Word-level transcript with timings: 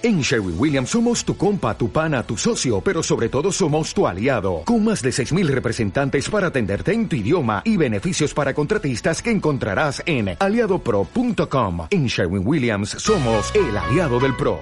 En 0.00 0.20
Sherwin 0.20 0.54
Williams 0.56 0.90
somos 0.90 1.24
tu 1.24 1.36
compa, 1.36 1.76
tu 1.76 1.90
pana, 1.90 2.22
tu 2.22 2.36
socio, 2.36 2.80
pero 2.80 3.02
sobre 3.02 3.28
todo 3.28 3.50
somos 3.50 3.92
tu 3.92 4.06
aliado, 4.06 4.62
con 4.64 4.84
más 4.84 5.02
de 5.02 5.10
6.000 5.10 5.48
representantes 5.48 6.30
para 6.30 6.46
atenderte 6.46 6.92
en 6.92 7.08
tu 7.08 7.16
idioma 7.16 7.62
y 7.64 7.76
beneficios 7.76 8.32
para 8.32 8.54
contratistas 8.54 9.20
que 9.20 9.32
encontrarás 9.32 10.00
en 10.06 10.36
aliadopro.com. 10.38 11.88
En 11.90 12.06
Sherwin 12.06 12.46
Williams 12.46 12.90
somos 12.90 13.52
el 13.56 13.76
aliado 13.76 14.20
del 14.20 14.36
PRO. 14.36 14.60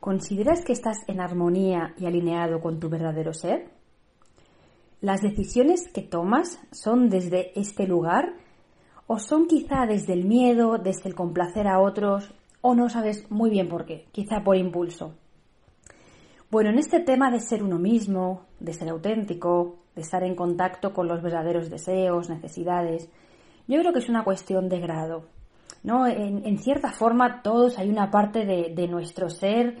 ¿Consideras 0.00 0.64
que 0.64 0.72
estás 0.72 0.96
en 1.06 1.20
armonía 1.20 1.94
y 1.98 2.06
alineado 2.06 2.62
con 2.62 2.80
tu 2.80 2.88
verdadero 2.88 3.34
ser? 3.34 3.68
¿Las 5.02 5.20
decisiones 5.20 5.90
que 5.92 6.00
tomas 6.00 6.58
son 6.72 7.10
desde 7.10 7.52
este 7.54 7.86
lugar 7.86 8.32
o 9.06 9.18
son 9.18 9.46
quizá 9.46 9.84
desde 9.84 10.14
el 10.14 10.24
miedo, 10.24 10.78
desde 10.78 11.10
el 11.10 11.14
complacer 11.14 11.68
a 11.68 11.80
otros 11.80 12.32
o 12.62 12.74
no 12.74 12.88
sabes 12.88 13.30
muy 13.30 13.50
bien 13.50 13.68
por 13.68 13.86
qué, 13.86 14.06
quizá 14.12 14.42
por 14.42 14.56
impulso. 14.56 15.14
Bueno, 16.50 16.70
en 16.70 16.78
este 16.78 17.00
tema 17.00 17.30
de 17.30 17.40
ser 17.40 17.62
uno 17.62 17.78
mismo, 17.78 18.46
de 18.58 18.72
ser 18.72 18.88
auténtico, 18.88 19.78
de 19.94 20.02
estar 20.02 20.22
en 20.24 20.34
contacto 20.34 20.92
con 20.92 21.06
los 21.08 21.22
verdaderos 21.22 21.70
deseos, 21.70 22.28
necesidades, 22.28 23.08
yo 23.68 23.78
creo 23.78 23.92
que 23.92 24.00
es 24.00 24.08
una 24.08 24.24
cuestión 24.24 24.68
de 24.68 24.80
grado. 24.80 25.24
¿no? 25.82 26.06
En, 26.06 26.58
cierta 26.58 26.90
forma, 26.92 27.42
todos 27.42 27.78
hay 27.78 27.88
una 27.88 28.10
parte 28.10 28.44
de, 28.44 28.88
nuestro 28.88 29.30
ser 29.30 29.78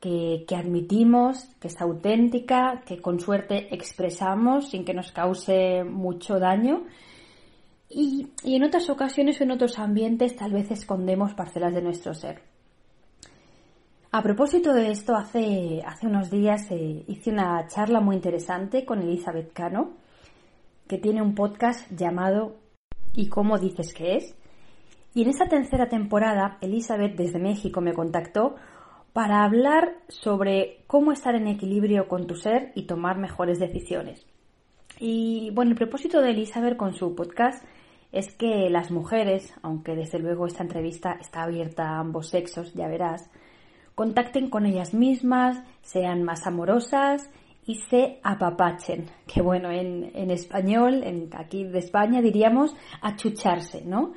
que, 0.00 0.44
que, 0.46 0.56
admitimos, 0.56 1.44
que 1.60 1.68
es 1.68 1.80
auténtica, 1.80 2.82
que 2.86 3.02
con 3.02 3.20
suerte 3.20 3.74
expresamos 3.74 4.70
sin 4.70 4.84
que 4.84 4.94
nos 4.94 5.12
cause 5.12 5.84
mucho 5.84 6.38
daño 6.38 6.84
y, 7.94 8.30
en 8.44 8.64
otras 8.64 8.88
ocasiones 8.90 9.40
o 9.40 9.44
en 9.44 9.50
otros 9.50 9.78
ambientes 9.78 10.36
tal 10.36 10.52
vez 10.52 10.70
escondemos 10.70 11.34
parcelas 11.34 11.74
de 11.74 11.82
nuestro 11.82 12.14
ser. 12.14 12.42
A 14.10 14.22
propósito 14.22 14.74
de 14.74 14.90
esto, 14.90 15.14
hace, 15.14 15.82
hace 15.86 16.06
unos 16.06 16.30
días 16.30 16.70
eh, 16.70 17.04
hice 17.06 17.30
una 17.30 17.66
charla 17.66 18.00
muy 18.00 18.16
interesante 18.16 18.84
con 18.84 19.00
Elizabeth 19.00 19.52
Cano, 19.52 19.92
que 20.86 20.98
tiene 20.98 21.22
un 21.22 21.34
podcast 21.34 21.90
llamado 21.90 22.56
¿Y 23.14 23.28
cómo 23.28 23.58
dices 23.58 23.92
que 23.92 24.16
es? 24.16 24.34
Y 25.14 25.22
en 25.22 25.28
esta 25.28 25.46
tercera 25.46 25.88
temporada, 25.88 26.56
Elizabeth 26.60 27.16
desde 27.16 27.38
México 27.38 27.80
me 27.80 27.92
contactó 27.92 28.54
para 29.12 29.44
hablar 29.44 29.98
sobre 30.08 30.84
cómo 30.86 31.12
estar 31.12 31.34
en 31.34 31.46
equilibrio 31.46 32.08
con 32.08 32.26
tu 32.26 32.34
ser 32.36 32.72
y 32.74 32.86
tomar 32.86 33.18
mejores 33.18 33.58
decisiones. 33.58 34.26
Y 34.98 35.50
bueno, 35.50 35.72
el 35.72 35.76
propósito 35.76 36.22
de 36.22 36.30
Elizabeth 36.30 36.76
con 36.76 36.94
su 36.94 37.14
podcast 37.14 37.62
es 38.12 38.32
que 38.34 38.68
las 38.68 38.90
mujeres, 38.90 39.54
aunque 39.62 39.94
desde 39.96 40.18
luego 40.18 40.46
esta 40.46 40.62
entrevista 40.62 41.16
está 41.20 41.42
abierta 41.42 41.84
a 41.84 41.98
ambos 41.98 42.28
sexos, 42.28 42.74
ya 42.74 42.86
verás, 42.86 43.30
contacten 43.94 44.50
con 44.50 44.66
ellas 44.66 44.94
mismas, 44.94 45.62
sean 45.80 46.22
más 46.22 46.46
amorosas 46.46 47.30
y 47.64 47.76
se 47.76 48.20
apapachen, 48.22 49.06
que 49.26 49.40
bueno, 49.40 49.70
en, 49.70 50.30
español, 50.30 51.02
en, 51.04 51.30
aquí 51.36 51.64
de 51.64 51.78
España 51.78 52.20
diríamos 52.20 52.74
achucharse, 53.00 53.82
¿no? 53.84 54.12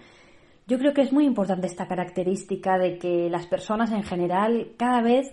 Yo 0.67 0.79
creo 0.79 0.93
que 0.93 1.01
es 1.01 1.13
muy 1.13 1.25
importante 1.25 1.67
esta 1.67 1.87
característica 1.87 2.77
de 2.77 2.97
que 2.97 3.29
las 3.29 3.45
personas 3.45 3.91
en 3.91 4.03
general 4.03 4.71
cada 4.77 5.01
vez 5.01 5.27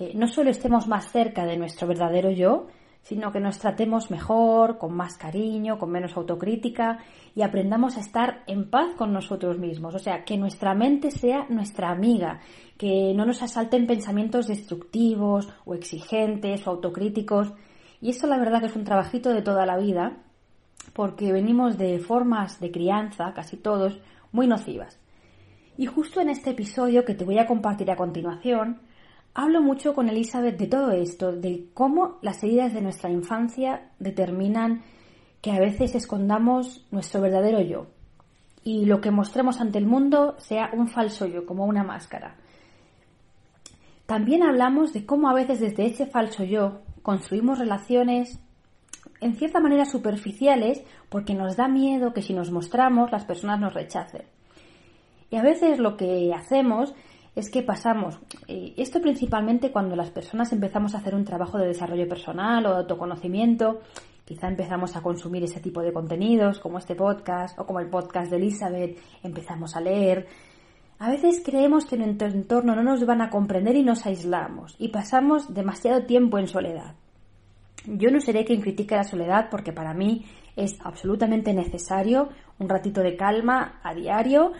eh, 0.00 0.12
no 0.16 0.26
solo 0.26 0.50
estemos 0.50 0.88
más 0.88 1.12
cerca 1.12 1.46
de 1.46 1.56
nuestro 1.56 1.86
verdadero 1.86 2.30
yo, 2.30 2.66
sino 3.02 3.32
que 3.32 3.40
nos 3.40 3.58
tratemos 3.58 4.10
mejor, 4.10 4.78
con 4.78 4.94
más 4.94 5.16
cariño, 5.16 5.78
con 5.78 5.90
menos 5.90 6.16
autocrítica 6.16 6.98
y 7.34 7.42
aprendamos 7.42 7.96
a 7.96 8.00
estar 8.00 8.44
en 8.46 8.70
paz 8.70 8.94
con 8.96 9.12
nosotros 9.12 9.58
mismos. 9.58 9.94
O 9.94 9.98
sea, 9.98 10.24
que 10.24 10.36
nuestra 10.36 10.74
mente 10.74 11.10
sea 11.10 11.46
nuestra 11.48 11.90
amiga, 11.90 12.40
que 12.78 13.12
no 13.14 13.26
nos 13.26 13.42
asalten 13.42 13.86
pensamientos 13.86 14.46
destructivos 14.46 15.48
o 15.64 15.74
exigentes 15.74 16.66
o 16.66 16.70
autocríticos. 16.70 17.52
Y 18.00 18.10
esto 18.10 18.26
la 18.26 18.38
verdad 18.38 18.60
que 18.60 18.66
es 18.66 18.76
un 18.76 18.84
trabajito 18.84 19.30
de 19.30 19.42
toda 19.42 19.66
la 19.66 19.76
vida, 19.76 20.18
porque 20.92 21.32
venimos 21.32 21.78
de 21.78 21.98
formas 21.98 22.60
de 22.60 22.70
crianza, 22.70 23.32
casi 23.34 23.56
todos, 23.56 23.98
muy 24.30 24.46
nocivas. 24.46 25.00
Y 25.76 25.86
justo 25.86 26.20
en 26.20 26.28
este 26.28 26.50
episodio 26.50 27.04
que 27.04 27.14
te 27.14 27.24
voy 27.24 27.38
a 27.38 27.46
compartir 27.46 27.90
a 27.90 27.96
continuación, 27.96 28.80
Hablo 29.34 29.62
mucho 29.62 29.94
con 29.94 30.08
Elizabeth 30.08 30.58
de 30.58 30.66
todo 30.66 30.90
esto, 30.90 31.32
de 31.32 31.68
cómo 31.72 32.18
las 32.20 32.42
heridas 32.44 32.74
de 32.74 32.82
nuestra 32.82 33.10
infancia 33.10 33.90
determinan 33.98 34.82
que 35.40 35.52
a 35.52 35.58
veces 35.58 35.94
escondamos 35.94 36.86
nuestro 36.90 37.20
verdadero 37.20 37.60
yo 37.62 37.86
y 38.64 38.84
lo 38.84 39.00
que 39.00 39.10
mostremos 39.10 39.60
ante 39.60 39.78
el 39.78 39.86
mundo 39.86 40.36
sea 40.38 40.70
un 40.72 40.88
falso 40.88 41.26
yo, 41.26 41.46
como 41.46 41.64
una 41.64 41.82
máscara. 41.82 42.36
También 44.06 44.42
hablamos 44.42 44.92
de 44.92 45.06
cómo 45.06 45.28
a 45.28 45.34
veces 45.34 45.60
desde 45.60 45.86
ese 45.86 46.06
falso 46.06 46.44
yo 46.44 46.82
construimos 47.02 47.58
relaciones 47.58 48.38
en 49.20 49.34
cierta 49.34 49.60
manera 49.60 49.84
superficiales 49.84 50.84
porque 51.08 51.34
nos 51.34 51.56
da 51.56 51.68
miedo 51.68 52.12
que 52.12 52.22
si 52.22 52.34
nos 52.34 52.50
mostramos 52.50 53.10
las 53.10 53.24
personas 53.24 53.58
nos 53.60 53.74
rechacen. 53.74 54.22
Y 55.30 55.36
a 55.36 55.42
veces 55.42 55.78
lo 55.78 55.96
que 55.96 56.32
hacemos 56.34 56.94
es 57.34 57.50
que 57.50 57.62
pasamos, 57.62 58.18
esto 58.46 59.00
principalmente 59.00 59.72
cuando 59.72 59.96
las 59.96 60.10
personas 60.10 60.52
empezamos 60.52 60.94
a 60.94 60.98
hacer 60.98 61.14
un 61.14 61.24
trabajo 61.24 61.58
de 61.58 61.68
desarrollo 61.68 62.06
personal 62.06 62.66
o 62.66 62.70
de 62.70 62.76
autoconocimiento, 62.76 63.80
quizá 64.24 64.48
empezamos 64.48 64.96
a 64.96 65.00
consumir 65.00 65.42
ese 65.44 65.60
tipo 65.60 65.80
de 65.80 65.92
contenidos 65.92 66.58
como 66.58 66.78
este 66.78 66.94
podcast 66.94 67.58
o 67.58 67.64
como 67.64 67.80
el 67.80 67.88
podcast 67.88 68.30
de 68.30 68.36
Elizabeth, 68.36 68.98
empezamos 69.22 69.74
a 69.76 69.80
leer. 69.80 70.26
A 70.98 71.10
veces 71.10 71.42
creemos 71.44 71.86
que 71.86 71.96
en 71.96 72.02
nuestro 72.02 72.28
entorno 72.28 72.76
no 72.76 72.82
nos 72.82 73.04
van 73.06 73.22
a 73.22 73.30
comprender 73.30 73.76
y 73.76 73.82
nos 73.82 74.06
aislamos 74.06 74.76
y 74.78 74.88
pasamos 74.88 75.52
demasiado 75.52 76.04
tiempo 76.04 76.38
en 76.38 76.46
soledad. 76.46 76.94
Yo 77.86 78.10
no 78.10 78.20
seré 78.20 78.44
quien 78.44 78.60
critique 78.60 78.94
la 78.94 79.02
soledad 79.04 79.48
porque 79.50 79.72
para 79.72 79.94
mí 79.94 80.24
es 80.54 80.78
absolutamente 80.84 81.54
necesario 81.54 82.28
un 82.58 82.68
ratito 82.68 83.00
de 83.00 83.16
calma 83.16 83.80
a 83.82 83.94
diario 83.94 84.52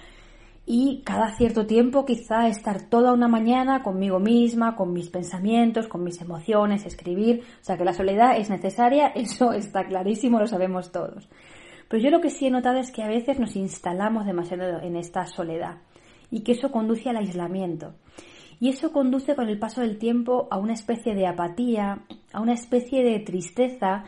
y 0.75 1.03
cada 1.05 1.37
cierto 1.37 1.67
tiempo 1.67 2.07
quizá 2.07 2.49
estar 2.49 2.89
toda 2.89 3.13
una 3.13 3.29
mañana 3.29 3.83
conmigo 3.83 4.19
misma, 4.19 4.75
con 4.75 4.95
mis 4.95 5.11
pensamientos, 5.11 5.87
con 5.87 6.03
mis 6.03 6.19
emociones, 6.23 6.87
escribir. 6.87 7.43
O 7.61 7.63
sea 7.63 7.77
que 7.77 7.85
la 7.85 7.93
soledad 7.93 8.39
es 8.39 8.49
necesaria, 8.49 9.09
eso 9.15 9.53
está 9.53 9.85
clarísimo, 9.85 10.41
lo 10.41 10.47
sabemos 10.47 10.91
todos. 10.91 11.29
Pero 11.91 12.03
yo 12.03 12.09
lo 12.09 12.23
que 12.23 12.31
sí 12.31 12.47
he 12.47 12.51
notado 12.51 12.79
es 12.79 12.91
que 12.91 13.03
a 13.03 13.07
veces 13.07 13.39
nos 13.39 13.55
instalamos 13.55 14.25
demasiado 14.25 14.81
en 14.81 14.97
esta 14.97 15.27
soledad 15.27 15.77
y 16.31 16.41
que 16.41 16.53
eso 16.53 16.73
conduce 16.73 17.11
al 17.11 17.19
aislamiento. 17.19 17.93
Y 18.59 18.71
eso 18.71 18.93
conduce 18.93 19.35
con 19.35 19.51
el 19.51 19.59
paso 19.59 19.83
del 19.83 19.99
tiempo 19.99 20.49
a 20.51 20.57
una 20.57 20.73
especie 20.73 21.15
de 21.15 21.27
apatía, 21.27 22.07
a 22.33 22.41
una 22.41 22.55
especie 22.55 23.05
de 23.05 23.19
tristeza. 23.19 24.05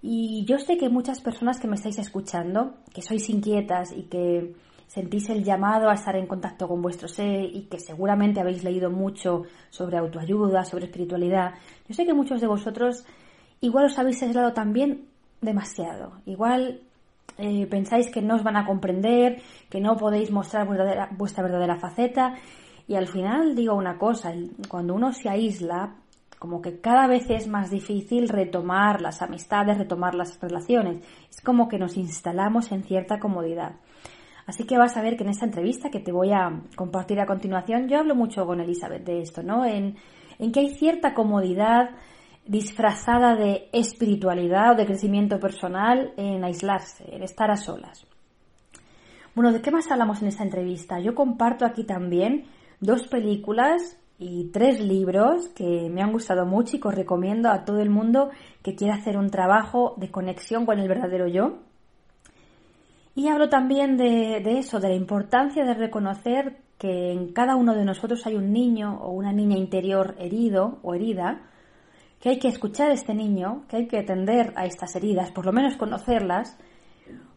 Y 0.00 0.46
yo 0.46 0.58
sé 0.58 0.78
que 0.78 0.88
muchas 0.88 1.20
personas 1.20 1.60
que 1.60 1.68
me 1.68 1.74
estáis 1.74 1.98
escuchando, 1.98 2.76
que 2.94 3.02
sois 3.02 3.28
inquietas 3.28 3.92
y 3.94 4.04
que 4.04 4.54
sentís 4.88 5.28
el 5.28 5.44
llamado 5.44 5.88
a 5.88 5.94
estar 5.94 6.16
en 6.16 6.26
contacto 6.26 6.66
con 6.66 6.82
vuestro 6.82 7.06
ser 7.06 7.44
y 7.44 7.68
que 7.70 7.78
seguramente 7.78 8.40
habéis 8.40 8.64
leído 8.64 8.90
mucho 8.90 9.44
sobre 9.70 9.98
autoayuda, 9.98 10.64
sobre 10.64 10.86
espiritualidad, 10.86 11.54
yo 11.86 11.94
sé 11.94 12.04
que 12.04 12.14
muchos 12.14 12.40
de 12.40 12.46
vosotros 12.46 13.04
igual 13.60 13.84
os 13.84 13.98
habéis 13.98 14.22
aislado 14.22 14.52
también 14.52 15.06
demasiado. 15.40 16.20
Igual 16.26 16.80
eh, 17.36 17.66
pensáis 17.66 18.10
que 18.10 18.22
no 18.22 18.34
os 18.34 18.42
van 18.42 18.56
a 18.56 18.66
comprender, 18.66 19.40
que 19.68 19.80
no 19.80 19.96
podéis 19.96 20.30
mostrar 20.30 20.66
vuestra 21.16 21.42
verdadera 21.42 21.78
faceta. 21.78 22.34
Y 22.86 22.94
al 22.94 23.06
final 23.06 23.54
digo 23.54 23.74
una 23.74 23.98
cosa, 23.98 24.32
cuando 24.68 24.94
uno 24.94 25.12
se 25.12 25.28
aísla, 25.28 25.94
como 26.38 26.62
que 26.62 26.80
cada 26.80 27.06
vez 27.06 27.28
es 27.30 27.46
más 27.46 27.70
difícil 27.70 28.28
retomar 28.28 29.00
las 29.02 29.22
amistades, 29.22 29.76
retomar 29.76 30.14
las 30.14 30.40
relaciones. 30.40 31.04
Es 31.30 31.40
como 31.40 31.68
que 31.68 31.78
nos 31.78 31.96
instalamos 31.96 32.72
en 32.72 32.84
cierta 32.84 33.18
comodidad. 33.18 33.76
Así 34.48 34.64
que 34.64 34.78
vas 34.78 34.96
a 34.96 35.02
ver 35.02 35.18
que 35.18 35.24
en 35.24 35.28
esta 35.28 35.44
entrevista 35.44 35.90
que 35.90 36.00
te 36.00 36.10
voy 36.10 36.32
a 36.32 36.62
compartir 36.74 37.20
a 37.20 37.26
continuación, 37.26 37.86
yo 37.86 37.98
hablo 37.98 38.14
mucho 38.14 38.46
con 38.46 38.62
Elizabeth 38.62 39.04
de 39.04 39.20
esto, 39.20 39.42
¿no? 39.42 39.66
En, 39.66 39.94
que 40.52 40.60
hay 40.60 40.70
cierta 40.70 41.12
comodidad 41.12 41.90
disfrazada 42.46 43.36
de 43.36 43.68
espiritualidad 43.74 44.72
o 44.72 44.74
de 44.76 44.86
crecimiento 44.86 45.38
personal 45.38 46.14
en 46.16 46.42
aislarse, 46.44 47.14
en 47.14 47.24
estar 47.24 47.50
a 47.50 47.58
solas. 47.58 48.06
Bueno, 49.34 49.52
¿de 49.52 49.60
qué 49.60 49.70
más 49.70 49.90
hablamos 49.90 50.22
en 50.22 50.28
esta 50.28 50.44
entrevista? 50.44 50.98
Yo 50.98 51.14
comparto 51.14 51.66
aquí 51.66 51.84
también 51.84 52.46
dos 52.80 53.06
películas 53.06 53.98
y 54.18 54.50
tres 54.50 54.80
libros 54.80 55.50
que 55.50 55.90
me 55.90 56.00
han 56.00 56.10
gustado 56.10 56.46
mucho 56.46 56.78
y 56.78 56.80
que 56.80 56.88
os 56.88 56.94
recomiendo 56.94 57.50
a 57.50 57.66
todo 57.66 57.80
el 57.80 57.90
mundo 57.90 58.30
que 58.62 58.74
quiera 58.74 58.94
hacer 58.94 59.18
un 59.18 59.28
trabajo 59.28 59.92
de 59.98 60.10
conexión 60.10 60.64
con 60.64 60.78
el 60.78 60.88
verdadero 60.88 61.28
yo. 61.28 61.67
Y 63.18 63.26
hablo 63.26 63.48
también 63.48 63.96
de, 63.96 64.60
eso, 64.60 64.78
de 64.78 64.90
la 64.90 64.94
importancia 64.94 65.64
de 65.64 65.74
reconocer 65.74 66.58
que 66.78 67.10
en 67.10 67.32
cada 67.32 67.56
uno 67.56 67.74
de 67.74 67.84
nosotros 67.84 68.24
hay 68.28 68.36
un 68.36 68.52
niño 68.52 68.96
o 69.02 69.10
una 69.10 69.32
niña 69.32 69.58
interior 69.58 70.14
herido 70.20 70.78
o 70.84 70.94
herida, 70.94 71.40
que 72.20 72.28
hay 72.28 72.38
que 72.38 72.46
escuchar 72.46 72.92
a 72.92 72.94
este 72.94 73.14
niño, 73.14 73.64
que 73.68 73.78
hay 73.78 73.88
que 73.88 73.98
atender 73.98 74.52
a 74.54 74.66
estas 74.66 74.94
heridas, 74.94 75.32
por 75.32 75.46
lo 75.46 75.52
menos 75.52 75.76
conocerlas, 75.76 76.56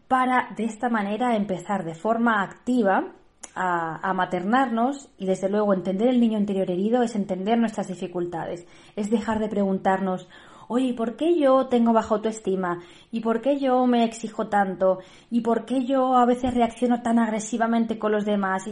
para 0.06 0.54
de 0.56 0.66
esta 0.66 0.88
manera 0.88 1.34
empezar 1.34 1.84
de 1.84 1.96
forma 1.96 2.44
activa 2.44 3.14
a, 3.56 4.14
maternarnos 4.14 5.10
y 5.18 5.26
desde 5.26 5.48
luego 5.48 5.74
entender 5.74 6.10
el 6.10 6.20
niño 6.20 6.38
interior 6.38 6.70
herido 6.70 7.02
es 7.02 7.16
entender 7.16 7.58
nuestras 7.58 7.88
dificultades, 7.88 8.68
es 8.94 9.10
dejar 9.10 9.40
de 9.40 9.48
preguntarnos, 9.48 10.28
oye, 10.68 10.94
¿por 10.94 11.16
qué 11.16 11.38
yo 11.38 11.66
tengo 11.66 11.92
baja 11.92 12.14
autoestima? 12.14 12.80
¿Y 13.10 13.20
por 13.20 13.40
qué 13.40 13.58
yo 13.58 13.86
me 13.86 14.04
exijo 14.04 14.48
tanto? 14.48 14.98
¿Y 15.30 15.40
por 15.40 15.64
qué 15.64 15.84
yo 15.84 16.16
a 16.16 16.26
veces 16.26 16.54
reacciono 16.54 17.02
tan 17.02 17.18
agresivamente 17.18 17.98
con 17.98 18.12
los 18.12 18.24
demás? 18.24 18.68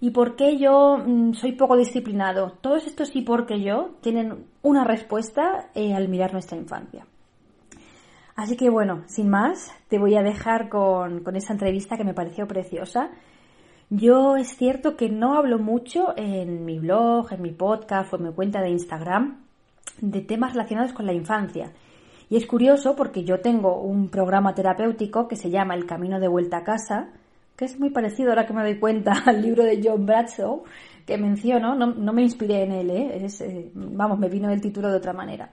¿Y, 0.00 0.10
por 0.10 0.36
qué 0.36 0.58
yo 0.58 0.98
mm, 0.98 1.34
soy 1.34 1.52
poco 1.52 1.76
disciplinado? 1.76 2.52
Todos 2.60 2.86
estos 2.86 3.14
y 3.16 3.22
por 3.22 3.46
qué 3.46 3.62
yo 3.62 3.96
tienen 4.00 4.46
una 4.62 4.84
respuesta 4.84 5.70
eh, 5.74 5.94
al 5.94 6.08
mirar 6.08 6.32
nuestra 6.32 6.58
infancia. 6.58 7.06
Así 8.36 8.56
que 8.56 8.68
bueno, 8.68 9.04
sin 9.06 9.30
más, 9.30 9.72
te 9.88 9.98
voy 9.98 10.16
a 10.16 10.22
dejar 10.22 10.68
con, 10.68 11.22
con 11.22 11.36
esa 11.36 11.52
entrevista 11.52 11.96
que 11.96 12.04
me 12.04 12.14
pareció 12.14 12.48
preciosa 12.48 13.10
yo 13.90 14.36
es 14.36 14.56
cierto 14.56 14.96
que 14.96 15.08
no 15.08 15.36
hablo 15.36 15.58
mucho 15.58 16.14
en 16.16 16.64
mi 16.64 16.78
blog, 16.78 17.32
en 17.32 17.42
mi 17.42 17.52
podcast 17.52 18.12
o 18.12 18.16
en 18.16 18.24
mi 18.24 18.32
cuenta 18.32 18.60
de 18.60 18.70
Instagram 18.70 19.43
de 20.00 20.20
temas 20.20 20.52
relacionados 20.52 20.92
con 20.92 21.06
la 21.06 21.12
infancia. 21.12 21.72
Y 22.30 22.36
es 22.36 22.46
curioso 22.46 22.96
porque 22.96 23.24
yo 23.24 23.40
tengo 23.40 23.80
un 23.80 24.08
programa 24.08 24.54
terapéutico 24.54 25.28
que 25.28 25.36
se 25.36 25.50
llama 25.50 25.74
El 25.74 25.86
Camino 25.86 26.18
de 26.20 26.28
Vuelta 26.28 26.58
a 26.58 26.64
Casa, 26.64 27.10
que 27.56 27.66
es 27.66 27.78
muy 27.78 27.90
parecido 27.90 28.30
ahora 28.30 28.46
que 28.46 28.52
me 28.52 28.62
doy 28.62 28.78
cuenta 28.78 29.12
al 29.26 29.42
libro 29.42 29.64
de 29.64 29.80
John 29.82 30.06
Bradshaw 30.06 30.64
que 31.06 31.18
menciono, 31.18 31.74
no, 31.74 32.12
me 32.12 32.22
inspiré 32.22 32.62
en 32.62 32.72
él, 32.72 32.90
¿eh? 32.90 33.26
Eh, 33.40 33.70
vamos, 33.74 34.18
me 34.18 34.28
vino 34.28 34.50
el 34.50 34.60
título 34.60 34.90
de 34.90 34.96
otra 34.96 35.12
manera. 35.12 35.50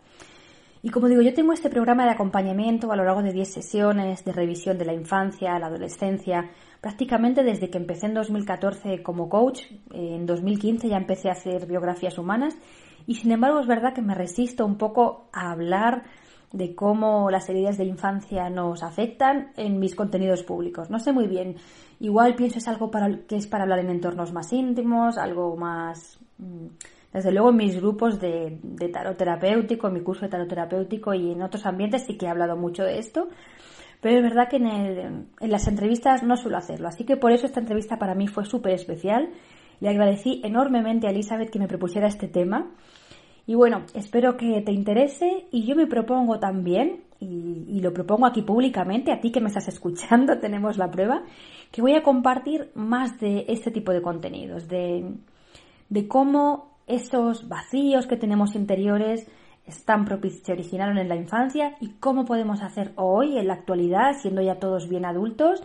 Y 0.84 0.90
como 0.90 1.08
digo, 1.08 1.22
yo 1.22 1.34
tengo 1.34 1.54
este 1.54 1.70
programa 1.70 2.06
de 2.06 2.12
acompañamiento 2.12 2.92
a 2.92 2.96
lo 2.96 3.04
largo 3.04 3.22
de 3.22 3.34
10 3.34 3.54
sesiones 3.54 4.26
de 4.26 4.32
revisión 4.32 4.78
de 4.78 4.86
la 4.86 4.94
infancia, 4.94 5.60
la 5.60 5.68
adolescencia, 5.68 6.50
prácticamente 6.80 7.44
desde 7.44 7.70
que 7.70 7.78
empecé 7.78 8.08
en 8.08 8.16
2014 8.16 9.04
como 9.04 9.30
coach, 9.30 9.62
en 9.94 10.26
2015 10.26 10.88
ya 10.90 10.98
empecé 10.98 11.30
a 11.30 11.34
hacer 11.34 11.68
biografías 11.68 12.18
humanas 12.18 12.58
y 13.08 13.16
sin 13.16 13.32
embargo 13.32 13.60
es 13.60 13.68
verdad 13.68 13.94
que 13.94 14.02
me 14.02 14.16
resisto 14.16 14.66
un 14.66 14.78
poco 14.78 15.30
a 15.34 15.52
hablar 15.52 16.04
de 16.52 16.76
cómo 16.76 17.32
las 17.32 17.50
heridas 17.50 17.78
de 17.78 17.86
infancia 17.86 18.50
nos 18.50 18.84
afectan 18.84 19.52
en 19.56 19.80
mis 19.80 19.96
contenidos 19.96 20.44
públicos. 20.44 20.90
No 20.90 21.00
sé 21.00 21.14
muy 21.14 21.28
bien. 21.28 21.56
Igual 22.00 22.36
pienso 22.36 22.60
es 22.60 22.68
algo 22.68 22.92
para, 22.92 23.20
que 23.26 23.38
es 23.38 23.48
para 23.48 23.64
hablar 23.64 23.80
en 23.80 23.90
entornos 23.90 24.34
más 24.34 24.52
íntimos, 24.52 25.18
algo 25.18 25.56
más... 25.56 26.20
Mm, 26.38 26.68
desde 27.14 27.32
luego 27.34 27.50
en 27.50 27.58
mis 27.58 27.76
grupos 27.76 28.22
de, 28.22 28.58
de 28.64 28.88
terapéutico, 28.88 29.88
en 29.88 29.94
mi 29.94 30.02
curso 30.02 30.22
de 30.22 30.30
tarot 30.30 30.48
terapéutico 30.48 31.14
y 31.14 31.32
en 31.32 31.42
otros 31.42 31.66
ambientes 31.66 32.06
sí 32.06 32.18
que 32.18 32.26
he 32.26 32.30
hablado 32.30 32.56
mucho 32.56 32.84
de 32.84 33.00
esto, 33.00 33.28
pero 34.00 34.16
es 34.16 34.24
verdad 34.24 34.48
que 34.48 34.56
en, 34.56 35.28
en 35.40 35.52
las 35.52 35.68
entrevistas 35.68 36.24
no 36.24 36.38
suelo 36.38 36.58
hacerlo. 36.58 36.88
Así 36.88 37.04
que 37.04 37.18
por 37.18 37.34
eso 37.34 37.46
esta 37.46 37.60
entrevista 37.60 38.00
para 38.00 38.16
mí 38.16 38.28
fue 38.28 38.46
súper 38.46 38.74
especial. 38.74 39.30
Le 39.82 39.90
agradecí 39.90 40.40
enormemente 40.44 41.08
a 41.08 41.10
Elizabeth 41.10 41.50
que 41.50 41.60
me 41.60 41.68
propusiera 41.68 42.08
este 42.08 42.28
tema. 42.28 42.72
Y 43.48 43.56
bueno, 43.56 43.84
espero 43.96 44.38
que 44.38 44.62
te 44.62 44.72
interese 44.72 45.48
y 45.52 45.66
yo 45.66 45.76
me 45.76 45.88
propongo 45.88 46.40
también, 46.40 47.02
y, 47.20 47.82
lo 47.82 47.92
propongo 47.92 48.28
aquí 48.28 48.44
públicamente, 48.44 49.12
a 49.12 49.20
ti 49.20 49.32
que 49.32 49.42
me 49.42 49.48
estás 49.48 49.68
escuchando, 49.68 50.40
tenemos 50.42 50.78
la 50.78 50.90
prueba, 50.90 51.24
que 51.72 51.82
voy 51.82 51.96
a 51.96 52.04
compartir 52.04 52.72
más 52.76 53.20
de 53.20 53.46
este 53.48 53.72
tipo 53.72 53.92
de 53.92 54.02
contenidos, 54.02 54.68
de, 54.68 55.16
de 55.90 56.08
cómo 56.08 56.78
esos 56.86 57.50
vacíos 57.50 58.06
que 58.06 58.18
tenemos 58.18 58.56
interiores 58.56 59.28
están 59.66 60.06
se 60.30 60.52
originaron 60.52 60.98
en 60.98 61.10
la 61.10 61.16
infancia 61.16 61.76
y 61.80 61.94
cómo 62.00 62.26
podemos 62.26 62.62
hacer 62.62 62.94
hoy, 62.98 63.38
en 63.38 63.48
la 63.48 63.54
actualidad, 63.54 64.14
siendo 64.20 64.42
ya 64.42 64.60
todos 64.60 64.88
bien 64.88 65.06
adultos, 65.06 65.64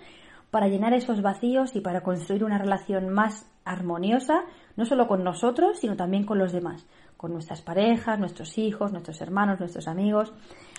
para 0.50 0.68
llenar 0.68 0.94
esos 0.94 1.20
vacíos 1.22 1.76
y 1.76 1.80
para 1.80 2.02
construir 2.02 2.44
una 2.44 2.58
relación 2.58 3.08
más 3.10 3.50
armoniosa, 3.66 4.44
no 4.76 4.86
solo 4.86 5.06
con 5.06 5.22
nosotros, 5.22 5.78
sino 5.78 5.96
también 5.96 6.24
con 6.24 6.38
los 6.38 6.52
demás, 6.52 6.86
con 7.18 7.32
nuestras 7.32 7.60
parejas, 7.60 8.18
nuestros 8.18 8.56
hijos, 8.56 8.92
nuestros 8.92 9.20
hermanos, 9.20 9.60
nuestros 9.60 9.88
amigos. 9.88 10.32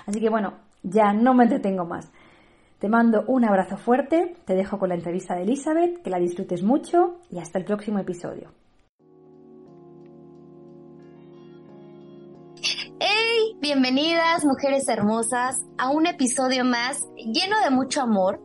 Así 0.08 0.20
que 0.20 0.30
bueno, 0.30 0.56
ya 0.82 1.14
no 1.14 1.36
me 1.36 1.44
entretengo 1.44 1.86
más. 1.86 2.12
Te 2.80 2.90
mando 2.90 3.24
un 3.28 3.46
abrazo 3.46 3.78
fuerte, 3.78 4.36
te 4.46 4.56
dejo 4.56 4.80
con 4.80 4.90
la 4.90 4.96
entrevista 4.96 5.36
de 5.36 5.44
Elizabeth, 5.44 6.02
que 6.02 6.10
la 6.10 6.20
disfrutes 6.20 6.64
mucho 6.64 7.20
y 7.30 7.38
hasta 7.38 7.60
el 7.60 7.66
próximo 7.66 8.00
episodio. 8.00 8.52
Bienvenidas, 13.60 14.46
mujeres 14.46 14.88
hermosas, 14.88 15.66
a 15.78 15.90
un 15.90 16.08
episodio 16.08 16.64
más 16.64 17.02
lleno 17.18 17.60
de 17.62 17.70
mucho 17.70 18.02
amor 18.02 18.40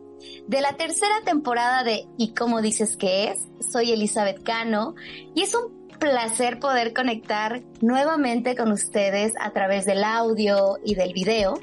de 0.47 0.61
la 0.61 0.73
tercera 0.73 1.21
temporada 1.25 1.83
de 1.83 2.07
¿Y 2.17 2.33
cómo 2.33 2.61
dices 2.61 2.97
que 2.97 3.29
es? 3.29 3.39
Soy 3.71 3.91
Elizabeth 3.91 4.43
Cano 4.43 4.95
y 5.35 5.41
es 5.41 5.55
un 5.55 5.83
placer 5.99 6.59
poder 6.59 6.93
conectar 6.93 7.61
nuevamente 7.81 8.55
con 8.55 8.71
ustedes 8.71 9.33
a 9.39 9.51
través 9.51 9.85
del 9.85 10.03
audio 10.03 10.77
y 10.83 10.95
del 10.95 11.13
video. 11.13 11.53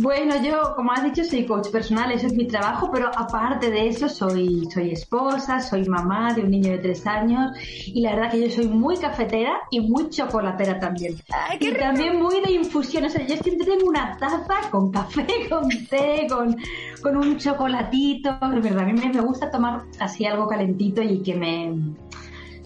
Bueno, 0.00 0.34
yo, 0.42 0.74
como 0.76 0.92
has 0.92 1.04
dicho, 1.04 1.24
soy 1.24 1.46
coach 1.46 1.68
personal, 1.70 2.12
eso 2.12 2.26
es 2.26 2.34
mi 2.34 2.46
trabajo, 2.46 2.90
pero 2.92 3.10
aparte 3.16 3.70
de 3.70 3.88
eso 3.88 4.08
soy, 4.08 4.66
soy 4.72 4.92
esposa, 4.92 5.60
soy 5.60 5.84
mamá 5.88 6.34
de 6.34 6.42
un 6.42 6.50
niño 6.50 6.72
de 6.72 6.78
tres 6.78 7.06
años 7.06 7.52
y 7.86 8.00
la 8.02 8.14
verdad 8.14 8.30
que 8.30 8.40
yo 8.40 8.50
soy 8.50 8.68
muy 8.68 8.96
cafetera 8.96 9.60
y 9.70 9.80
muy 9.80 10.08
chocolatera 10.10 10.78
también. 10.78 11.16
y 11.58 11.72
también 11.72 12.20
muy 12.20 12.40
de 12.40 12.52
infusiones. 12.52 13.14
O 13.14 13.18
sea, 13.18 13.26
yo 13.26 13.36
siempre 13.36 13.66
tengo 13.66 13.88
una 13.88 14.16
taza 14.16 14.70
con 14.70 14.90
café, 14.90 15.26
con 15.50 15.68
té, 15.86 16.26
con, 16.28 16.56
con 17.02 17.16
un 17.16 17.36
chocolatito. 17.36 18.38
De 18.40 18.60
verdad, 18.60 18.84
a 18.84 18.86
mí 18.86 18.92
me 18.92 19.20
gusta 19.20 19.50
tomar 19.50 19.82
así 19.98 20.24
algo 20.26 20.48
calentito 20.48 21.02
y 21.02 21.22
que 21.22 21.34
me, 21.34 21.74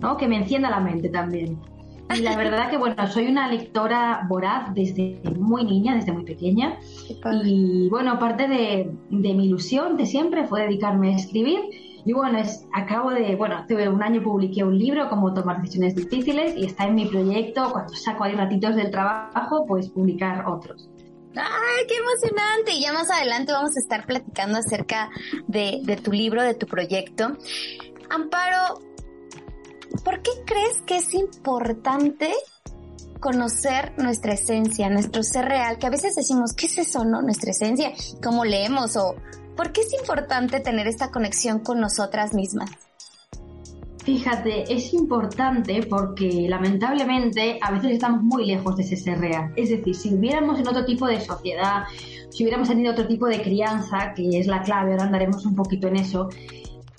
¿no? 0.01 0.17
que 0.17 0.29
me 0.29 0.37
encienda 0.37 0.71
la 0.71 0.81
mente 0.81 1.09
también. 1.09 1.59
Y 2.13 2.21
la 2.21 2.37
verdad 2.37 2.71
que, 2.71 2.77
bueno, 2.77 3.07
soy 3.07 3.27
una 3.27 3.49
lectora 3.49 4.27
voraz 4.29 4.75
desde 4.75 5.21
muy 5.39 5.65
niña, 5.65 5.95
desde 5.95 6.13
muy 6.13 6.25
pequeña. 6.25 6.79
Y 7.45 7.89
bueno, 7.89 8.13
aparte 8.13 8.47
de, 8.47 8.91
mi 9.09 9.47
ilusión 9.47 9.97
de 9.97 10.07
siempre 10.07 10.47
fue 10.47 10.63
dedicarme 10.63 11.13
a 11.13 11.17
escribir. 11.17 11.61
Y 12.05 12.13
bueno, 12.13 12.39
es, 12.39 12.67
acabo 12.75 13.11
de, 13.11 13.35
bueno, 13.35 13.57
hace 13.57 13.89
un 13.89 14.03
año 14.03 14.23
publiqué 14.23 14.63
un 14.63 14.79
libro, 14.79 15.09
como 15.09 15.33
tomar 15.33 15.63
decisiones 15.63 15.95
difíciles, 15.95 16.55
y 16.57 16.67
está 16.67 16.85
en 16.85 16.95
mi 16.95 17.07
proyecto, 17.07 17.73
cuando 17.73 17.95
saco 17.95 18.25
ahí 18.25 18.35
ratitos 18.35 18.77
del 18.77 18.91
trabajo, 18.91 19.65
pues 19.67 19.89
publicar 19.89 20.45
otros. 20.47 20.91
¡Ay, 21.35 21.87
qué 21.89 21.97
emocionante! 21.97 22.75
Y 22.75 22.83
ya 22.83 22.93
más 22.93 23.11
adelante 23.11 23.53
vamos 23.53 23.77
a 23.77 23.81
estar 23.81 24.07
platicando 24.07 24.59
acerca 24.59 25.09
de, 25.49 25.81
de 25.83 25.97
tu 25.97 26.13
libro, 26.13 26.43
de 26.43 26.55
tu 26.55 26.67
proyecto. 26.67 27.39
Amparo, 28.11 28.81
¿por 30.03 30.23
qué 30.23 30.31
crees 30.45 30.83
que 30.87 30.97
es 30.97 31.15
importante 31.15 32.33
conocer 33.21 33.93
nuestra 33.99 34.35
esencia, 34.35 34.91
nuestro 34.91 35.23
ser 35.23 35.47
real? 35.47 35.79
Que 35.79 35.87
a 35.87 35.91
veces 35.91 36.15
decimos, 36.15 36.53
¿qué 36.55 36.67
es 36.67 36.79
eso, 36.79 37.05
no? 37.05 37.23
Nuestra 37.23 37.51
esencia, 37.51 37.93
¿cómo 38.23 38.45
leemos? 38.45 38.97
O 38.97 39.15
¿por 39.57 39.73
qué 39.73 39.83
es 39.83 39.93
importante 39.93 40.61
tener 40.61 40.87
esta 40.87 41.11
conexión 41.11 41.61
con 41.61 41.81
nosotras 41.81 42.35
mismas? 42.35 42.71
Fíjate, 44.05 44.71
es 44.71 44.93
importante 44.93 45.83
porque 45.89 46.47
lamentablemente 46.47 47.59
a 47.63 47.71
veces 47.71 47.93
estamos 47.93 48.23
muy 48.23 48.45
lejos 48.45 48.77
de 48.77 48.83
ese 48.83 48.97
ser 48.97 49.19
real. 49.19 49.51
Es 49.57 49.71
decir, 49.71 49.95
si 49.95 50.11
viviéramos 50.11 50.61
en 50.61 50.69
otro 50.69 50.85
tipo 50.85 51.07
de 51.07 51.23
sociedad, 51.23 51.85
si 52.29 52.43
hubiéramos 52.43 52.69
tenido 52.69 52.93
otro 52.93 53.07
tipo 53.07 53.27
de 53.27 53.41
crianza, 53.41 54.13
que 54.15 54.39
es 54.39 54.47
la 54.47 54.63
clave, 54.63 54.93
ahora 54.93 55.05
andaremos 55.05 55.47
un 55.47 55.55
poquito 55.55 55.89
en 55.89 55.97
eso, 55.97 56.29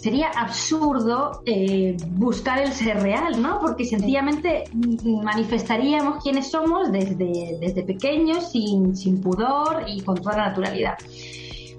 sería 0.06 0.30
absurdo 0.30 1.42
eh, 1.48 1.98
buscar 2.12 2.60
el 2.60 2.72
ser 2.74 3.02
real, 3.02 3.42
¿no? 3.42 3.60
Porque 3.60 3.86
sencillamente 3.86 4.66
manifestaríamos 5.24 6.24
quiénes 6.24 6.52
somos 6.52 6.92
desde, 6.92 7.58
desde 7.60 7.82
pequeños, 7.82 8.52
sin, 8.52 8.96
sin 8.96 9.20
pudor 9.20 9.86
y 9.88 10.02
con 10.02 10.22
toda 10.22 10.38
la 10.38 10.48
naturalidad. 10.50 10.96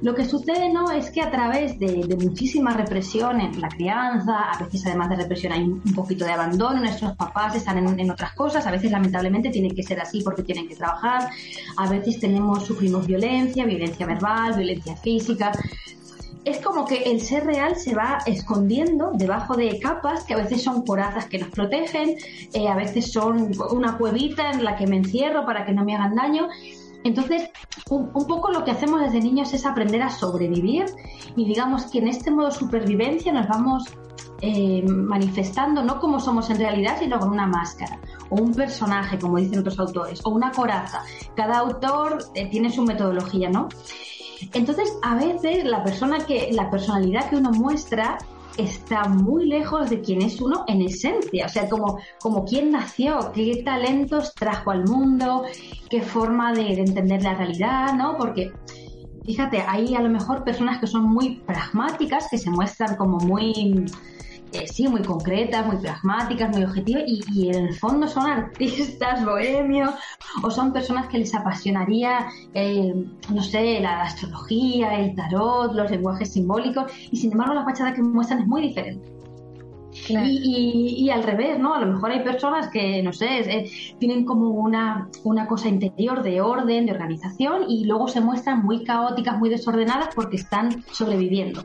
Lo 0.03 0.13
que 0.15 0.25
sucede 0.25 0.73
no 0.73 0.91
es 0.91 1.11
que 1.11 1.23
a 1.23 1.31
través 1.31 1.79
de, 1.79 2.17
muchísima 2.21 2.75
represión 2.75 3.41
en 3.41 3.61
la 3.61 3.69
crianza, 3.69 4.51
a 4.51 4.65
veces 4.65 4.85
además 4.87 5.11
de 5.11 5.17
represión 5.17 5.53
hay 5.53 5.63
un, 5.63 5.81
poquito 5.95 6.25
de 6.25 6.33
abandono, 6.33 6.81
nuestros 6.81 7.15
papás 7.17 7.55
están 7.55 7.79
en, 7.79 8.11
otras 8.11 8.35
cosas, 8.35 8.67
a 8.67 8.73
veces 8.73 8.91
lamentablemente 8.91 9.51
tiene 9.51 9.71
que 9.71 9.85
ser 9.85 10.01
así 10.01 10.21
porque 10.23 10.43
tienen 10.43 10.69
que 10.69 10.75
trabajar, 10.75 11.31
a 11.77 11.89
veces 11.89 12.19
tenemos, 12.19 12.65
sufrimos 12.65 13.07
violencia, 13.07 13.65
violencia 13.65 14.05
verbal, 14.05 14.55
violencia 14.57 14.97
física, 14.97 15.53
es 16.47 16.65
como 16.65 16.87
que 16.87 17.03
el 17.03 17.21
ser 17.21 17.45
real 17.45 17.75
se 17.75 17.93
va 17.93 18.19
escondiendo 18.25 19.11
debajo 19.13 19.57
de 19.57 19.81
capas 19.81 20.23
que 20.23 20.35
a 20.35 20.37
veces 20.37 20.63
son 20.63 20.87
corazas 20.87 21.27
que 21.27 21.39
nos 21.39 21.49
protegen, 21.49 22.17
eh, 22.55 22.69
a 22.69 22.77
veces 22.77 23.13
son 23.13 23.51
una 23.73 23.99
cuevita 23.99 24.53
en 24.53 24.63
la 24.63 24.77
que 24.77 24.87
me 24.87 24.97
encierro 24.97 25.45
para 25.45 25.67
que 25.67 25.73
no 25.73 25.85
me 25.85 25.97
hagan 25.97 26.15
daño. 26.15 26.47
Entonces, 27.03 27.51
un, 27.91 28.13
poco 28.13 28.53
lo 28.53 28.65
que 28.65 28.71
hacemos 28.71 29.01
desde 29.01 29.21
niños 29.21 29.53
es 29.55 29.67
aprender 29.67 30.03
a 30.03 30.11
sobrevivir 30.11 30.87
y 31.35 31.45
digamos 31.47 31.87
que 31.87 31.99
en 31.99 32.09
este 32.09 32.31
modo 32.31 32.53
supervivencia 32.53 33.33
nos 33.33 33.49
vamos 33.49 33.85
eh, 34.41 34.85
manifestando 34.87 35.83
no 35.83 35.99
como 35.99 36.21
somos 36.21 36.49
en 36.51 36.59
realidad, 36.59 36.97
sino 37.01 37.19
con 37.19 37.31
una 37.31 37.49
máscara 37.49 37.99
o 38.31 38.37
un 38.37 38.55
personaje, 38.55 39.19
como 39.19 39.39
dicen 39.39 39.61
otros 39.61 39.79
autores, 39.79 40.21
o 40.25 40.31
una 40.31 40.51
coraza. 40.51 41.03
Cada 41.35 41.59
autor 41.59 42.19
eh, 42.35 42.49
tiene 42.51 42.71
su 42.71 42.83
metodología, 42.83 43.49
¿no? 43.49 43.69
Entonces, 44.53 44.93
a 45.03 45.15
veces 45.15 45.65
la 45.65 45.83
persona 45.83 46.19
que, 46.19 46.51
la 46.53 46.71
personalidad 46.71 47.29
que 47.31 47.37
uno 47.37 47.51
muestra 47.51 48.19
está 48.57 49.05
muy 49.05 49.47
lejos 49.47 49.91
de 49.91 50.01
quién 50.01 50.23
es 50.23 50.41
uno 50.41 50.65
en 50.67 50.83
esencia, 50.83 51.47
o 51.47 51.49
sea, 51.49 51.69
como, 51.69 51.99
como 52.21 52.45
quién 52.45 52.71
nació, 52.71 53.33
qué 53.35 53.63
talentos 53.65 54.35
trajo 54.35 54.71
al 54.71 54.85
mundo, 54.85 55.45
qué 55.91 56.01
forma 56.01 56.53
de, 56.53 56.63
de 56.63 56.81
entender 56.81 57.23
la 57.23 57.35
realidad, 57.35 57.95
¿no? 57.95 58.17
Porque 58.17 58.53
fíjate, 59.27 59.61
hay 59.67 59.95
a 59.95 60.01
lo 60.01 60.09
mejor 60.09 60.45
personas 60.45 60.79
que 60.81 60.87
son 60.87 61.05
muy 61.05 61.41
pragmáticas, 61.41 62.29
que 62.31 62.39
se 62.39 62.49
muestran 62.49 62.97
como 62.97 63.19
muy 63.19 63.85
eh, 64.57 64.67
sí, 64.67 64.89
muy 64.89 65.03
concretas, 65.03 65.67
muy 65.67 65.77
pragmáticas, 65.77 66.51
muy 66.51 66.65
objetivas 66.65 67.05
y, 67.07 67.49
en 67.49 67.67
el 67.67 67.75
fondo 67.75 68.07
son 68.09 68.27
artistas 68.27 69.25
bohemios 69.25 69.91
o 70.43 70.51
son 70.51 70.73
personas 70.73 71.09
que 71.09 71.19
les 71.19 71.35
apasionaría, 71.35 72.27
eh, 72.55 72.95
no 73.33 73.43
sé, 73.43 73.81
la 73.81 74.03
astrología, 74.03 74.99
el 74.99 75.15
tarot, 75.15 75.75
los 75.75 75.91
lenguajes 75.91 76.33
simbólicos 76.33 76.91
y 77.11 77.17
sin 77.17 77.33
embargo 77.33 77.55
la 77.55 77.65
fachada 77.65 77.95
que 77.95 78.03
muestran 78.03 78.41
es 78.41 78.47
muy 78.47 78.63
diferente. 78.63 79.17
Y, 80.09 81.09
al 81.11 81.23
revés, 81.23 81.59
¿no? 81.59 81.75
A 81.75 81.81
lo 81.81 81.87
mejor 81.87 82.11
hay 82.11 82.23
personas 82.23 82.69
que, 82.69 83.03
no 83.03 83.13
sé, 83.13 83.41
eh, 83.41 83.71
tienen 83.99 84.25
como 84.25 84.51
una, 84.51 85.09
una 85.25 85.47
cosa 85.47 85.69
interior 85.69 86.23
de 86.23 86.41
orden, 86.41 86.87
de 86.87 86.93
organización 86.93 87.65
y 87.69 87.85
luego 87.85 88.07
se 88.07 88.21
muestran 88.21 88.63
muy 88.63 88.85
caóticas, 88.85 89.39
muy 89.39 89.49
desordenadas 89.49 90.15
porque 90.15 90.37
están 90.37 90.85
sobreviviendo. 90.93 91.65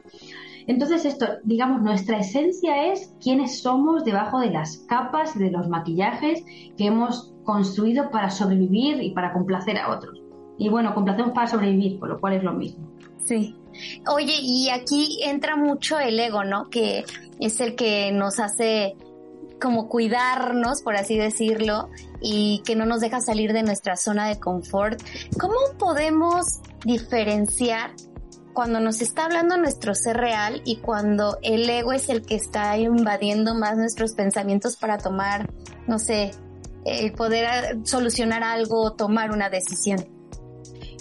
Entonces 0.71 1.03
esto, 1.03 1.25
digamos, 1.43 1.81
nuestra 1.81 2.19
esencia 2.19 2.93
es 2.93 3.13
quiénes 3.21 3.59
somos 3.59 4.05
debajo 4.05 4.39
de 4.39 4.51
las 4.51 4.77
capas 4.87 5.37
de 5.37 5.51
los 5.51 5.67
maquillajes 5.67 6.45
que 6.77 6.85
hemos 6.85 7.33
construido 7.43 8.09
para 8.09 8.29
sobrevivir 8.29 9.03
y 9.03 9.11
para 9.11 9.33
complacer 9.33 9.77
a 9.77 9.91
otros. 9.91 10.21
Y 10.57 10.69
bueno, 10.69 10.95
complacemos 10.95 11.33
para 11.33 11.47
sobrevivir, 11.47 11.99
por 11.99 12.07
lo 12.07 12.21
cual 12.21 12.35
es 12.35 12.43
lo 12.43 12.53
mismo. 12.53 12.89
Sí. 13.17 13.53
Oye, 14.07 14.35
y 14.41 14.69
aquí 14.69 15.19
entra 15.25 15.57
mucho 15.57 15.99
el 15.99 16.17
ego, 16.17 16.45
¿no? 16.45 16.69
Que 16.69 17.03
es 17.41 17.59
el 17.59 17.75
que 17.75 18.13
nos 18.13 18.39
hace 18.39 18.95
como 19.59 19.89
cuidarnos, 19.89 20.83
por 20.83 20.95
así 20.95 21.17
decirlo, 21.17 21.89
y 22.21 22.61
que 22.65 22.77
no 22.77 22.85
nos 22.85 23.01
deja 23.01 23.19
salir 23.19 23.51
de 23.51 23.63
nuestra 23.63 23.97
zona 23.97 24.29
de 24.29 24.39
confort. 24.39 25.01
¿Cómo 25.37 25.57
podemos 25.77 26.61
diferenciar 26.85 27.91
cuando 28.53 28.79
nos 28.79 29.01
está 29.01 29.25
hablando 29.25 29.57
nuestro 29.57 29.95
ser 29.95 30.17
real 30.17 30.61
y 30.65 30.77
cuando 30.77 31.37
el 31.41 31.69
ego 31.69 31.93
es 31.93 32.09
el 32.09 32.25
que 32.25 32.35
está 32.35 32.77
invadiendo 32.77 33.55
más 33.55 33.77
nuestros 33.77 34.13
pensamientos 34.13 34.77
para 34.77 34.97
tomar, 34.97 35.49
no 35.87 35.99
sé, 35.99 36.31
el 36.85 37.11
poder 37.13 37.79
solucionar 37.83 38.43
algo, 38.43 38.93
tomar 38.93 39.31
una 39.31 39.49
decisión. 39.49 40.05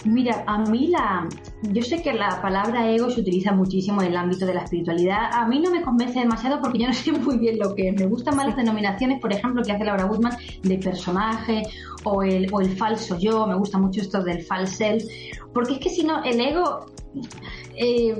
Mira, 0.03 0.43
a 0.47 0.57
mí 0.57 0.87
la, 0.87 1.29
yo 1.61 1.83
sé 1.83 2.01
que 2.01 2.13
la 2.13 2.41
palabra 2.41 2.89
ego 2.89 3.11
se 3.11 3.21
utiliza 3.21 3.51
muchísimo 3.51 4.01
en 4.01 4.07
el 4.07 4.17
ámbito 4.17 4.47
de 4.47 4.55
la 4.55 4.63
espiritualidad. 4.63 5.29
A 5.31 5.47
mí 5.47 5.59
no 5.59 5.69
me 5.69 5.83
convence 5.83 6.19
demasiado 6.19 6.59
porque 6.59 6.79
yo 6.79 6.87
no 6.87 6.93
sé 6.93 7.11
muy 7.19 7.37
bien 7.37 7.59
lo 7.59 7.75
que 7.75 7.89
es. 7.89 7.99
Me 7.99 8.07
gustan 8.07 8.35
más 8.35 8.47
las 8.47 8.55
denominaciones, 8.55 9.19
por 9.21 9.31
ejemplo, 9.31 9.61
que 9.61 9.71
hace 9.71 9.83
Laura 9.83 10.05
Guzmán 10.05 10.35
de 10.63 10.77
personaje 10.79 11.63
o 12.03 12.23
el, 12.23 12.47
o 12.51 12.61
el 12.61 12.75
falso 12.75 13.17
yo. 13.19 13.45
Me 13.45 13.55
gusta 13.55 13.77
mucho 13.77 14.01
esto 14.01 14.23
del 14.23 14.41
false 14.43 14.75
self. 14.75 15.03
Porque 15.53 15.73
es 15.73 15.79
que 15.79 15.89
si 15.89 16.03
no, 16.03 16.23
el 16.23 16.39
ego 16.39 16.85
eh, 17.75 18.17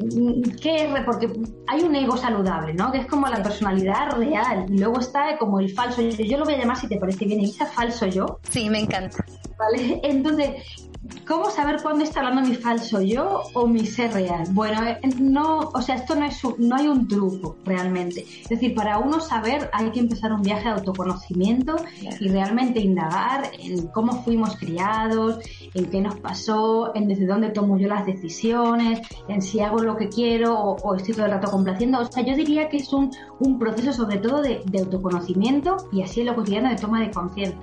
¿qué 0.61 0.85
es? 0.85 1.05
Porque 1.05 1.31
hay 1.67 1.81
un 1.81 1.95
ego 1.95 2.17
saludable, 2.17 2.73
¿no? 2.73 2.91
Que 2.91 2.99
es 2.99 3.05
como 3.05 3.27
la 3.27 3.41
personalidad 3.41 4.11
real. 4.11 4.65
Y 4.69 4.77
luego 4.77 4.99
está 4.99 5.37
como 5.37 5.59
el 5.59 5.73
falso 5.73 6.01
yo. 6.01 6.09
Yo 6.23 6.37
lo 6.37 6.45
voy 6.45 6.55
a 6.55 6.57
llamar, 6.57 6.77
si 6.77 6.87
te 6.87 6.97
parece 6.97 7.25
bien, 7.25 7.39
Elisa, 7.39 7.65
falso 7.65 8.05
yo. 8.07 8.39
Sí, 8.49 8.69
me 8.69 8.79
encanta. 8.79 9.23
¿Vale? 9.61 9.99
Entonces, 10.03 10.89
¿Cómo 11.27 11.49
saber 11.49 11.81
cuándo 11.81 12.03
está 12.03 12.19
hablando 12.19 12.47
mi 12.47 12.55
falso 12.55 13.01
yo 13.01 13.41
o 13.53 13.65
mi 13.65 13.85
ser 13.85 14.13
real? 14.13 14.43
Bueno, 14.51 14.83
eh, 14.83 14.99
no, 15.19 15.71
o 15.73 15.81
sea, 15.81 15.95
esto 15.95 16.15
no 16.15 16.25
es 16.25 16.41
no 16.59 16.75
hay 16.75 16.87
un 16.87 17.07
truco 17.07 17.57
realmente. 17.65 18.25
Es 18.43 18.49
decir, 18.49 18.75
para 18.75 18.99
uno 18.99 19.19
saber 19.19 19.69
hay 19.73 19.89
que 19.91 19.99
empezar 19.99 20.31
un 20.31 20.41
viaje 20.41 20.65
de 20.65 20.75
autoconocimiento 20.75 21.75
y 22.19 22.29
realmente 22.29 22.79
indagar 22.79 23.49
en 23.59 23.87
cómo 23.87 24.23
fuimos 24.23 24.55
criados, 24.57 25.39
en 25.73 25.89
qué 25.89 26.01
nos 26.01 26.19
pasó, 26.19 26.93
en 26.95 27.07
desde 27.07 27.25
dónde 27.25 27.49
tomo 27.49 27.77
yo 27.77 27.87
las 27.87 28.05
decisiones, 28.05 29.01
en 29.27 29.41
si 29.41 29.59
hago 29.59 29.79
lo 29.79 29.97
que 29.97 30.07
quiero 30.07 30.59
o, 30.59 30.95
estoy 30.95 31.15
todo 31.15 31.25
el 31.25 31.31
rato 31.31 31.49
complaciendo. 31.49 31.99
O 31.99 32.05
sea, 32.05 32.23
yo 32.23 32.35
diría 32.35 32.69
que 32.69 32.77
es 32.77 32.93
un, 32.93 33.09
un 33.39 33.57
proceso 33.57 33.91
sobre 33.91 34.17
todo 34.17 34.41
de, 34.41 34.61
de 34.65 34.79
autoconocimiento 34.79 35.77
y 35.91 36.03
así 36.03 36.21
en 36.21 36.27
lo 36.27 36.35
cotidiano 36.35 36.69
de 36.69 36.75
toma 36.75 37.01
de 37.01 37.09
conciencia. 37.09 37.59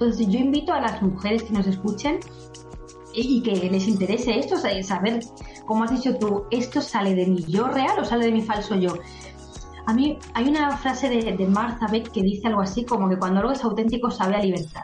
Entonces 0.00 0.28
yo 0.28 0.38
invito 0.38 0.72
a 0.72 0.80
las 0.80 1.02
mujeres 1.02 1.42
que 1.42 1.52
nos 1.52 1.66
escuchen 1.66 2.20
y 3.12 3.42
que 3.42 3.68
les 3.68 3.88
interese 3.88 4.38
esto, 4.38 4.56
saber, 4.56 5.24
como 5.66 5.82
has 5.82 5.90
dicho 5.90 6.16
tú, 6.18 6.44
¿esto 6.52 6.80
sale 6.80 7.16
de 7.16 7.26
mi 7.26 7.42
yo 7.42 7.66
real 7.66 7.98
o 7.98 8.04
sale 8.04 8.26
de 8.26 8.30
mi 8.32 8.42
falso 8.42 8.76
yo? 8.76 8.94
A 9.86 9.94
mí 9.94 10.16
hay 10.34 10.48
una 10.48 10.76
frase 10.76 11.08
de, 11.08 11.36
de 11.36 11.46
Martha 11.48 11.88
Beck 11.90 12.12
que 12.12 12.22
dice 12.22 12.46
algo 12.46 12.60
así 12.60 12.84
como 12.84 13.08
que 13.08 13.18
cuando 13.18 13.40
algo 13.40 13.50
es 13.50 13.64
auténtico 13.64 14.08
sabe 14.08 14.36
a 14.36 14.38
libertad. 14.38 14.82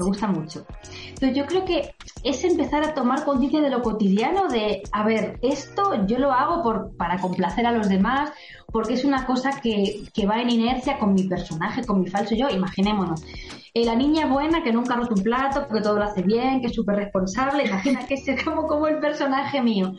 Me 0.00 0.06
gusta 0.06 0.28
mucho. 0.28 0.64
Entonces 1.08 1.36
yo 1.36 1.44
creo 1.44 1.66
que 1.66 1.94
es 2.24 2.42
empezar 2.42 2.82
a 2.82 2.94
tomar 2.94 3.22
conciencia 3.22 3.60
de 3.60 3.68
lo 3.68 3.82
cotidiano, 3.82 4.48
de, 4.48 4.82
a 4.92 5.04
ver, 5.04 5.38
esto 5.42 6.06
yo 6.06 6.18
lo 6.18 6.32
hago 6.32 6.62
por, 6.62 6.96
para 6.96 7.18
complacer 7.18 7.66
a 7.66 7.72
los 7.72 7.86
demás, 7.90 8.30
porque 8.72 8.94
es 8.94 9.04
una 9.04 9.26
cosa 9.26 9.60
que, 9.60 10.04
que 10.14 10.26
va 10.26 10.40
en 10.40 10.48
inercia 10.48 10.98
con 10.98 11.12
mi 11.12 11.24
personaje, 11.24 11.84
con 11.84 12.00
mi 12.00 12.08
falso 12.08 12.34
yo, 12.34 12.48
imaginémonos. 12.48 13.22
Eh, 13.74 13.84
la 13.84 13.94
niña 13.94 14.24
buena 14.24 14.64
que 14.64 14.72
nunca 14.72 14.96
roto 14.96 15.14
un 15.14 15.22
plato, 15.22 15.66
porque 15.68 15.82
todo 15.82 15.98
lo 15.98 16.04
hace 16.04 16.22
bien, 16.22 16.62
que 16.62 16.68
es 16.68 16.74
súper 16.74 16.96
responsable, 16.96 17.66
imagina 17.66 18.06
que 18.06 18.14
es 18.14 18.24
como, 18.44 18.66
como 18.66 18.88
el 18.88 19.00
personaje 19.00 19.60
mío. 19.60 19.92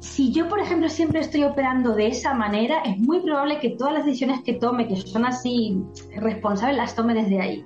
Si 0.00 0.32
yo, 0.32 0.48
por 0.48 0.58
ejemplo, 0.58 0.88
siempre 0.88 1.20
estoy 1.20 1.44
operando 1.44 1.94
de 1.94 2.08
esa 2.08 2.34
manera, 2.34 2.80
es 2.80 2.98
muy 2.98 3.20
probable 3.20 3.60
que 3.60 3.70
todas 3.70 3.94
las 3.94 4.04
decisiones 4.04 4.42
que 4.42 4.54
tome, 4.54 4.88
que 4.88 4.96
son 4.96 5.24
así 5.24 5.78
responsables, 6.16 6.76
las 6.76 6.96
tome 6.96 7.14
desde 7.14 7.40
ahí. 7.40 7.64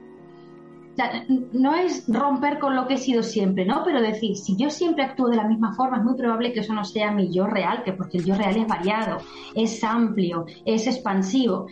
No 1.52 1.74
es 1.74 2.04
romper 2.08 2.58
con 2.58 2.74
lo 2.74 2.86
que 2.86 2.94
he 2.94 2.98
sido 2.98 3.22
siempre, 3.22 3.64
¿no? 3.64 3.82
Pero 3.84 4.00
decir, 4.00 4.36
si 4.36 4.56
yo 4.56 4.70
siempre 4.70 5.04
actúo 5.04 5.28
de 5.28 5.36
la 5.36 5.46
misma 5.46 5.74
forma, 5.74 5.98
es 5.98 6.04
muy 6.04 6.16
probable 6.16 6.52
que 6.52 6.60
eso 6.60 6.74
no 6.74 6.84
sea 6.84 7.12
mi 7.12 7.32
yo 7.32 7.46
real, 7.46 7.82
que 7.84 7.92
porque 7.92 8.18
el 8.18 8.24
yo 8.24 8.34
real 8.34 8.56
es 8.56 8.66
variado, 8.66 9.18
es 9.54 9.82
amplio, 9.84 10.46
es 10.64 10.86
expansivo 10.86 11.66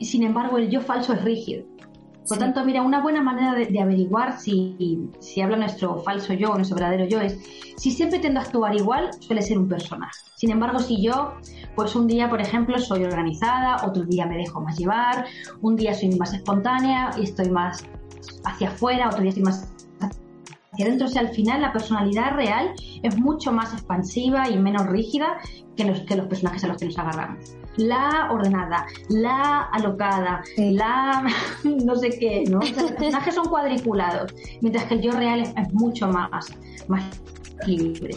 sin 0.00 0.22
embargo, 0.22 0.58
el 0.58 0.70
yo 0.70 0.80
falso 0.80 1.12
es 1.12 1.22
rígido. 1.22 1.64
Por 2.28 2.36
lo 2.36 2.44
tanto, 2.44 2.64
mira, 2.64 2.82
una 2.82 3.00
buena 3.00 3.22
manera 3.22 3.54
de, 3.54 3.80
averiguar 3.80 4.38
si, 4.38 5.08
si 5.18 5.40
habla 5.40 5.56
nuestro 5.56 5.96
falso 6.02 6.34
yo 6.34 6.50
o 6.50 6.56
nuestro 6.56 6.76
verdadero 6.76 7.06
yo 7.06 7.20
es 7.22 7.38
si 7.78 7.90
siempre 7.90 8.18
tendo 8.18 8.40
a 8.40 8.42
actuar 8.42 8.74
igual, 8.74 9.10
suele 9.20 9.40
ser 9.40 9.56
un 9.56 9.66
personaje. 9.66 10.20
Sin 10.34 10.50
embargo, 10.50 10.78
si 10.78 11.02
yo, 11.02 11.34
pues 11.74 11.96
un 11.96 12.06
día, 12.06 12.28
por 12.28 12.40
ejemplo, 12.40 12.78
soy 12.78 13.04
organizada, 13.04 13.76
otro 13.86 14.04
día 14.04 14.26
me 14.26 14.36
dejo 14.36 14.60
más 14.60 14.76
llevar, 14.76 15.24
un 15.62 15.76
día 15.76 15.94
soy 15.94 16.10
más 16.18 16.34
espontánea 16.34 17.12
y 17.18 17.22
estoy 17.22 17.48
más 17.50 17.84
hacia 18.44 18.68
afuera, 18.68 19.08
otro 19.08 19.20
día 19.20 19.30
estoy 19.30 19.44
más 19.44 19.68
hacia 20.00 20.86
adentro. 20.86 21.06
O 21.06 21.10
sea, 21.10 21.22
al 21.22 21.30
final 21.30 21.62
la 21.62 21.72
personalidad 21.72 22.34
real 22.34 22.74
es 23.02 23.18
mucho 23.18 23.52
más 23.52 23.72
expansiva 23.72 24.48
y 24.48 24.58
menos 24.58 24.86
rígida 24.86 25.38
que 25.76 25.84
los, 25.84 26.00
que 26.00 26.16
los 26.16 26.26
personajes 26.26 26.64
a 26.64 26.68
los 26.68 26.76
que 26.76 26.86
nos 26.86 26.98
agarramos. 26.98 27.56
La 27.76 28.28
ordenada, 28.32 28.86
la 29.08 29.62
alocada, 29.72 30.42
la 30.56 31.24
no 31.64 31.94
sé 31.94 32.10
qué, 32.10 32.44
¿no? 32.48 32.58
los 32.58 32.92
personajes 32.92 33.34
son 33.34 33.48
cuadriculados, 33.48 34.34
mientras 34.60 34.84
que 34.86 34.94
el 34.94 35.02
yo 35.02 35.12
real 35.12 35.40
es, 35.40 35.72
mucho 35.72 36.08
más, 36.08 36.46
más 36.88 37.04
libre. 37.66 38.16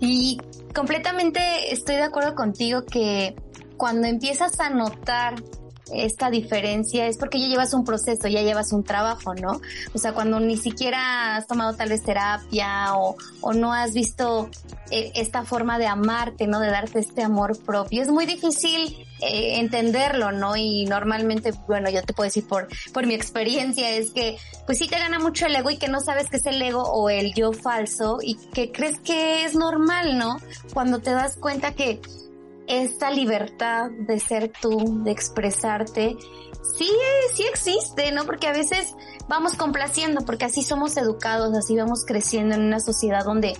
Y 0.00 0.38
completamente 0.74 1.40
estoy 1.72 1.96
de 1.96 2.02
acuerdo 2.02 2.34
contigo 2.34 2.84
que 2.84 3.34
cuando 3.76 4.06
empiezas 4.06 4.60
a 4.60 4.68
notar 4.68 5.34
esta 5.92 6.30
diferencia 6.30 7.06
es 7.06 7.16
porque 7.16 7.40
ya 7.40 7.48
llevas 7.48 7.74
un 7.74 7.84
proceso, 7.84 8.28
ya 8.28 8.42
llevas 8.42 8.72
un 8.72 8.84
trabajo, 8.84 9.34
¿no? 9.34 9.60
O 9.94 9.98
sea, 9.98 10.12
cuando 10.12 10.40
ni 10.40 10.56
siquiera 10.56 11.36
has 11.36 11.46
tomado 11.46 11.74
tal 11.76 11.88
vez 11.88 12.02
terapia 12.02 12.94
o, 12.96 13.16
o 13.40 13.52
no 13.52 13.72
has 13.72 13.92
visto 13.92 14.48
eh, 14.90 15.12
esta 15.14 15.44
forma 15.44 15.78
de 15.78 15.86
amarte, 15.86 16.46
¿no? 16.46 16.60
De 16.60 16.68
darte 16.68 17.00
este 17.00 17.22
amor 17.22 17.58
propio, 17.58 18.02
es 18.02 18.08
muy 18.08 18.26
difícil 18.26 19.06
eh, 19.20 19.58
entenderlo, 19.58 20.32
¿no? 20.32 20.56
Y 20.56 20.86
normalmente, 20.86 21.52
bueno, 21.66 21.90
yo 21.90 22.02
te 22.02 22.12
puedo 22.12 22.26
decir 22.26 22.46
por, 22.46 22.68
por 22.92 23.06
mi 23.06 23.14
experiencia, 23.14 23.90
es 23.90 24.10
que 24.10 24.38
pues 24.66 24.78
sí 24.78 24.88
te 24.88 24.98
gana 24.98 25.18
mucho 25.18 25.46
el 25.46 25.56
ego 25.56 25.70
y 25.70 25.76
que 25.76 25.88
no 25.88 26.00
sabes 26.00 26.28
qué 26.30 26.36
es 26.38 26.46
el 26.46 26.60
ego 26.62 26.82
o 26.82 27.10
el 27.10 27.34
yo 27.34 27.52
falso 27.52 28.18
y 28.22 28.36
que 28.52 28.72
crees 28.72 28.98
que 29.00 29.44
es 29.44 29.54
normal, 29.54 30.16
¿no? 30.16 30.38
Cuando 30.72 31.00
te 31.00 31.10
das 31.10 31.36
cuenta 31.36 31.72
que 31.72 32.00
esta 32.70 33.10
libertad 33.10 33.90
de 33.90 34.20
ser 34.20 34.52
tú, 34.60 35.02
de 35.02 35.10
expresarte, 35.10 36.16
sí, 36.76 36.88
sí 37.34 37.42
existe, 37.42 38.12
¿no? 38.12 38.24
Porque 38.24 38.46
a 38.46 38.52
veces 38.52 38.94
vamos 39.28 39.54
complaciendo, 39.54 40.24
porque 40.24 40.44
así 40.44 40.62
somos 40.62 40.96
educados, 40.96 41.56
así 41.56 41.76
vamos 41.76 42.04
creciendo 42.06 42.54
en 42.54 42.62
una 42.62 42.78
sociedad 42.78 43.24
donde 43.24 43.54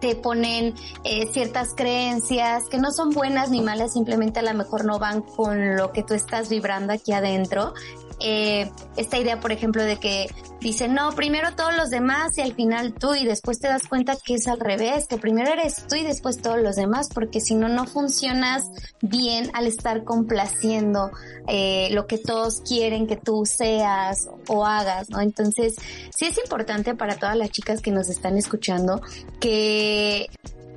te 0.00 0.14
ponen 0.14 0.74
eh, 1.04 1.26
ciertas 1.32 1.74
creencias 1.74 2.64
que 2.68 2.78
no 2.78 2.90
son 2.90 3.10
buenas 3.10 3.50
ni 3.50 3.62
malas, 3.62 3.94
simplemente 3.94 4.40
a 4.40 4.42
lo 4.42 4.54
mejor 4.54 4.84
no 4.84 4.98
van 4.98 5.22
con 5.22 5.76
lo 5.76 5.92
que 5.92 6.02
tú 6.02 6.12
estás 6.12 6.50
vibrando 6.50 6.92
aquí 6.92 7.12
adentro 7.12 7.72
eh, 8.20 8.70
esta 8.96 9.18
idea, 9.18 9.40
por 9.40 9.52
ejemplo, 9.52 9.82
de 9.84 9.96
que 9.96 10.26
dicen, 10.60 10.94
no, 10.94 11.12
primero 11.12 11.54
todos 11.54 11.76
los 11.76 11.90
demás 11.90 12.36
y 12.36 12.40
al 12.40 12.54
final 12.54 12.94
tú 12.94 13.14
y 13.14 13.24
después 13.24 13.60
te 13.60 13.68
das 13.68 13.86
cuenta 13.86 14.16
que 14.24 14.34
es 14.34 14.48
al 14.48 14.58
revés, 14.58 15.06
que 15.06 15.18
primero 15.18 15.52
eres 15.52 15.86
tú 15.88 15.94
y 15.94 16.02
después 16.02 16.42
todos 16.42 16.60
los 16.60 16.76
demás, 16.76 17.08
porque 17.14 17.40
si 17.40 17.54
no, 17.54 17.68
no 17.68 17.86
funcionas 17.86 18.64
bien 19.00 19.50
al 19.54 19.66
estar 19.66 20.04
complaciendo 20.04 21.10
eh, 21.46 21.88
lo 21.92 22.06
que 22.06 22.18
todos 22.18 22.60
quieren 22.62 23.06
que 23.06 23.16
tú 23.16 23.44
seas 23.46 24.28
o 24.48 24.66
hagas, 24.66 25.10
¿no? 25.10 25.20
Entonces, 25.20 25.76
sí 26.10 26.26
es 26.26 26.38
importante 26.38 26.94
para 26.94 27.16
todas 27.16 27.36
las 27.36 27.50
chicas 27.50 27.80
que 27.80 27.92
nos 27.92 28.08
están 28.08 28.36
escuchando 28.36 29.00
que 29.40 30.26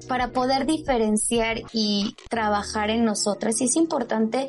para 0.08 0.32
poder 0.32 0.66
diferenciar 0.66 1.62
y 1.74 2.16
trabajar 2.30 2.90
en 2.90 3.06
nosotras, 3.06 3.58
sí 3.58 3.66
es 3.66 3.76
importante 3.76 4.48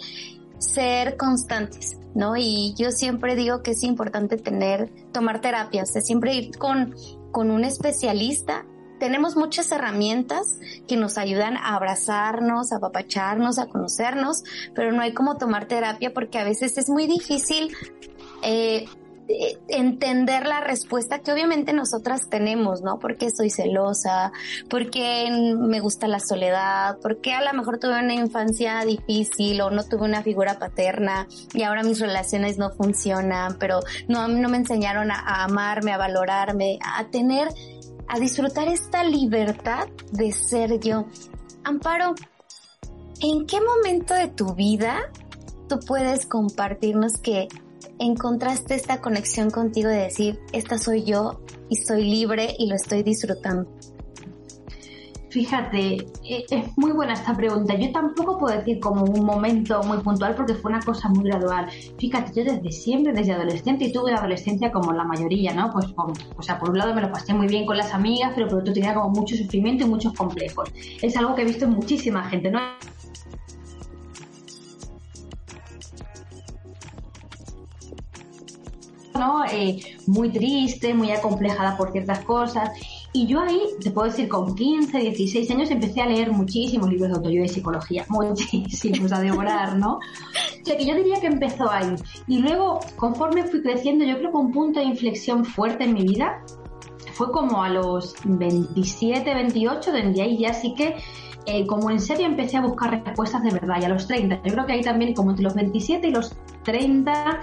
ser 0.62 1.16
constantes, 1.16 1.98
¿no? 2.14 2.36
Y 2.36 2.74
yo 2.78 2.90
siempre 2.90 3.36
digo 3.36 3.62
que 3.62 3.72
es 3.72 3.82
importante 3.82 4.36
tener, 4.36 4.90
tomar 5.12 5.40
terapia, 5.40 5.82
o 5.82 5.86
sea, 5.86 6.00
siempre 6.00 6.34
ir 6.34 6.56
con, 6.56 6.94
con 7.30 7.50
un 7.50 7.64
especialista. 7.64 8.64
Tenemos 8.98 9.36
muchas 9.36 9.72
herramientas 9.72 10.60
que 10.86 10.96
nos 10.96 11.18
ayudan 11.18 11.56
a 11.56 11.74
abrazarnos, 11.74 12.72
a 12.72 12.76
apapacharnos, 12.76 13.58
a 13.58 13.66
conocernos, 13.66 14.44
pero 14.74 14.92
no 14.92 15.02
hay 15.02 15.12
como 15.12 15.36
tomar 15.36 15.66
terapia 15.66 16.14
porque 16.14 16.38
a 16.38 16.44
veces 16.44 16.78
es 16.78 16.88
muy 16.88 17.08
difícil 17.08 17.74
eh, 18.42 18.86
entender 19.68 20.46
la 20.46 20.60
respuesta 20.60 21.20
que 21.20 21.32
obviamente 21.32 21.72
nosotras 21.72 22.28
tenemos, 22.28 22.82
¿no? 22.82 22.98
Porque 22.98 23.30
soy 23.30 23.50
celosa, 23.50 24.32
porque 24.68 25.28
me 25.58 25.80
gusta 25.80 26.08
la 26.08 26.20
soledad, 26.20 26.98
porque 27.02 27.32
a 27.32 27.42
lo 27.42 27.52
mejor 27.56 27.78
tuve 27.78 27.98
una 27.98 28.14
infancia 28.14 28.80
difícil 28.84 29.60
o 29.60 29.70
no 29.70 29.84
tuve 29.84 30.04
una 30.04 30.22
figura 30.22 30.58
paterna 30.58 31.26
y 31.54 31.62
ahora 31.62 31.82
mis 31.82 32.00
relaciones 32.00 32.58
no 32.58 32.70
funcionan, 32.70 33.56
pero 33.58 33.80
no, 34.08 34.28
no 34.28 34.48
me 34.48 34.58
enseñaron 34.58 35.10
a, 35.10 35.20
a 35.20 35.44
amarme, 35.44 35.92
a 35.92 35.98
valorarme, 35.98 36.78
a 36.84 37.04
tener, 37.10 37.48
a 38.08 38.18
disfrutar 38.18 38.68
esta 38.68 39.04
libertad 39.04 39.88
de 40.10 40.32
ser 40.32 40.80
yo. 40.80 41.06
Amparo, 41.64 42.14
¿en 43.20 43.46
qué 43.46 43.60
momento 43.60 44.14
de 44.14 44.28
tu 44.28 44.54
vida 44.54 45.10
tú 45.68 45.78
puedes 45.86 46.26
compartirnos 46.26 47.16
que 47.18 47.48
encontraste 47.98 48.74
esta 48.74 49.00
conexión 49.00 49.50
contigo 49.50 49.88
de 49.88 49.96
decir, 49.96 50.40
esta 50.52 50.78
soy 50.78 51.04
yo 51.04 51.40
y 51.68 51.76
soy 51.76 52.04
libre 52.04 52.54
y 52.58 52.68
lo 52.68 52.76
estoy 52.76 53.02
disfrutando? 53.02 53.68
Fíjate, 55.32 55.96
e, 56.24 56.44
es 56.50 56.76
muy 56.76 56.92
buena 56.92 57.14
esta 57.14 57.34
pregunta. 57.34 57.74
Yo 57.74 57.90
tampoco 57.90 58.36
puedo 58.36 58.54
decir 58.54 58.78
como 58.80 59.02
un 59.04 59.24
momento 59.24 59.82
muy 59.82 59.96
puntual 59.98 60.34
porque 60.34 60.52
fue 60.52 60.70
una 60.70 60.80
cosa 60.80 61.08
muy 61.08 61.24
gradual. 61.24 61.70
Fíjate, 61.98 62.32
yo 62.34 62.52
desde 62.52 62.70
siempre, 62.70 63.14
desde 63.14 63.32
adolescente, 63.32 63.86
y 63.86 63.92
tuve 63.92 64.12
adolescencia 64.12 64.70
como 64.70 64.92
la 64.92 65.04
mayoría, 65.04 65.54
¿no? 65.54 65.70
Pues, 65.72 65.86
o 66.36 66.42
sea, 66.42 66.58
por 66.58 66.68
un 66.68 66.76
lado 66.76 66.94
me 66.94 67.00
lo 67.00 67.10
pasé 67.10 67.32
muy 67.32 67.46
bien 67.46 67.64
con 67.64 67.78
las 67.78 67.94
amigas, 67.94 68.32
pero 68.34 68.46
por 68.46 68.58
otro 68.58 68.74
tenía 68.74 68.92
como 68.92 69.08
mucho 69.08 69.34
sufrimiento 69.34 69.86
y 69.86 69.88
muchos 69.88 70.12
complejos. 70.12 70.70
Es 71.00 71.16
algo 71.16 71.34
que 71.34 71.40
he 71.40 71.46
visto 71.46 71.64
en 71.64 71.70
muchísima 71.70 72.28
gente, 72.28 72.50
¿no? 72.50 72.60
Eh, 79.50 79.80
muy 80.06 80.30
triste, 80.30 80.94
muy 80.94 81.10
acomplejada 81.10 81.76
por 81.76 81.92
ciertas 81.92 82.20
cosas. 82.20 82.70
Y 83.12 83.26
yo 83.26 83.40
ahí, 83.40 83.60
te 83.82 83.90
puedo 83.90 84.08
decir, 84.08 84.28
con 84.28 84.54
15, 84.54 84.98
16 84.98 85.50
años 85.50 85.70
empecé 85.70 86.00
a 86.00 86.06
leer 86.06 86.32
muchísimos 86.32 86.88
libros 86.88 87.10
de 87.10 87.16
autoayuda 87.16 87.44
y 87.44 87.48
psicología, 87.48 88.06
muchísimos, 88.08 89.12
a 89.12 89.20
devorar, 89.20 89.76
¿no? 89.76 89.98
O 90.62 90.64
sea 90.64 90.76
que 90.76 90.86
yo 90.86 90.94
diría 90.94 91.20
que 91.20 91.26
empezó 91.26 91.68
ahí. 91.68 91.92
Y 92.28 92.38
luego, 92.38 92.78
conforme 92.96 93.42
fui 93.44 93.62
creciendo, 93.62 94.04
yo 94.04 94.16
creo 94.16 94.30
que 94.30 94.36
un 94.36 94.52
punto 94.52 94.78
de 94.78 94.86
inflexión 94.86 95.44
fuerte 95.44 95.84
en 95.84 95.94
mi 95.94 96.02
vida 96.02 96.40
fue 97.14 97.32
como 97.32 97.64
a 97.64 97.68
los 97.68 98.14
27, 98.24 99.34
28, 99.34 99.90
donde 99.90 100.22
ahí 100.22 100.38
ya 100.38 100.54
sí 100.54 100.72
que 100.76 100.94
eh, 101.46 101.66
como 101.66 101.90
en 101.90 101.98
serio 101.98 102.26
empecé 102.26 102.58
a 102.58 102.60
buscar 102.60 103.02
respuestas 103.04 103.42
de 103.42 103.50
verdad 103.50 103.76
y 103.80 103.84
a 103.84 103.88
los 103.88 104.06
30. 104.06 104.36
Yo 104.44 104.52
creo 104.54 104.66
que 104.66 104.72
ahí 104.74 104.82
también 104.82 105.14
como 105.14 105.30
entre 105.30 105.42
los 105.42 105.54
27 105.54 106.06
y 106.06 106.10
los 106.12 106.32
30 106.62 107.40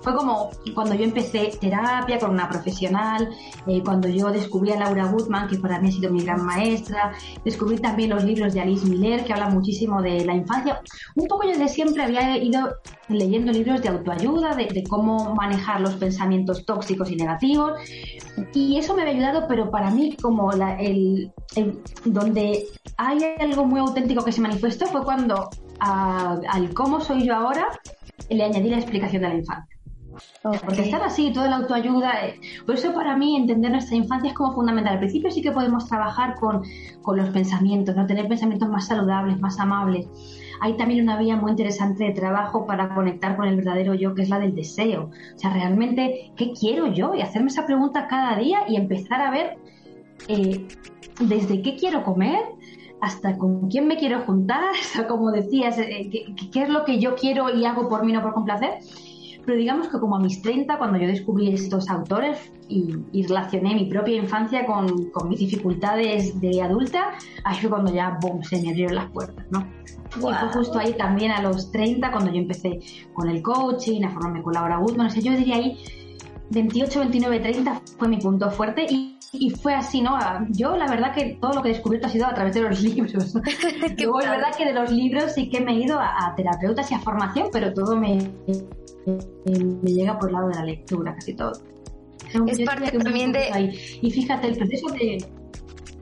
fue 0.00 0.14
como 0.14 0.50
cuando 0.74 0.94
yo 0.94 1.04
empecé 1.04 1.52
terapia 1.60 2.18
con 2.18 2.30
una 2.30 2.48
profesional, 2.48 3.28
eh, 3.66 3.82
cuando 3.84 4.08
yo 4.08 4.30
descubrí 4.30 4.72
a 4.72 4.78
Laura 4.78 5.06
Woodman, 5.06 5.48
que 5.48 5.58
para 5.58 5.80
mí 5.80 5.88
ha 5.88 5.92
sido 5.92 6.10
mi 6.10 6.22
gran 6.22 6.44
maestra, 6.44 7.12
descubrí 7.44 7.78
también 7.78 8.10
los 8.10 8.24
libros 8.24 8.54
de 8.54 8.60
Alice 8.60 8.86
Miller, 8.86 9.24
que 9.24 9.32
hablan 9.32 9.54
muchísimo 9.54 10.02
de 10.02 10.24
la 10.24 10.34
infancia. 10.34 10.80
Un 11.14 11.26
poco 11.26 11.46
yo 11.46 11.58
de 11.58 11.68
siempre 11.68 12.02
había 12.02 12.36
ido 12.38 12.76
leyendo 13.08 13.52
libros 13.52 13.82
de 13.82 13.88
autoayuda, 13.88 14.54
de, 14.54 14.84
cómo 14.88 15.34
manejar 15.34 15.80
los 15.80 15.94
pensamientos 15.94 16.64
tóxicos 16.64 17.10
y 17.10 17.16
negativos, 17.16 17.72
y 18.52 18.78
eso 18.78 18.94
me 18.94 19.02
había 19.02 19.14
ayudado, 19.14 19.46
pero 19.48 19.70
para 19.70 19.90
mí 19.90 20.16
como 20.20 20.52
el, 20.52 21.32
donde 22.04 22.66
hay 22.96 23.18
algo 23.40 23.64
muy 23.64 23.80
auténtico 23.80 24.24
que 24.24 24.32
se 24.32 24.40
manifestó 24.40 24.86
fue 24.86 25.02
cuando 25.04 25.50
al 25.78 26.72
cómo 26.74 27.00
soy 27.00 27.26
yo 27.26 27.34
ahora 27.34 27.68
le 28.30 28.44
añadí 28.44 28.70
la 28.70 28.78
explicación 28.78 29.22
de 29.22 29.28
la 29.28 29.34
infancia. 29.34 29.75
Porque 30.42 30.82
estar 30.82 31.02
así, 31.02 31.32
toda 31.32 31.48
la 31.48 31.56
autoayuda, 31.56 32.26
eh, 32.26 32.40
por 32.64 32.76
eso 32.76 32.92
para 32.94 33.16
mí 33.16 33.36
entender 33.36 33.70
nuestra 33.70 33.96
infancia 33.96 34.28
es 34.28 34.34
como 34.34 34.52
fundamental. 34.54 34.94
Al 34.94 34.98
principio 34.98 35.30
sí 35.30 35.42
que 35.42 35.52
podemos 35.52 35.88
trabajar 35.88 36.34
con, 36.36 36.62
con 37.02 37.16
los 37.16 37.28
pensamientos, 37.30 37.96
no 37.96 38.06
tener 38.06 38.28
pensamientos 38.28 38.68
más 38.68 38.86
saludables, 38.86 39.40
más 39.40 39.58
amables. 39.58 40.08
Hay 40.60 40.76
también 40.76 41.02
una 41.02 41.18
vía 41.18 41.36
muy 41.36 41.50
interesante 41.50 42.04
de 42.04 42.12
trabajo 42.12 42.66
para 42.66 42.94
conectar 42.94 43.36
con 43.36 43.46
el 43.46 43.56
verdadero 43.56 43.94
yo, 43.94 44.14
que 44.14 44.22
es 44.22 44.28
la 44.28 44.38
del 44.38 44.54
deseo. 44.54 45.10
O 45.34 45.38
sea, 45.38 45.52
realmente, 45.52 46.32
¿qué 46.36 46.52
quiero 46.52 46.86
yo? 46.92 47.14
Y 47.14 47.20
hacerme 47.20 47.48
esa 47.48 47.66
pregunta 47.66 48.06
cada 48.08 48.36
día 48.36 48.60
y 48.68 48.76
empezar 48.76 49.20
a 49.20 49.30
ver 49.30 49.58
eh, 50.28 50.66
desde 51.20 51.62
qué 51.62 51.76
quiero 51.76 52.04
comer 52.04 52.40
hasta 53.00 53.36
con 53.36 53.68
quién 53.68 53.86
me 53.86 53.96
quiero 53.96 54.20
juntar, 54.20 54.64
hasta 54.80 55.06
como 55.06 55.30
decías, 55.30 55.78
eh, 55.78 56.08
qué, 56.10 56.34
qué, 56.50 56.62
es 56.62 56.68
lo 56.68 56.84
que 56.84 56.98
yo 56.98 57.14
quiero 57.16 57.54
y 57.54 57.64
hago 57.66 57.88
por 57.88 58.04
mí, 58.04 58.12
no 58.12 58.22
por 58.22 58.32
complacer 58.32 58.78
pero 59.46 59.58
digamos 59.58 59.88
que 59.88 60.00
como 60.00 60.16
a 60.16 60.18
mis 60.18 60.42
30, 60.42 60.76
cuando 60.76 60.98
yo 60.98 61.06
descubrí 61.06 61.52
estos 61.52 61.88
autores 61.88 62.52
y, 62.68 62.96
relacioné 63.26 63.74
mi 63.74 63.86
propia 63.86 64.16
infancia 64.16 64.66
con, 64.66 65.10
con, 65.10 65.28
mis 65.28 65.38
dificultades 65.38 66.38
de 66.40 66.60
adulta, 66.60 67.12
ahí 67.44 67.56
fue 67.60 67.70
cuando 67.70 67.94
ya, 67.94 68.18
boom, 68.20 68.42
se 68.42 68.60
me 68.60 68.70
abrieron 68.70 68.96
las 68.96 69.10
puertas, 69.10 69.46
¿no? 69.50 69.66
Y 70.16 70.20
fue 70.20 70.48
justo 70.52 70.78
ahí 70.78 70.94
también 70.94 71.30
a 71.30 71.40
los 71.42 71.70
30, 71.70 72.10
cuando 72.10 72.32
yo 72.32 72.38
empecé 72.38 72.80
con 73.14 73.28
el 73.28 73.40
coaching, 73.42 74.02
a 74.04 74.10
formarme 74.10 74.42
con 74.42 74.54
Laura 74.54 74.78
Woodman, 74.78 75.06
o 75.06 75.10
sea, 75.10 75.22
yo 75.22 75.32
diría 75.32 75.56
ahí 75.56 75.78
28, 76.50 77.00
29, 77.00 77.40
30 77.40 77.82
fue 77.98 78.08
mi 78.08 78.18
punto 78.18 78.50
fuerte 78.50 78.86
y 78.88 79.15
y 79.32 79.50
fue 79.50 79.74
así, 79.74 80.00
¿no? 80.00 80.16
Yo 80.50 80.76
la 80.76 80.86
verdad 80.86 81.14
que 81.14 81.38
todo 81.40 81.54
lo 81.54 81.62
que 81.62 81.70
he 81.70 81.72
descubierto 81.72 82.06
ha 82.06 82.10
sido 82.10 82.26
a 82.26 82.34
través 82.34 82.54
de 82.54 82.62
los 82.62 82.80
libros. 82.82 83.34
Luego 83.98 84.20
es 84.20 84.30
verdad 84.30 84.54
que 84.56 84.64
de 84.64 84.72
los 84.72 84.90
libros 84.90 85.32
sí 85.32 85.48
que 85.48 85.60
me 85.60 85.72
he 85.72 85.84
ido 85.84 85.98
a, 85.98 86.34
terapeutas 86.36 86.90
y 86.90 86.94
a 86.94 86.98
formación, 87.00 87.48
pero 87.52 87.72
todo 87.72 87.96
me, 87.96 88.18
me, 89.06 89.92
llega 89.92 90.18
por 90.18 90.28
el 90.28 90.34
lado 90.34 90.48
de 90.48 90.54
la 90.54 90.64
lectura, 90.64 91.14
casi 91.14 91.34
todo. 91.34 91.52
Es 92.46 92.60
parte 92.62 92.98
también 92.98 93.32
de... 93.32 93.72
Y 94.02 94.10
fíjate, 94.10 94.48
el 94.48 94.56
proceso 94.56 94.88
de... 94.88 95.24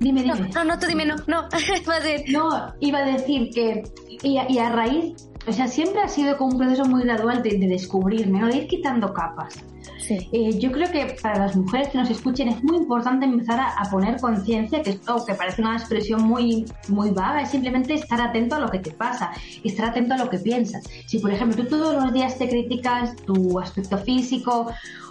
Dime, 0.01 0.23
dime. 0.23 0.51
No, 0.55 0.65
no, 0.65 0.79
tú 0.79 0.87
dime, 0.87 1.07
no, 1.07 1.15
no. 1.27 1.43
no, 2.33 2.75
iba 2.81 2.99
a 2.99 3.05
decir 3.05 3.51
que... 3.55 3.83
Y 4.23 4.39
a, 4.39 4.51
y 4.51 4.59
a, 4.59 4.71
raíz... 4.71 5.29
O 5.47 5.53
sea, 5.53 5.69
siempre 5.69 6.01
ha 6.01 6.09
sido 6.09 6.39
como 6.39 6.53
un 6.53 6.59
proceso 6.59 6.87
muy 6.87 7.05
gradual 7.05 7.43
de, 7.43 7.59
de 7.59 7.69
descubrirme, 7.69 8.41
¿no? 8.41 8.49
De 8.49 8.57
ir 8.57 8.67
quitando 8.67 9.13
capas. 9.13 9.63
Eh, 10.11 10.59
yo 10.59 10.71
creo 10.73 10.91
que 10.91 11.17
para 11.23 11.39
las 11.39 11.57
mujeres 11.57 11.89
que 11.89 11.99
nos 11.99 12.11
escuchen 12.11 12.49
es 12.49 12.63
muy 12.63 12.77
importante 12.77 13.25
empezar 13.25 13.61
a, 13.61 13.91
poner 13.91 14.21
conciencia, 14.21 14.83
que 14.83 14.91
esto 14.91 15.25
que 15.25 15.35
parece 15.35 15.63
una 15.63 15.77
expresión 15.77 16.23
muy, 16.23 16.67
muy 16.89 17.11
vaga, 17.11 17.43
es 17.43 17.51
simplemente 17.51 17.95
estar 17.95 18.21
atento 18.21 18.57
a 18.57 18.59
lo 18.59 18.69
que 18.69 18.79
te 18.79 18.91
pasa, 18.91 19.33
estar 19.63 19.87
atento 19.87 20.15
a 20.15 20.19
lo 20.19 20.29
que 20.29 20.39
piensas. 20.39 20.85
Si, 21.07 21.19
por 21.19 21.31
ejemplo, 21.31 21.63
tú 21.63 21.69
todos 21.69 21.95
los 21.95 22.13
días 22.13 22.37
te 22.39 22.49
criticas 22.49 23.17
tu 23.17 23.59
aspecto 23.59 23.99
físico 23.99 24.67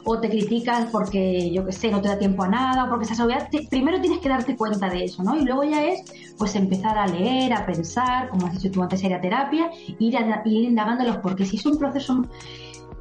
o 0.06 0.20
te 0.20 0.30
criticas 0.30 0.88
porque, 0.92 1.52
yo 1.52 1.66
qué 1.66 1.72
sé, 1.72 1.90
no 1.90 2.02
te 2.02 2.10
da 2.10 2.20
tiempo 2.20 2.44
a 2.44 2.50
nada 2.50 2.86
o 2.86 2.90
porque 2.90 3.04
estás 3.04 3.20
obviada, 3.20 3.48
primero 3.70 4.02
tienes 4.02 4.20
que 4.20 4.30
darte 4.30 4.56
cuenta 4.56 4.90
de 4.90 5.06
eso, 5.06 5.24
¿no? 5.24 5.36
Y 5.36 5.46
luego 5.46 5.64
ya 5.64 5.84
es, 5.86 6.04
pues, 6.38 6.56
empezar 6.56 6.98
a 6.98 7.08
leer, 7.08 7.54
a 7.54 7.66
pensar, 7.66 8.30
como 8.30 8.48
has 8.48 8.54
dicho 8.54 8.72
tú 8.72 8.84
antes, 8.84 9.04
era 9.04 9.22
terapia, 9.22 9.72
ir, 10.00 10.16
ir 10.46 10.64
indagando 10.64 11.04
los 11.06 11.18
porque 11.18 11.46
si 11.46 11.56
es 11.56 11.66
un 11.66 11.78
proceso 11.78 12.24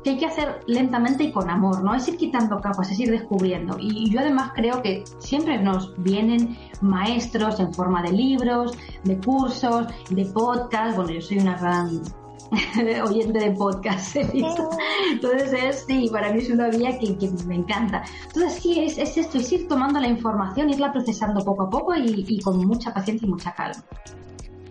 que 0.03 0.11
hay 0.11 0.19
que 0.19 0.27
hacer 0.27 0.61
lentamente 0.67 1.25
y 1.25 1.33
con 1.33 1.49
amor, 1.49 1.83
¿no? 1.83 1.95
Es 1.95 2.09
ir 2.09 2.17
quitando 2.17 2.61
capas, 2.61 2.91
es 2.91 2.99
ir 2.99 3.11
descubriendo. 3.11 3.77
Y 3.79 4.11
yo 4.11 4.21
además 4.21 4.53
creo 4.55 4.83
que 4.83 5.05
siempre 5.19 5.61
nos 5.63 5.93
vienen 6.03 6.59
maestros 6.81 7.61
en 7.61 7.73
forma 7.73 8.03
de 8.03 8.13
libros, 8.13 8.77
de 9.05 9.19
cursos, 9.19 9.87
de 10.11 10.27
podcast. 10.27 10.97
Bueno, 10.97 11.13
yo 11.13 11.21
soy 11.21 11.39
una 11.39 11.57
gran 11.57 12.03
oyente 13.05 13.39
de 13.39 13.51
podcast. 13.53 14.17
Entonces 14.17 15.53
es, 15.53 15.85
sí, 15.87 16.09
para 16.11 16.33
mí 16.33 16.41
es 16.41 16.51
una 16.51 16.69
vía 16.69 16.99
que, 16.99 17.17
me 17.47 17.57
encanta. 17.57 18.03
Entonces 18.27 18.61
sí, 18.61 18.81
es, 18.81 18.99
es, 18.99 19.17
esto, 19.17 19.39
es 19.39 19.53
ir 19.53 19.69
tomando 19.69 20.01
la 20.01 20.09
información, 20.09 20.71
irla 20.71 20.93
procesando 20.93 21.45
poco 21.45 21.65
a 21.65 21.71
poco 21.71 21.95
y, 21.95 22.25
y 22.27 22.41
con 22.41 22.59
mucha 22.67 22.93
paciencia 22.93 23.27
y 23.27 23.31
mucha 23.31 23.55
calma. 23.55 23.83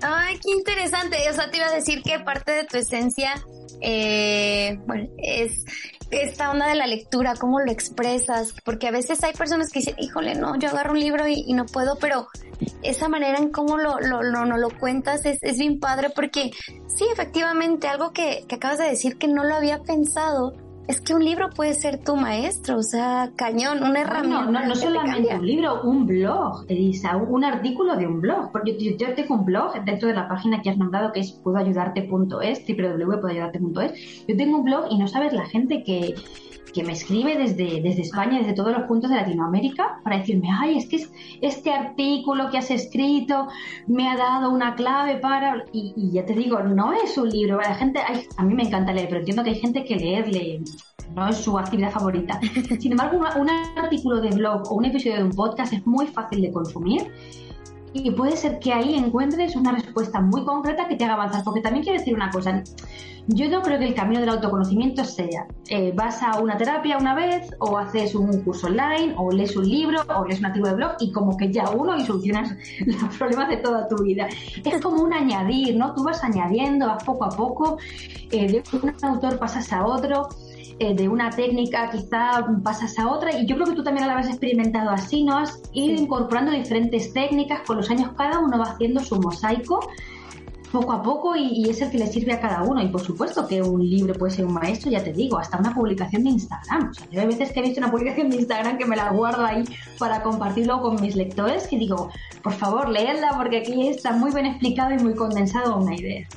Ay, 0.01 0.39
qué 0.43 0.51
interesante. 0.51 1.17
O 1.29 1.33
sea, 1.33 1.49
te 1.51 1.57
iba 1.57 1.67
a 1.67 1.73
decir 1.73 2.01
que 2.01 2.19
parte 2.19 2.51
de 2.51 2.63
tu 2.65 2.77
esencia 2.77 3.33
eh, 3.81 4.79
bueno, 4.85 5.09
es 5.17 5.65
esta 6.11 6.51
onda 6.51 6.67
de 6.67 6.75
la 6.75 6.87
lectura, 6.87 7.33
cómo 7.39 7.59
lo 7.59 7.71
expresas, 7.71 8.53
porque 8.65 8.87
a 8.87 8.91
veces 8.91 9.23
hay 9.23 9.33
personas 9.33 9.71
que 9.71 9.79
dicen, 9.79 9.95
híjole, 9.97 10.35
no, 10.35 10.57
yo 10.59 10.69
agarro 10.69 10.91
un 10.91 10.99
libro 10.99 11.27
y, 11.27 11.53
no 11.53 11.65
puedo, 11.65 11.97
pero 11.99 12.27
esa 12.83 13.07
manera 13.07 13.37
en 13.37 13.49
cómo 13.49 13.77
lo, 13.77 13.99
lo, 13.99 14.21
lo, 14.21 14.45
lo 14.45 14.69
cuentas 14.79 15.25
es, 15.25 15.39
es, 15.41 15.57
bien 15.57 15.79
padre 15.79 16.09
porque 16.13 16.51
sí, 16.87 17.05
efectivamente, 17.11 17.87
algo 17.87 18.11
que, 18.11 18.43
que 18.47 18.55
acabas 18.55 18.77
de 18.77 18.89
decir 18.89 19.17
que 19.17 19.27
no 19.27 19.43
lo 19.43 19.55
había 19.55 19.79
pensado, 19.83 20.53
es 20.87 20.99
que 20.99 21.13
un 21.13 21.23
libro 21.23 21.49
puede 21.49 21.73
ser 21.73 22.03
tu 22.03 22.15
maestro, 22.15 22.77
o 22.77 22.83
sea, 22.83 23.31
cañón, 23.35 23.83
una 23.83 24.01
herramienta. 24.01 24.45
No, 24.45 24.51
no, 24.51 24.65
no 24.67 24.75
solamente 24.75 25.35
un 25.35 25.45
libro, 25.45 25.81
un 25.83 26.05
blog, 26.05 26.65
Elisa, 26.67 27.15
un, 27.17 27.43
artículo 27.43 27.95
de 27.95 28.07
un 28.07 28.21
blog. 28.21 28.51
Porque 28.51 28.77
yo, 28.77 28.97
yo, 28.97 29.13
tengo 29.13 29.35
un 29.35 29.45
blog 29.45 29.73
dentro 29.85 30.07
de 30.07 30.15
la 30.15 30.27
página 30.27 30.61
que 30.61 30.69
has 30.69 30.77
nombrado 30.77 31.11
que 31.11 31.21
es 31.21 31.31
puedoayudarte.es, 31.31 32.63
www.puedoayudarte.es. 32.67 34.25
Yo 34.27 34.37
tengo 34.37 34.57
un 34.57 34.63
blog 34.63 34.85
y 34.89 34.97
no 34.97 35.07
sabes 35.07 35.33
la 35.33 35.45
gente 35.45 35.83
que, 35.83 36.15
que 36.73 36.83
me 36.83 36.93
escribe 36.93 37.37
desde, 37.37 37.81
desde 37.81 38.01
España, 38.01 38.39
desde 38.39 38.53
todos 38.53 38.71
los 38.71 38.83
puntos 38.83 39.09
de 39.09 39.17
Latinoamérica, 39.17 39.99
para 40.03 40.17
decirme, 40.17 40.49
ay, 40.51 40.77
es 40.77 40.87
que 40.87 41.05
este 41.41 41.71
artículo 41.71 42.49
que 42.49 42.57
has 42.57 42.71
escrito 42.71 43.47
me 43.87 44.09
ha 44.09 44.17
dado 44.17 44.49
una 44.51 44.75
clave 44.75 45.17
para... 45.17 45.65
Y, 45.71 46.11
ya 46.11 46.25
te 46.25 46.33
digo, 46.33 46.59
no 46.59 46.93
es 46.93 47.17
un 47.17 47.29
libro, 47.29 47.57
la 47.57 47.75
gente, 47.75 47.99
a 48.37 48.43
mí 48.43 48.53
me 48.53 48.63
encanta 48.63 48.93
leer, 48.93 49.07
pero 49.07 49.19
entiendo 49.19 49.43
que 49.43 49.51
hay 49.51 49.59
gente 49.59 49.83
que 49.83 49.95
leerle 49.95 50.61
no 51.15 51.27
es 51.27 51.37
su 51.37 51.57
actividad 51.57 51.91
favorita. 51.91 52.39
Sin 52.79 52.91
embargo, 52.91 53.19
un 53.37 53.49
artículo 53.49 54.21
de 54.21 54.29
blog 54.29 54.71
o 54.71 54.75
un 54.75 54.85
episodio 54.85 55.17
de 55.17 55.23
un 55.23 55.31
podcast 55.31 55.73
es 55.73 55.85
muy 55.85 56.07
fácil 56.07 56.41
de 56.41 56.51
consumir 56.51 57.11
y 57.93 58.11
puede 58.11 58.37
ser 58.37 58.59
que 58.59 58.73
ahí 58.73 58.95
encuentres 58.95 59.55
una 59.55 59.73
respuesta 59.73 60.21
muy 60.21 60.45
concreta 60.45 60.87
que 60.87 60.95
te 60.95 61.03
haga 61.03 61.15
avanzar. 61.15 61.43
Porque 61.43 61.61
también 61.61 61.83
quiero 61.83 61.99
decir 61.99 62.15
una 62.15 62.29
cosa, 62.29 62.63
yo 63.27 63.49
no 63.49 63.61
creo 63.61 63.79
que 63.79 63.85
el 63.85 63.93
camino 63.93 64.19
del 64.19 64.29
autoconocimiento 64.29 65.03
sea, 65.03 65.45
eh, 65.69 65.91
vas 65.95 66.23
a 66.23 66.39
una 66.39 66.57
terapia 66.57 66.97
una 66.97 67.13
vez, 67.15 67.49
o 67.59 67.77
haces 67.77 68.15
un 68.15 68.41
curso 68.43 68.67
online, 68.67 69.13
o 69.17 69.31
lees 69.31 69.55
un 69.55 69.67
libro, 69.67 69.99
o 70.15 70.25
lees 70.25 70.39
un 70.39 70.45
artículo 70.47 70.71
de 70.71 70.77
blog, 70.77 70.91
y 70.99 71.11
como 71.11 71.37
que 71.37 71.51
ya 71.51 71.69
uno 71.69 71.97
y 71.97 72.05
solucionas 72.05 72.55
los 72.85 73.17
problemas 73.17 73.49
de 73.49 73.57
toda 73.57 73.87
tu 73.87 74.03
vida. 74.03 74.27
Es 74.63 74.81
como 74.81 75.03
un 75.03 75.13
añadir, 75.13 75.75
¿no? 75.75 75.93
Tú 75.93 76.03
vas 76.03 76.23
añadiendo, 76.23 76.87
vas 76.87 77.03
poco 77.03 77.25
a 77.25 77.29
poco, 77.29 77.77
eh, 78.31 78.47
de 78.47 78.63
un 78.77 78.93
autor 79.01 79.37
pasas 79.37 79.71
a 79.73 79.85
otro. 79.85 80.29
Eh, 80.79 80.95
de 80.95 81.07
una 81.07 81.29
técnica 81.29 81.89
quizá 81.91 82.45
pasas 82.63 82.97
a 82.97 83.07
otra 83.07 83.37
y 83.37 83.45
yo 83.45 83.55
creo 83.55 83.67
que 83.67 83.75
tú 83.75 83.83
también 83.83 84.05
lo 84.05 84.13
habrás 84.13 84.29
experimentado 84.29 84.89
así, 84.89 85.23
¿no? 85.23 85.37
Has 85.37 85.61
ido 85.73 86.01
incorporando 86.01 86.51
diferentes 86.51 87.13
técnicas, 87.13 87.61
con 87.67 87.77
los 87.77 87.89
años 87.89 88.11
cada 88.17 88.39
uno 88.39 88.57
va 88.57 88.65
haciendo 88.65 88.99
su 89.01 89.19
mosaico 89.19 89.79
poco 90.71 90.93
a 90.93 91.03
poco 91.03 91.35
y, 91.35 91.69
es 91.69 91.81
el 91.81 91.91
que 91.91 91.97
le 91.99 92.07
sirve 92.07 92.33
a 92.33 92.39
cada 92.39 92.63
uno. 92.63 92.81
Y 92.81 92.87
por 92.87 93.01
supuesto 93.01 93.47
que 93.47 93.61
un 93.61 93.87
libro 93.87 94.13
puede 94.13 94.33
ser 94.33 94.45
un 94.45 94.53
maestro, 94.53 94.89
ya 94.89 95.03
te 95.03 95.11
digo, 95.11 95.37
hasta 95.37 95.57
una 95.57 95.73
publicación 95.73 96.23
de 96.23 96.29
Instagram. 96.31 96.89
O 96.89 96.93
sea, 96.93 97.07
yo 97.11 97.21
hay 97.21 97.27
veces 97.27 97.51
que 97.51 97.59
he 97.59 97.63
visto 97.63 97.79
una 97.79 97.91
publicación 97.91 98.29
de 98.29 98.37
Instagram 98.37 98.77
que 98.77 98.85
me 98.85 98.95
la 98.95 99.11
guardo 99.11 99.45
ahí 99.45 99.63
para 99.99 100.23
compartirlo 100.23 100.81
con 100.81 100.99
mis 101.01 101.15
lectores 101.15 101.71
y 101.71 101.77
digo, 101.77 102.09
por 102.41 102.53
favor, 102.53 102.89
léela 102.89 103.33
porque 103.37 103.57
aquí 103.57 103.87
está 103.87 104.13
muy 104.13 104.31
bien 104.31 104.45
explicado 104.45 104.91
y 104.93 104.97
muy 104.97 105.13
condensado 105.13 105.77
una 105.77 105.95
idea. 105.95 106.27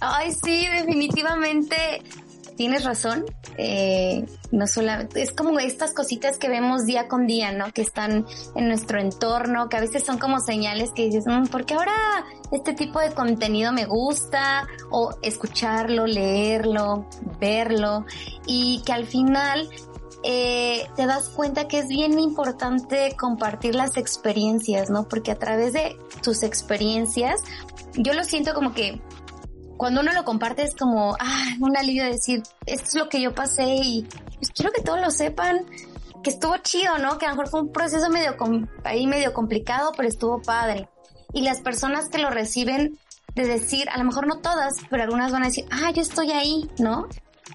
Ay, 0.00 0.32
sí, 0.32 0.66
definitivamente 0.66 1.76
tienes 2.56 2.84
razón. 2.84 3.24
Eh, 3.56 4.26
no 4.50 4.66
solamente, 4.66 5.22
es 5.22 5.32
como 5.32 5.58
estas 5.58 5.92
cositas 5.92 6.38
que 6.38 6.48
vemos 6.48 6.84
día 6.84 7.08
con 7.08 7.26
día, 7.26 7.52
¿no? 7.52 7.72
Que 7.72 7.82
están 7.82 8.26
en 8.54 8.68
nuestro 8.68 9.00
entorno, 9.00 9.68
que 9.68 9.76
a 9.76 9.80
veces 9.80 10.04
son 10.04 10.18
como 10.18 10.40
señales 10.40 10.90
que 10.94 11.06
dices, 11.06 11.24
mm, 11.26 11.46
¿por 11.46 11.64
qué 11.66 11.74
ahora 11.74 11.94
este 12.52 12.72
tipo 12.72 13.00
de 13.00 13.12
contenido 13.12 13.72
me 13.72 13.86
gusta? 13.86 14.66
O 14.90 15.10
escucharlo, 15.22 16.06
leerlo, 16.06 17.06
verlo, 17.40 18.04
y 18.46 18.82
que 18.84 18.92
al 18.92 19.06
final 19.06 19.68
eh, 20.26 20.88
te 20.96 21.04
das 21.04 21.28
cuenta 21.28 21.68
que 21.68 21.80
es 21.80 21.88
bien 21.88 22.18
importante 22.18 23.14
compartir 23.14 23.74
las 23.74 23.98
experiencias, 23.98 24.88
¿no? 24.88 25.04
Porque 25.06 25.30
a 25.30 25.38
través 25.38 25.74
de 25.74 25.96
tus 26.22 26.42
experiencias, 26.42 27.40
yo 27.94 28.14
lo 28.14 28.24
siento 28.24 28.54
como 28.54 28.72
que 28.72 29.02
cuando 29.84 30.00
uno 30.00 30.14
lo 30.14 30.24
comparte 30.24 30.62
es 30.62 30.74
como, 30.74 31.14
ah, 31.20 31.44
un 31.60 31.76
alivio 31.76 32.04
de 32.04 32.12
decir, 32.12 32.42
esto 32.64 32.84
es 32.88 32.94
lo 32.94 33.10
que 33.10 33.20
yo 33.20 33.34
pasé 33.34 33.66
y 33.66 34.08
pues 34.36 34.50
quiero 34.56 34.72
que 34.72 34.80
todos 34.80 34.98
lo 34.98 35.10
sepan, 35.10 35.66
que 36.22 36.30
estuvo 36.30 36.56
chido, 36.56 36.96
¿no? 36.96 37.18
Que 37.18 37.26
a 37.26 37.28
lo 37.28 37.34
mejor 37.34 37.50
fue 37.50 37.60
un 37.60 37.70
proceso 37.70 38.08
medio, 38.08 38.34
ahí 38.82 39.06
medio 39.06 39.34
complicado, 39.34 39.92
pero 39.94 40.08
estuvo 40.08 40.40
padre. 40.40 40.88
Y 41.34 41.42
las 41.42 41.60
personas 41.60 42.08
que 42.08 42.16
lo 42.16 42.30
reciben, 42.30 42.98
de 43.34 43.46
decir, 43.46 43.90
a 43.90 43.98
lo 43.98 44.04
mejor 44.04 44.26
no 44.26 44.38
todas, 44.38 44.72
pero 44.88 45.02
algunas 45.02 45.32
van 45.32 45.42
a 45.42 45.48
decir, 45.48 45.66
ah, 45.70 45.90
yo 45.90 46.00
estoy 46.00 46.32
ahí, 46.32 46.66
¿no? 46.78 47.06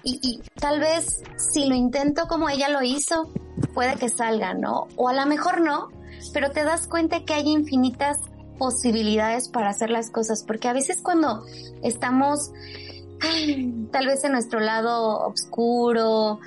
Y, 0.04 0.20
y 0.22 0.40
tal 0.60 0.78
vez 0.78 1.24
si 1.36 1.66
lo 1.66 1.74
intento 1.74 2.28
como 2.28 2.48
ella 2.48 2.68
lo 2.68 2.80
hizo, 2.80 3.28
puede 3.74 3.96
que 3.96 4.08
salga, 4.08 4.54
¿no? 4.54 4.86
O 4.94 5.08
a 5.08 5.14
lo 5.14 5.26
mejor 5.26 5.62
no, 5.62 5.88
pero 6.32 6.52
te 6.52 6.62
das 6.62 6.86
cuenta 6.86 7.24
que 7.24 7.34
hay 7.34 7.48
infinitas 7.48 8.18
posibilidades 8.60 9.48
para 9.48 9.70
hacer 9.70 9.88
las 9.88 10.10
cosas, 10.10 10.44
porque 10.46 10.68
a 10.68 10.74
veces 10.74 11.00
cuando 11.02 11.44
estamos 11.82 12.52
tal 13.90 14.06
vez 14.06 14.22
en 14.24 14.32
nuestro 14.32 14.60
lado 14.60 15.26
oscuro, 15.26 16.40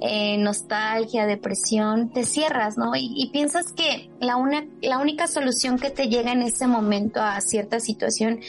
eh, 0.00 0.38
nostalgia, 0.38 1.26
depresión, 1.26 2.10
te 2.10 2.24
cierras, 2.24 2.78
¿no? 2.78 2.94
Y, 2.94 3.12
y, 3.16 3.30
piensas 3.30 3.72
que 3.72 4.10
la, 4.20 4.36
una, 4.36 4.64
la 4.80 4.98
única 4.98 5.26
solución 5.26 5.78
que 5.78 5.90
te 5.90 6.08
llega 6.08 6.32
en 6.32 6.42
ese 6.42 6.68
momento 6.68 7.20
a 7.20 7.40
cierta 7.40 7.80
situación 7.80 8.40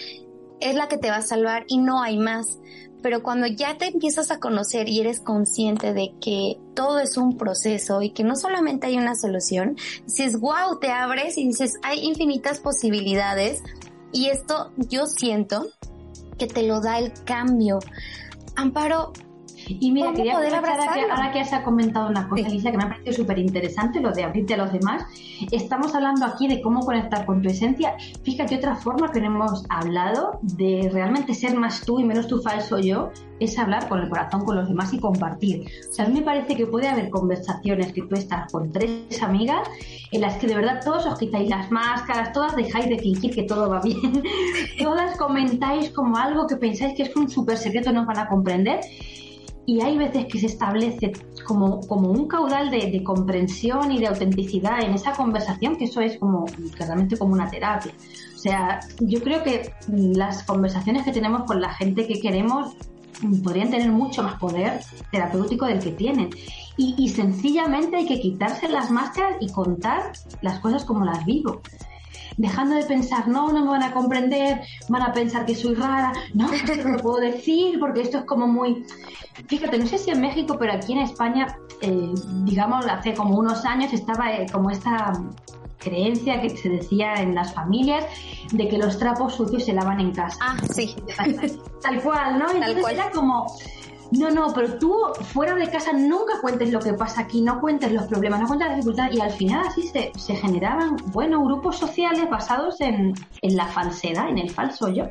es 0.59 0.75
la 0.75 0.87
que 0.87 0.97
te 0.97 1.09
va 1.09 1.17
a 1.17 1.21
salvar 1.21 1.65
y 1.67 1.77
no 1.77 2.01
hay 2.01 2.17
más 2.17 2.59
pero 3.01 3.23
cuando 3.23 3.47
ya 3.47 3.77
te 3.77 3.87
empiezas 3.87 4.31
a 4.31 4.39
conocer 4.39 4.89
y 4.89 4.99
eres 4.99 5.19
consciente 5.19 5.93
de 5.93 6.13
que 6.19 6.57
todo 6.73 6.99
es 6.99 7.17
un 7.17 7.37
proceso 7.37 8.01
y 8.01 8.09
que 8.09 8.23
no 8.23 8.35
solamente 8.35 8.87
hay 8.87 8.97
una 8.97 9.15
solución, 9.15 9.77
dices, 10.05 10.39
wow, 10.39 10.79
te 10.79 10.91
abres 10.91 11.37
y 11.37 11.47
dices, 11.47 11.75
hay 11.83 11.99
infinitas 11.99 12.59
posibilidades 12.59 13.61
y 14.11 14.27
esto 14.27 14.71
yo 14.77 15.05
siento 15.05 15.67
que 16.37 16.47
te 16.47 16.63
lo 16.63 16.81
da 16.81 16.99
el 16.99 17.13
cambio. 17.23 17.79
Amparo, 18.55 19.13
Y 19.67 19.91
mira, 19.91 20.13
quería 20.13 20.33
poder 20.33 20.55
ahora 20.55 20.93
que, 20.93 21.11
ahora 21.11 21.31
que 21.31 21.39
has 21.39 21.51
comentado 21.61 22.09
una 22.09 22.27
cosa, 22.27 22.47
Elisa, 22.47 22.71
que 22.71 22.77
me 22.77 22.83
ha 22.83 22.89
parecido 22.89 23.13
súper 23.13 23.39
interesante, 23.39 23.99
lo 23.99 24.11
de 24.11 24.23
abrirte 24.23 24.53
a 24.53 24.57
los 24.57 24.71
demás. 24.71 25.03
Estamos 25.51 25.93
hablando 25.95 26.25
aquí 26.25 26.47
de 26.47 26.61
cómo 26.61 26.81
conectar 26.81 27.25
con 27.25 27.41
tu 27.41 27.49
esencia. 27.49 27.95
Fíjate, 28.23 28.55
otra 28.57 28.75
forma 28.75 29.11
que 29.11 29.21
no 29.21 29.27
hemos 29.27 29.65
hablado 29.69 30.39
de 30.41 30.89
realmente 30.91 31.33
ser 31.33 31.55
más 31.55 31.81
tú 31.81 31.99
y 31.99 32.03
menos 32.03 32.27
tu 32.27 32.41
falso 32.41 32.79
yo, 32.79 33.11
es 33.39 33.57
hablar 33.59 33.87
con 33.87 33.99
el 33.99 34.09
corazón 34.09 34.45
con 34.45 34.55
los 34.55 34.67
demás 34.67 34.93
y 34.93 34.99
compartir. 34.99 35.67
O 35.89 35.93
sea, 35.93 36.05
a 36.05 36.07
mí 36.07 36.15
me 36.15 36.21
parece 36.21 36.55
que 36.55 36.65
puede 36.65 36.87
haber 36.87 37.09
conversaciones 37.09 37.93
que 37.93 38.01
tú 38.01 38.15
estás 38.15 38.51
con 38.51 38.71
tres 38.71 39.21
amigas 39.21 39.67
en 40.11 40.21
las 40.21 40.37
que 40.37 40.47
de 40.47 40.55
verdad 40.55 40.81
todos 40.83 41.05
os 41.05 41.19
quitáis 41.19 41.49
las 41.49 41.69
máscaras, 41.71 42.31
todas 42.33 42.55
dejáis 42.55 42.89
de 42.89 42.97
fingir 42.97 43.33
que 43.33 43.43
todo 43.43 43.69
va 43.69 43.81
bien, 43.81 44.23
todas 44.81 45.17
comentáis 45.17 45.89
como 45.91 46.17
algo 46.17 46.47
que 46.47 46.55
pensáis 46.55 46.95
que 46.95 47.03
es 47.03 47.15
un 47.15 47.29
súper 47.29 47.57
secreto, 47.57 47.91
no 47.91 48.05
van 48.05 48.19
a 48.19 48.27
comprender. 48.27 48.79
Y 49.67 49.81
hay 49.81 49.97
veces 49.97 50.27
que 50.27 50.39
se 50.39 50.45
establece 50.45 51.11
como, 51.45 51.81
como 51.81 52.09
un 52.09 52.25
caudal 52.29 52.71
de, 52.71 53.03
comprensión 53.03 53.91
y 53.91 53.99
de 53.99 54.07
autenticidad 54.07 54.81
en 54.81 54.93
esa 54.93 55.11
conversación, 55.11 55.75
que 55.75 55.83
eso 55.83 55.99
es 55.99 56.17
como 56.17 56.45
realmente 56.79 57.17
como 57.17 57.33
una 57.33 57.49
terapia. 57.49 57.91
O 58.33 58.39
sea, 58.39 58.79
yo 59.01 59.21
creo 59.21 59.43
que 59.43 59.73
las 59.89 60.43
conversaciones 60.43 61.03
que 61.03 61.11
tenemos 61.11 61.43
con 61.43 61.59
la 61.59 61.73
gente 61.73 62.07
que 62.07 62.21
queremos 62.21 62.77
podrían 63.43 63.69
tener 63.69 63.91
mucho 63.91 64.23
más 64.23 64.39
poder 64.39 64.79
terapéutico 65.11 65.65
del 65.65 65.79
que 65.79 65.91
tienen. 65.91 66.29
Y, 66.77 67.09
sencillamente 67.09 67.97
hay 67.97 68.05
que 68.05 68.21
quitarse 68.21 68.69
las 68.69 68.91
máscaras 68.91 69.37
y 69.41 69.51
contar 69.51 70.13
las 70.41 70.59
cosas 70.59 70.85
como 70.85 71.03
las 71.03 71.25
vivo 71.25 71.61
dejando 72.37 72.75
de 72.75 72.83
pensar, 72.83 73.27
no, 73.27 73.51
no 73.51 73.65
me 73.65 73.71
van 73.71 73.83
a 73.83 73.91
comprender, 73.91 74.61
van 74.89 75.01
a 75.01 75.11
pensar 75.11 75.45
que 75.45 75.55
soy 75.55 75.75
rara, 75.75 76.13
no, 76.33 76.49
no 76.83 76.91
lo 76.91 76.97
puedo 76.99 77.17
decir 77.17 77.79
porque 77.79 78.01
esto 78.01 78.19
es 78.19 78.25
como 78.25 78.47
muy... 78.47 78.85
Fíjate, 79.47 79.77
no 79.77 79.85
sé 79.85 79.97
si 79.97 80.11
en 80.11 80.21
México, 80.21 80.55
pero 80.57 80.73
aquí 80.73 80.93
en 80.93 80.99
España, 80.99 81.57
eh, 81.81 82.13
digamos, 82.43 82.85
hace 82.87 83.13
como 83.13 83.37
unos 83.37 83.65
años 83.65 83.93
estaba 83.93 84.33
eh, 84.33 84.45
como 84.51 84.71
esta 84.71 85.13
creencia 85.77 86.41
que 86.41 86.49
se 86.49 86.69
decía 86.69 87.13
en 87.15 87.35
las 87.35 87.53
familias 87.53 88.05
de 88.51 88.67
que 88.67 88.77
los 88.77 88.97
trapos 88.97 89.35
sucios 89.35 89.65
se 89.65 89.73
lavan 89.73 89.99
en 89.99 90.11
casa. 90.11 90.37
Ah, 90.41 90.57
sí. 90.73 90.95
Tal 91.81 92.01
cual, 92.01 92.39
¿no? 92.39 92.51
Entonces 92.51 92.85
era 92.89 93.11
como, 93.11 93.45
no, 94.11 94.31
no, 94.31 94.53
pero 94.53 94.77
tú 94.77 94.95
fuera 95.33 95.55
de 95.55 95.69
casa 95.69 95.91
nunca 95.93 96.39
cuentes 96.41 96.71
lo 96.71 96.79
que 96.79 96.93
pasa 96.93 97.21
aquí, 97.21 97.41
no 97.41 97.59
cuentes 97.59 97.91
los 97.91 98.05
problemas, 98.05 98.41
no 98.41 98.47
cuentes 98.47 98.67
las 98.67 98.77
dificultades 98.77 99.15
y 99.15 99.21
al 99.21 99.31
final 99.31 99.67
así 99.67 99.83
se, 99.83 100.11
se 100.15 100.35
generaban, 100.35 100.95
bueno, 101.11 101.43
grupos 101.43 101.77
sociales 101.77 102.29
basados 102.29 102.79
en, 102.79 103.13
en 103.41 103.55
la 103.57 103.65
falsedad, 103.67 104.29
en 104.29 104.37
el 104.37 104.49
falso 104.49 104.89
yo. 104.89 105.05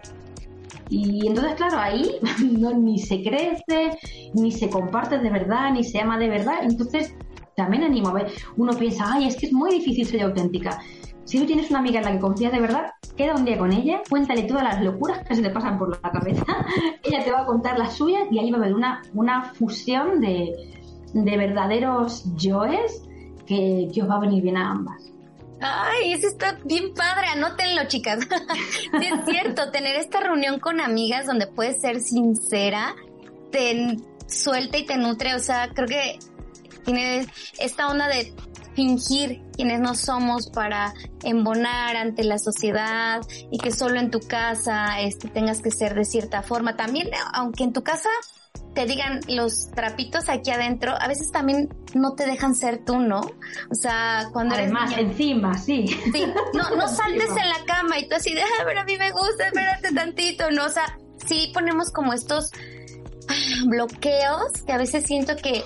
Y 0.88 1.26
entonces, 1.26 1.54
claro, 1.54 1.78
ahí 1.78 2.16
no, 2.58 2.72
ni 2.72 2.98
se 2.98 3.22
crece, 3.22 3.98
ni 4.34 4.52
se 4.52 4.70
comparte 4.70 5.18
de 5.18 5.30
verdad, 5.30 5.72
ni 5.72 5.84
se 5.84 6.00
ama 6.00 6.18
de 6.18 6.28
verdad. 6.28 6.58
Entonces, 6.62 7.14
también 7.56 7.84
animo 7.84 8.08
a 8.08 8.14
ver, 8.14 8.32
uno 8.56 8.72
piensa, 8.74 9.12
ay, 9.12 9.26
es 9.26 9.36
que 9.36 9.46
es 9.46 9.52
muy 9.52 9.72
difícil 9.72 10.06
ser 10.06 10.22
auténtica. 10.22 10.80
Si 11.24 11.38
tú 11.38 11.46
tienes 11.46 11.70
una 11.70 11.80
amiga 11.80 11.98
en 11.98 12.04
la 12.04 12.12
que 12.12 12.20
confías 12.20 12.52
de 12.52 12.60
verdad, 12.60 12.92
queda 13.16 13.34
un 13.34 13.44
día 13.44 13.58
con 13.58 13.72
ella, 13.72 14.02
cuéntale 14.08 14.42
todas 14.42 14.62
las 14.62 14.82
locuras 14.82 15.26
que 15.26 15.34
se 15.34 15.42
le 15.42 15.50
pasan 15.50 15.78
por 15.78 15.90
la 15.90 16.10
cabeza, 16.10 16.44
ella 17.02 17.24
te 17.24 17.32
va 17.32 17.40
a 17.40 17.46
contar 17.46 17.78
las 17.78 17.94
suyas 17.94 18.22
y 18.30 18.38
ahí 18.38 18.50
va 18.50 18.58
a 18.58 18.60
haber 18.60 18.74
una, 18.74 19.02
una 19.14 19.42
fusión 19.54 20.20
de, 20.20 20.52
de 21.12 21.36
verdaderos 21.36 22.24
yoes 22.36 23.02
que, 23.46 23.88
que 23.92 24.02
os 24.02 24.08
va 24.08 24.16
a 24.16 24.20
venir 24.20 24.42
bien 24.42 24.56
a 24.56 24.70
ambas. 24.70 25.12
Ay, 25.60 26.12
eso 26.12 26.28
está 26.28 26.58
bien 26.64 26.92
padre, 26.94 27.28
anótenlo, 27.28 27.82
chicas. 27.88 28.20
es 28.92 29.24
cierto, 29.26 29.70
tener 29.70 29.96
esta 29.96 30.20
reunión 30.20 30.60
con 30.60 30.80
amigas 30.80 31.26
donde 31.26 31.46
puedes 31.46 31.80
ser 31.80 32.00
sincera, 32.00 32.94
te 33.50 33.96
suelta 34.26 34.76
y 34.76 34.84
te 34.84 34.98
nutre, 34.98 35.34
o 35.34 35.38
sea, 35.38 35.70
creo 35.72 35.88
que 35.88 36.18
tiene 36.84 37.26
esta 37.58 37.88
onda 37.88 38.06
de 38.08 38.32
fingir 38.76 39.42
quienes 39.54 39.80
no 39.80 39.94
somos 39.94 40.50
para 40.50 40.92
embonar 41.24 41.96
ante 41.96 42.22
la 42.22 42.38
sociedad 42.38 43.22
y 43.50 43.58
que 43.58 43.72
solo 43.72 43.98
en 43.98 44.10
tu 44.10 44.20
casa 44.20 45.00
este, 45.00 45.28
tengas 45.28 45.62
que 45.62 45.70
ser 45.70 45.94
de 45.94 46.04
cierta 46.04 46.42
forma. 46.42 46.76
También, 46.76 47.08
aunque 47.32 47.64
en 47.64 47.72
tu 47.72 47.82
casa 47.82 48.10
te 48.74 48.84
digan 48.84 49.20
los 49.28 49.70
trapitos 49.70 50.28
aquí 50.28 50.50
adentro, 50.50 50.92
a 51.00 51.08
veces 51.08 51.32
también 51.32 51.74
no 51.94 52.12
te 52.12 52.26
dejan 52.26 52.54
ser 52.54 52.84
tú, 52.84 53.00
¿no? 53.00 53.20
O 53.20 53.74
sea, 53.74 54.28
cuando 54.32 54.54
Además, 54.54 54.92
encima, 54.98 55.56
sí. 55.56 55.86
Sí, 56.12 56.26
no, 56.52 56.76
no 56.76 56.86
saltes 56.88 57.30
en 57.30 57.48
la 57.48 57.64
cama 57.66 57.98
y 57.98 58.06
tú 58.06 58.16
así 58.16 58.34
de, 58.34 58.42
ah, 58.42 58.64
pero 58.66 58.80
a 58.80 58.84
mí 58.84 58.96
me 58.98 59.10
gusta, 59.10 59.46
espérate 59.46 59.94
tantito, 59.94 60.50
¿no? 60.50 60.66
O 60.66 60.68
sea, 60.68 60.98
sí 61.26 61.50
ponemos 61.54 61.90
como 61.90 62.12
estos 62.12 62.50
ah, 63.28 63.34
bloqueos 63.64 64.52
que 64.66 64.72
a 64.72 64.78
veces 64.78 65.04
siento 65.06 65.36
que 65.36 65.64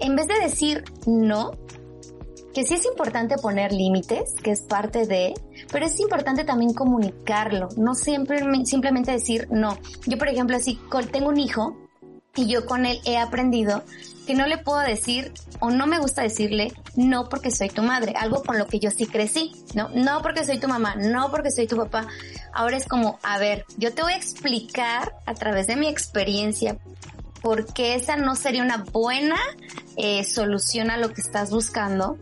en 0.00 0.16
vez 0.16 0.26
de 0.26 0.40
decir 0.40 0.84
no, 1.06 1.52
que 2.54 2.64
sí 2.64 2.74
es 2.74 2.84
importante 2.86 3.36
poner 3.36 3.72
límites, 3.72 4.34
que 4.42 4.50
es 4.50 4.60
parte 4.62 5.06
de, 5.06 5.34
pero 5.70 5.86
es 5.86 6.00
importante 6.00 6.44
también 6.44 6.72
comunicarlo, 6.74 7.68
no 7.76 7.94
siempre 7.94 8.40
simplemente 8.64 9.12
decir 9.12 9.48
no. 9.50 9.78
Yo, 10.06 10.18
por 10.18 10.28
ejemplo, 10.28 10.58
si 10.58 10.78
tengo 11.12 11.28
un 11.28 11.38
hijo 11.38 11.76
y 12.34 12.46
yo 12.46 12.66
con 12.66 12.86
él 12.86 13.00
he 13.04 13.18
aprendido 13.18 13.82
que 14.26 14.34
no 14.34 14.46
le 14.46 14.58
puedo 14.58 14.80
decir 14.80 15.32
o 15.60 15.70
no 15.70 15.86
me 15.86 15.98
gusta 15.98 16.22
decirle 16.22 16.72
no 16.96 17.28
porque 17.28 17.50
soy 17.50 17.68
tu 17.68 17.82
madre, 17.82 18.12
algo 18.16 18.42
con 18.42 18.58
lo 18.58 18.66
que 18.66 18.78
yo 18.78 18.90
sí 18.90 19.06
crecí, 19.06 19.52
¿no? 19.74 19.88
No 19.94 20.22
porque 20.22 20.44
soy 20.44 20.58
tu 20.58 20.68
mamá, 20.68 20.94
no 20.96 21.30
porque 21.30 21.50
soy 21.50 21.66
tu 21.66 21.76
papá. 21.76 22.06
Ahora 22.52 22.76
es 22.76 22.86
como, 22.86 23.18
a 23.22 23.38
ver, 23.38 23.64
yo 23.76 23.92
te 23.94 24.02
voy 24.02 24.12
a 24.12 24.16
explicar 24.16 25.14
a 25.26 25.34
través 25.34 25.66
de 25.66 25.76
mi 25.76 25.88
experiencia 25.88 26.78
porque 27.40 27.94
esa 27.94 28.16
no 28.16 28.34
sería 28.34 28.62
una 28.62 28.84
buena 28.92 29.38
eh, 29.96 30.24
solución 30.24 30.90
a 30.90 30.96
lo 30.96 31.12
que 31.12 31.20
estás 31.20 31.50
buscando, 31.50 32.18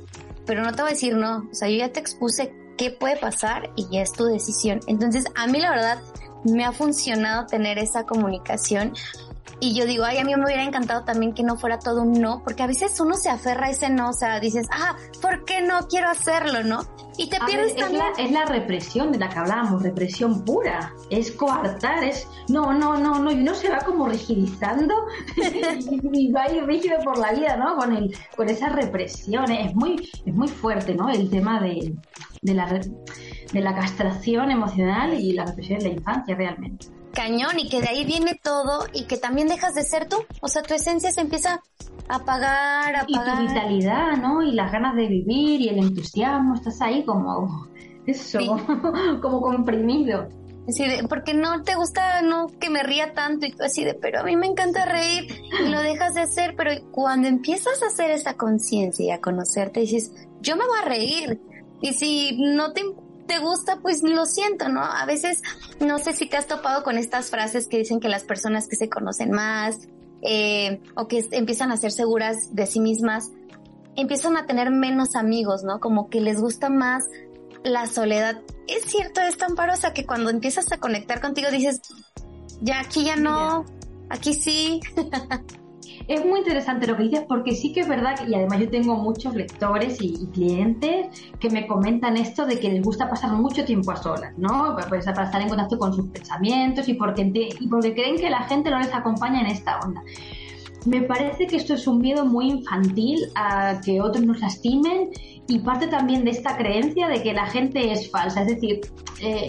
pero 0.46 0.62
no 0.62 0.72
te 0.72 0.82
voy 0.82 0.90
a 0.90 0.94
decir 0.94 1.14
no, 1.16 1.48
o 1.50 1.54
sea, 1.54 1.68
yo 1.68 1.76
ya 1.76 1.92
te 1.92 2.00
expuse 2.00 2.54
qué 2.76 2.90
puede 2.90 3.16
pasar 3.16 3.70
y 3.76 3.88
ya 3.90 4.02
es 4.02 4.12
tu 4.12 4.24
decisión. 4.24 4.80
Entonces, 4.86 5.24
a 5.34 5.46
mí 5.46 5.58
la 5.58 5.70
verdad 5.70 5.98
me 6.44 6.64
ha 6.64 6.72
funcionado 6.72 7.46
tener 7.46 7.78
esa 7.78 8.04
comunicación 8.04 8.92
y 9.58 9.74
yo 9.74 9.86
digo, 9.86 10.04
ay, 10.04 10.18
a 10.18 10.24
mí 10.24 10.34
me 10.36 10.44
hubiera 10.44 10.64
encantado 10.64 11.04
también 11.04 11.32
que 11.32 11.42
no 11.42 11.56
fuera 11.56 11.78
todo 11.78 12.02
un 12.02 12.12
no, 12.20 12.42
porque 12.44 12.62
a 12.62 12.66
veces 12.66 12.98
uno 13.00 13.14
se 13.14 13.30
aferra 13.30 13.66
a 13.66 13.70
ese 13.70 13.88
no, 13.88 14.10
o 14.10 14.12
sea, 14.12 14.38
dices, 14.38 14.66
ah, 14.70 14.96
¿por 15.22 15.44
qué 15.44 15.62
no 15.62 15.86
quiero 15.88 16.10
hacerlo, 16.10 16.62
no? 16.62 16.80
Y 17.16 17.30
te 17.30 17.38
pierdes 17.40 17.74
también. 17.74 18.02
Es 18.02 18.18
la, 18.18 18.24
es 18.24 18.32
la 18.32 18.44
represión 18.44 19.10
de 19.10 19.18
la 19.18 19.30
que 19.30 19.38
hablábamos, 19.38 19.82
represión 19.82 20.44
pura. 20.44 20.92
Es 21.08 21.32
coartar, 21.32 22.04
es 22.04 22.28
no, 22.48 22.74
no, 22.74 22.98
no, 22.98 23.18
no, 23.18 23.32
y 23.32 23.40
uno 23.40 23.54
se 23.54 23.70
va 23.70 23.78
como 23.78 24.06
rigidizando 24.06 24.94
y 26.12 26.30
va 26.30 26.52
ir 26.52 26.66
rígido 26.66 26.98
por 27.02 27.16
la 27.16 27.32
vida, 27.32 27.56
¿no? 27.56 27.76
Con 27.76 27.96
el, 27.96 28.14
con 28.36 28.50
esa 28.50 28.68
represión. 28.68 29.50
Es 29.50 29.74
muy, 29.74 30.10
es 30.26 30.34
muy 30.34 30.48
fuerte, 30.48 30.94
¿no? 30.94 31.08
El 31.08 31.30
tema 31.30 31.58
de, 31.60 31.94
de 32.42 32.54
la 32.54 32.66
de 32.66 33.60
la 33.60 33.74
castración 33.74 34.50
emocional 34.50 35.14
y 35.14 35.32
la 35.32 35.46
represión 35.46 35.78
de 35.78 35.88
la 35.88 35.94
infancia 35.94 36.34
realmente 36.34 36.95
cañón 37.16 37.58
y 37.58 37.68
que 37.68 37.80
de 37.80 37.88
ahí 37.88 38.04
viene 38.04 38.38
todo 38.40 38.86
y 38.92 39.04
que 39.04 39.16
también 39.16 39.48
dejas 39.48 39.74
de 39.74 39.82
ser 39.82 40.08
tú. 40.08 40.16
O 40.42 40.48
sea, 40.48 40.62
tu 40.62 40.74
esencia 40.74 41.10
se 41.10 41.22
empieza 41.22 41.62
a 42.08 42.16
apagar, 42.16 42.94
a 42.94 43.00
apagar. 43.00 43.42
Y 43.42 43.46
tu 43.46 43.54
vitalidad, 43.54 44.16
¿no? 44.18 44.42
Y 44.42 44.52
las 44.52 44.70
ganas 44.70 44.94
de 44.94 45.08
vivir 45.08 45.62
y 45.62 45.68
el 45.70 45.78
entusiasmo, 45.78 46.54
estás 46.54 46.80
ahí 46.82 47.04
como 47.04 47.66
eso, 48.06 48.38
como 49.22 49.40
comprimido. 49.40 50.28
Así 50.68 50.84
de, 50.84 51.06
porque 51.08 51.32
no 51.32 51.62
te 51.62 51.76
gusta 51.76 52.22
no 52.22 52.48
que 52.60 52.70
me 52.70 52.82
ría 52.82 53.14
tanto 53.14 53.46
y 53.46 53.52
tú 53.52 53.62
así 53.62 53.84
de, 53.84 53.94
pero 53.94 54.20
a 54.20 54.24
mí 54.24 54.36
me 54.36 54.46
encanta 54.46 54.84
reír 54.84 55.28
y 55.64 55.68
lo 55.68 55.80
dejas 55.80 56.14
de 56.14 56.22
hacer, 56.22 56.54
pero 56.56 56.72
cuando 56.90 57.28
empiezas 57.28 57.82
a 57.84 57.86
hacer 57.86 58.10
esa 58.10 58.36
conciencia 58.36 59.06
y 59.06 59.10
a 59.10 59.20
conocerte 59.20 59.80
dices, 59.80 60.12
yo 60.40 60.56
me 60.56 60.66
voy 60.66 60.78
a 60.82 60.88
reír 60.88 61.40
y 61.80 61.92
si 61.92 62.36
no 62.40 62.72
te 62.72 62.82
te 63.26 63.38
gusta, 63.38 63.80
pues 63.80 64.02
lo 64.02 64.26
siento, 64.26 64.68
¿no? 64.68 64.82
A 64.82 65.04
veces, 65.06 65.42
no 65.80 65.98
sé 65.98 66.12
si 66.12 66.26
te 66.26 66.36
has 66.36 66.46
topado 66.46 66.82
con 66.82 66.98
estas 66.98 67.30
frases 67.30 67.68
que 67.68 67.78
dicen 67.78 68.00
que 68.00 68.08
las 68.08 68.24
personas 68.24 68.68
que 68.68 68.76
se 68.76 68.88
conocen 68.88 69.30
más 69.30 69.88
eh, 70.22 70.80
o 70.94 71.08
que 71.08 71.26
empiezan 71.32 71.72
a 71.72 71.76
ser 71.76 71.92
seguras 71.92 72.54
de 72.54 72.66
sí 72.66 72.80
mismas, 72.80 73.30
empiezan 73.96 74.36
a 74.36 74.46
tener 74.46 74.70
menos 74.70 75.16
amigos, 75.16 75.64
¿no? 75.64 75.80
Como 75.80 76.08
que 76.08 76.20
les 76.20 76.40
gusta 76.40 76.68
más 76.68 77.04
la 77.64 77.86
soledad. 77.86 78.40
Es 78.66 78.84
cierto 78.84 79.20
esto, 79.20 79.44
Amparosa, 79.44 79.92
que 79.92 80.06
cuando 80.06 80.30
empiezas 80.30 80.70
a 80.72 80.78
conectar 80.78 81.20
contigo 81.20 81.50
dices, 81.50 81.80
ya 82.60 82.80
aquí 82.80 83.04
ya 83.04 83.16
no, 83.16 83.64
aquí 84.08 84.34
sí. 84.34 84.80
Es 86.08 86.24
muy 86.24 86.38
interesante 86.38 86.86
lo 86.86 86.96
que 86.96 87.04
dices 87.04 87.24
porque 87.26 87.52
sí 87.52 87.72
que 87.72 87.80
es 87.80 87.88
verdad 87.88 88.14
y 88.28 88.34
además 88.34 88.60
yo 88.60 88.70
tengo 88.70 88.94
muchos 88.94 89.34
lectores 89.34 89.98
y, 90.00 90.26
clientes 90.26 91.06
que 91.40 91.50
me 91.50 91.66
comentan 91.66 92.16
esto 92.16 92.46
de 92.46 92.60
que 92.60 92.68
les 92.68 92.82
gusta 92.82 93.08
pasar 93.08 93.32
mucho 93.32 93.64
tiempo 93.64 93.90
a 93.90 93.96
solas, 93.96 94.32
¿no? 94.36 94.76
Pues 94.88 95.04
para 95.04 95.24
estar 95.24 95.40
en 95.40 95.48
contacto 95.48 95.78
con 95.78 95.92
sus 95.92 96.06
pensamientos 96.08 96.88
y 96.88 96.94
porque, 96.94 97.50
y 97.58 97.68
porque 97.68 97.94
creen 97.94 98.16
que 98.16 98.30
la 98.30 98.42
gente 98.44 98.70
no 98.70 98.78
les 98.78 98.94
acompaña 98.94 99.40
en 99.40 99.46
esta 99.46 99.80
onda. 99.80 100.02
me 100.84 101.02
parece 101.02 101.48
que 101.48 101.56
esto 101.56 101.74
es 101.74 101.86
un 101.88 101.98
miedo 101.98 102.24
muy 102.24 102.50
infantil 102.50 103.18
a 103.34 103.80
que 103.84 104.00
otros 104.00 104.24
nos 104.24 104.40
lastimen 104.40 105.10
y 105.48 105.58
parte 105.58 105.88
también 105.88 106.24
de 106.24 106.30
esta 106.30 106.56
creencia 106.56 107.08
de 107.08 107.22
que 107.22 107.32
la 107.32 107.46
gente 107.46 107.90
es 107.90 108.10
falsa. 108.10 108.42
Es 108.42 108.48
decir, 108.48 108.80
eh, 109.20 109.48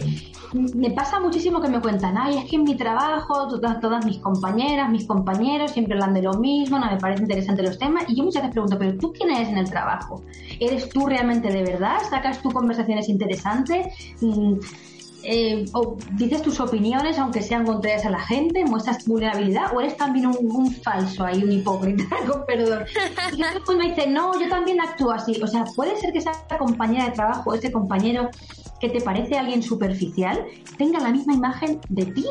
me 0.54 0.92
pasa 0.92 1.20
muchísimo 1.20 1.62
que 1.62 1.68
me 1.68 1.82
cuentan, 1.82 2.18
ay, 2.18 2.38
es 2.38 2.50
que 2.50 2.56
en 2.56 2.64
mi 2.64 2.76
trabajo 2.76 3.48
todas, 3.48 4.06
mis 4.06 4.18
compañeras, 4.20 4.90
mis 4.90 5.06
compañeros 5.06 5.72
siempre 5.72 5.96
hablan 5.96 6.14
de 6.14 6.22
lo 6.22 6.34
mismo, 6.34 6.80
no 6.80 6.90
me 6.90 6.98
parece 6.98 7.24
interesante 7.24 7.64
los 7.64 7.78
temas. 7.78 8.06
Y 8.08 8.16
yo 8.16 8.24
muchas 8.24 8.44
veces 8.44 8.54
pregunto, 8.54 8.78
pero 8.78 8.98
¿tú 8.98 9.12
quién 9.14 9.32
eres 9.32 9.50
en 9.50 9.58
el 9.58 9.70
trabajo? 9.70 10.22
¿Eres 10.60 10.90
tú 10.90 11.06
realmente 11.06 11.52
de 11.52 11.64
verdad? 11.64 11.98
¿Sacas 12.10 12.42
tú 12.42 12.52
conversaciones 12.52 13.10
interesantes? 13.10 13.88
Mm, 14.22 14.56
eh, 15.24 15.66
o 15.74 15.98
dices 16.14 16.42
tus 16.42 16.60
opiniones 16.62 17.20
aunque 17.20 17.42
sean 17.42 17.66
contrarias 17.66 18.06
a 18.06 18.10
la 18.10 18.20
gente, 18.20 18.64
muestras 18.64 19.06
vulnerabilidad 19.06 19.76
o 19.76 19.82
eres 19.82 19.98
también 19.98 20.28
un, 20.28 20.72
falso 20.72 21.26
ahí, 21.26 21.44
un 21.44 21.52
hipócrita, 21.52 22.06
con 22.28 22.46
perdón. 22.46 22.86
Y 23.34 23.42
después 23.42 23.78
me 23.78 23.90
dice, 23.90 24.08
no, 24.08 24.40
yo 24.40 24.48
también 24.48 24.80
actúo 24.80 25.12
así. 25.12 25.42
O 25.42 25.48
sea, 25.48 25.66
puede 25.76 25.98
ser 25.98 26.14
que 26.14 26.20
esa 26.20 26.32
compañera 26.58 27.06
de 27.06 27.12
trabajo, 27.12 27.54
ese 27.54 27.72
compañero 27.72 28.30
que 28.80 28.90
te 28.90 29.02
parece 29.02 29.38
alguien 29.38 29.64
superficial, 29.64 30.46
tenga 30.78 31.00
la 31.00 31.12
misma 31.12 31.34
imagen 31.34 31.80
de 31.90 32.06
ti, 32.06 32.26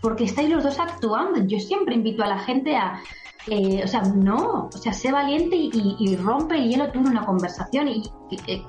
porque 0.00 0.24
estáis 0.24 0.50
los 0.50 0.64
dos 0.64 0.78
actuando. 0.78 1.44
Yo 1.44 1.58
siempre 1.58 1.94
invito 1.94 2.22
a 2.22 2.28
la 2.28 2.38
gente 2.38 2.76
a, 2.76 3.00
eh, 3.48 3.82
o 3.84 3.88
sea, 3.88 4.02
no, 4.02 4.68
o 4.72 4.78
sea, 4.78 4.92
sé 4.92 5.10
valiente 5.10 5.56
y, 5.56 6.16
rompe 6.16 6.56
el 6.56 6.68
hielo 6.68 6.92
tú 6.92 7.00
en 7.00 7.08
una 7.08 7.26
conversación 7.26 7.88
y, 7.88 8.02
eh, 8.46 8.62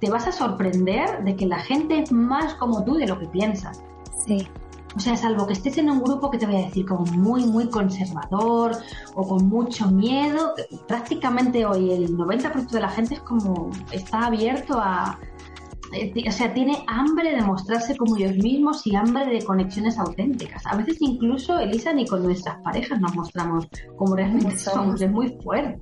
te 0.00 0.10
vas 0.10 0.26
a 0.26 0.32
sorprender 0.32 1.22
de 1.24 1.36
que 1.36 1.46
la 1.46 1.58
gente 1.60 2.00
es 2.00 2.10
más 2.10 2.54
como 2.54 2.84
tú 2.84 2.94
de 2.94 3.06
lo 3.06 3.18
que 3.18 3.26
piensas. 3.26 3.82
Sí. 4.26 4.48
O 4.96 4.98
sea, 4.98 5.16
salvo 5.16 5.46
que 5.46 5.52
estés 5.52 5.78
en 5.78 5.88
un 5.88 6.02
grupo 6.02 6.32
que 6.32 6.38
te 6.38 6.46
voy 6.46 6.56
a 6.56 6.66
decir 6.66 6.84
como 6.84 7.04
muy, 7.06 7.44
muy 7.44 7.70
conservador 7.70 8.72
o 9.14 9.28
con 9.28 9.48
mucho 9.48 9.88
miedo, 9.88 10.54
prácticamente 10.88 11.64
hoy 11.64 11.92
el 11.92 12.16
90% 12.16 12.70
de 12.70 12.80
la 12.80 12.88
gente 12.88 13.14
es 13.14 13.20
como, 13.20 13.70
está 13.92 14.26
abierto 14.26 14.80
a, 14.80 15.16
o 15.90 16.32
sea, 16.32 16.54
tiene 16.54 16.78
hambre 16.86 17.34
de 17.34 17.42
mostrarse 17.42 17.96
como 17.96 18.16
ellos 18.16 18.36
mismos 18.36 18.86
y 18.86 18.94
hambre 18.94 19.26
de 19.26 19.44
conexiones 19.44 19.98
auténticas. 19.98 20.64
A 20.66 20.76
veces 20.76 20.98
incluso, 21.00 21.58
Elisa, 21.58 21.92
ni 21.92 22.06
con 22.06 22.22
nuestras 22.22 22.58
parejas 22.62 23.00
nos 23.00 23.14
mostramos 23.14 23.68
como 23.96 24.14
realmente 24.14 24.56
somos, 24.56 25.00
es 25.00 25.10
muy 25.10 25.36
fuerte. 25.42 25.80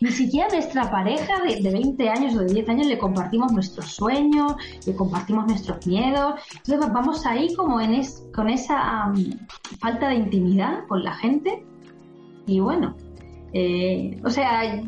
ni 0.00 0.10
siquiera 0.10 0.48
a 0.48 0.52
nuestra 0.52 0.90
pareja 0.90 1.34
de, 1.42 1.70
20 1.70 2.08
años 2.08 2.34
o 2.34 2.40
de 2.40 2.54
10 2.54 2.68
años 2.68 2.86
le 2.86 2.98
compartimos 2.98 3.52
nuestros 3.52 3.86
sueños, 3.86 4.54
le 4.84 4.96
compartimos 4.96 5.46
nuestros 5.46 5.86
miedos. 5.86 6.34
Entonces 6.56 6.92
vamos 6.92 7.24
ahí 7.24 7.54
como 7.54 7.80
en 7.80 8.02
con 8.34 8.50
esa 8.50 9.12
falta 9.78 10.08
de 10.08 10.16
intimidad 10.16 10.86
con 10.88 11.04
la 11.04 11.14
gente. 11.14 11.64
Y 12.46 12.60
bueno, 12.60 12.96
eh, 13.52 14.20
o 14.24 14.30
sea 14.30 14.82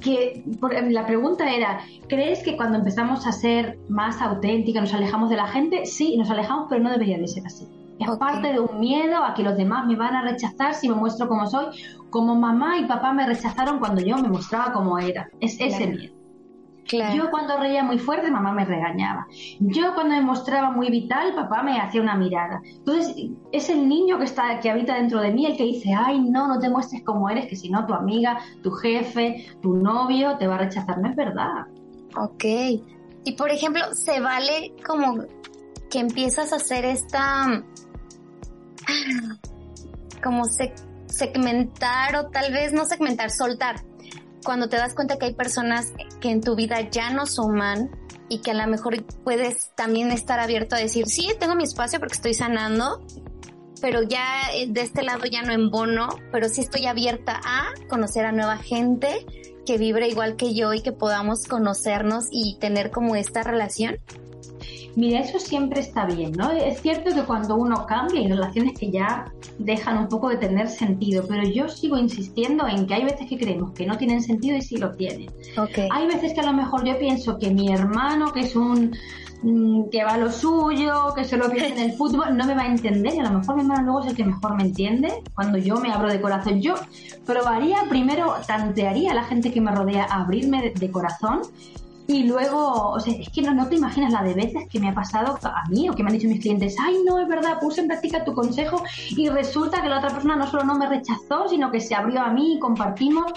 que 0.00 0.44
la 0.88 1.06
pregunta 1.06 1.52
era, 1.52 1.80
¿crees 2.08 2.42
que 2.42 2.56
cuando 2.56 2.78
empezamos 2.78 3.26
a 3.26 3.32
ser 3.32 3.78
más 3.88 4.20
auténtica 4.20 4.80
nos 4.80 4.94
alejamos 4.94 5.30
de 5.30 5.36
la 5.36 5.46
gente? 5.46 5.86
Sí, 5.86 6.16
nos 6.16 6.30
alejamos, 6.30 6.66
pero 6.68 6.82
no 6.82 6.90
debería 6.90 7.18
de 7.18 7.28
ser 7.28 7.46
así. 7.46 7.66
Es 7.98 8.10
parte 8.18 8.52
de 8.52 8.60
un 8.60 8.80
miedo 8.80 9.24
a 9.24 9.34
que 9.34 9.42
los 9.42 9.56
demás 9.56 9.86
me 9.86 9.94
van 9.94 10.16
a 10.16 10.22
rechazar 10.22 10.74
si 10.74 10.88
me 10.88 10.96
muestro 10.96 11.28
como 11.28 11.46
soy, 11.46 11.66
como 12.10 12.34
mamá 12.34 12.78
y 12.78 12.86
papá 12.86 13.12
me 13.12 13.26
rechazaron 13.26 13.78
cuando 13.78 14.02
yo 14.02 14.16
me 14.16 14.28
mostraba 14.28 14.72
como 14.72 14.98
era. 14.98 15.28
Es 15.40 15.60
ese 15.60 15.86
miedo. 15.86 16.13
Yo 16.90 17.30
cuando 17.30 17.56
reía 17.56 17.82
muy 17.82 17.98
fuerte, 17.98 18.30
mamá 18.30 18.52
me 18.52 18.64
regañaba. 18.64 19.26
Yo 19.58 19.94
cuando 19.94 20.14
me 20.14 20.20
mostraba 20.20 20.70
muy 20.70 20.90
vital, 20.90 21.34
papá 21.34 21.62
me 21.62 21.80
hacía 21.80 22.02
una 22.02 22.14
mirada. 22.14 22.60
Entonces, 22.64 23.16
es 23.52 23.70
el 23.70 23.88
niño 23.88 24.18
que 24.18 24.24
está, 24.24 24.60
que 24.60 24.70
habita 24.70 24.94
dentro 24.94 25.20
de 25.20 25.32
mí 25.32 25.46
el 25.46 25.56
que 25.56 25.64
dice, 25.64 25.94
ay, 25.96 26.20
no, 26.20 26.46
no 26.46 26.58
te 26.58 26.68
muestres 26.68 27.02
como 27.02 27.30
eres, 27.30 27.46
que 27.46 27.56
si 27.56 27.70
no 27.70 27.86
tu 27.86 27.94
amiga, 27.94 28.38
tu 28.62 28.70
jefe, 28.70 29.46
tu 29.62 29.74
novio 29.74 30.36
te 30.36 30.46
va 30.46 30.56
a 30.56 30.58
rechazar. 30.58 30.98
No 30.98 31.08
es 31.08 31.16
verdad. 31.16 31.66
Ok. 32.16 32.44
Y 33.24 33.32
por 33.36 33.50
ejemplo, 33.50 33.82
se 33.92 34.20
vale 34.20 34.74
como 34.86 35.24
que 35.90 36.00
empiezas 36.00 36.52
a 36.52 36.56
hacer 36.56 36.84
esta 36.84 37.64
como 40.22 40.44
segmentar 41.06 42.16
o 42.16 42.30
tal 42.30 42.52
vez 42.52 42.72
no 42.72 42.84
segmentar, 42.84 43.30
soltar 43.30 43.76
cuando 44.44 44.68
te 44.68 44.76
das 44.76 44.94
cuenta 44.94 45.18
que 45.18 45.26
hay 45.26 45.34
personas 45.34 45.92
que 46.20 46.30
en 46.30 46.40
tu 46.40 46.54
vida 46.54 46.88
ya 46.90 47.10
no 47.10 47.26
suman 47.26 47.90
y 48.28 48.38
que 48.40 48.52
a 48.52 48.54
lo 48.54 48.66
mejor 48.66 49.04
puedes 49.24 49.70
también 49.74 50.10
estar 50.10 50.38
abierto 50.38 50.76
a 50.76 50.78
decir, 50.78 51.06
sí, 51.06 51.28
tengo 51.38 51.54
mi 51.54 51.64
espacio 51.64 51.98
porque 51.98 52.14
estoy 52.14 52.34
sanando, 52.34 53.04
pero 53.80 54.02
ya 54.02 54.24
eh, 54.54 54.66
de 54.68 54.82
este 54.82 55.02
lado 55.02 55.24
ya 55.26 55.42
no 55.42 55.52
en 55.52 55.70
bono, 55.70 56.08
pero 56.30 56.48
sí 56.48 56.60
estoy 56.60 56.86
abierta 56.86 57.40
a 57.44 57.72
conocer 57.88 58.24
a 58.24 58.32
nueva 58.32 58.56
gente 58.58 59.26
que 59.66 59.78
vibre 59.78 60.08
igual 60.08 60.36
que 60.36 60.54
yo 60.54 60.72
y 60.74 60.82
que 60.82 60.92
podamos 60.92 61.46
conocernos 61.46 62.26
y 62.30 62.58
tener 62.58 62.90
como 62.90 63.16
esta 63.16 63.42
relación. 63.42 63.98
Mira, 64.96 65.20
eso 65.20 65.40
siempre 65.40 65.80
está 65.80 66.06
bien, 66.06 66.32
¿no? 66.32 66.52
Es 66.52 66.80
cierto 66.80 67.12
que 67.12 67.22
cuando 67.22 67.56
uno 67.56 67.84
cambia 67.86 68.20
hay 68.20 68.28
relaciones 68.28 68.78
que 68.78 68.90
ya 68.90 69.32
dejan 69.58 69.98
un 69.98 70.08
poco 70.08 70.28
de 70.28 70.36
tener 70.36 70.68
sentido, 70.68 71.24
pero 71.28 71.42
yo 71.48 71.68
sigo 71.68 71.98
insistiendo 71.98 72.66
en 72.68 72.86
que 72.86 72.94
hay 72.94 73.04
veces 73.04 73.28
que 73.28 73.36
creemos 73.36 73.72
que 73.72 73.86
no 73.86 73.98
tienen 73.98 74.22
sentido 74.22 74.56
y 74.56 74.62
sí 74.62 74.76
lo 74.76 74.92
tienen. 74.92 75.30
Okay. 75.56 75.88
Hay 75.90 76.06
veces 76.06 76.32
que 76.32 76.40
a 76.40 76.44
lo 76.44 76.52
mejor 76.52 76.84
yo 76.84 76.96
pienso 76.98 77.38
que 77.38 77.50
mi 77.50 77.72
hermano, 77.72 78.32
que 78.32 78.40
es 78.40 78.54
un 78.54 78.96
mm, 79.42 79.90
que 79.90 80.04
va 80.04 80.12
a 80.12 80.18
lo 80.18 80.30
suyo, 80.30 81.12
que 81.16 81.24
solo 81.24 81.50
piensa 81.50 81.74
en 81.74 81.90
el 81.90 81.92
fútbol, 81.96 82.36
no 82.36 82.46
me 82.46 82.54
va 82.54 82.62
a 82.62 82.66
entender 82.66 83.14
y 83.14 83.18
a 83.18 83.24
lo 83.24 83.40
mejor 83.40 83.56
mi 83.56 83.62
hermano 83.62 83.82
luego 83.82 84.00
es 84.02 84.06
el 84.06 84.16
que 84.16 84.24
mejor 84.24 84.54
me 84.54 84.62
entiende 84.62 85.12
cuando 85.34 85.58
yo 85.58 85.74
me 85.76 85.92
abro 85.92 86.08
de 86.08 86.20
corazón. 86.20 86.60
Yo 86.60 86.74
probaría 87.26 87.78
primero, 87.88 88.32
tantearía 88.46 89.10
a 89.10 89.14
la 89.14 89.24
gente 89.24 89.52
que 89.52 89.60
me 89.60 89.72
rodea 89.72 90.04
a 90.04 90.22
abrirme 90.22 90.70
de 90.70 90.90
corazón 90.92 91.42
y 92.06 92.24
luego, 92.24 92.90
o 92.90 93.00
sea, 93.00 93.14
es 93.14 93.28
que 93.30 93.40
no, 93.40 93.54
no 93.54 93.66
te 93.66 93.76
imaginas 93.76 94.12
la 94.12 94.22
de 94.22 94.34
veces 94.34 94.68
que 94.68 94.78
me 94.78 94.90
ha 94.90 94.94
pasado 94.94 95.38
a 95.42 95.68
mí 95.70 95.88
o 95.88 95.94
que 95.94 96.02
me 96.02 96.10
han 96.10 96.18
dicho 96.18 96.28
mis 96.28 96.40
clientes, 96.40 96.76
ay, 96.78 97.02
no, 97.04 97.18
es 97.18 97.26
verdad, 97.26 97.58
puse 97.60 97.80
en 97.80 97.88
práctica 97.88 98.24
tu 98.24 98.34
consejo 98.34 98.82
y 99.10 99.28
resulta 99.30 99.80
que 99.80 99.88
la 99.88 99.98
otra 99.98 100.10
persona 100.10 100.36
no 100.36 100.46
solo 100.46 100.64
no 100.64 100.74
me 100.74 100.86
rechazó, 100.86 101.48
sino 101.48 101.70
que 101.70 101.80
se 101.80 101.94
abrió 101.94 102.20
a 102.20 102.30
mí 102.30 102.56
y 102.56 102.58
compartimos. 102.58 103.32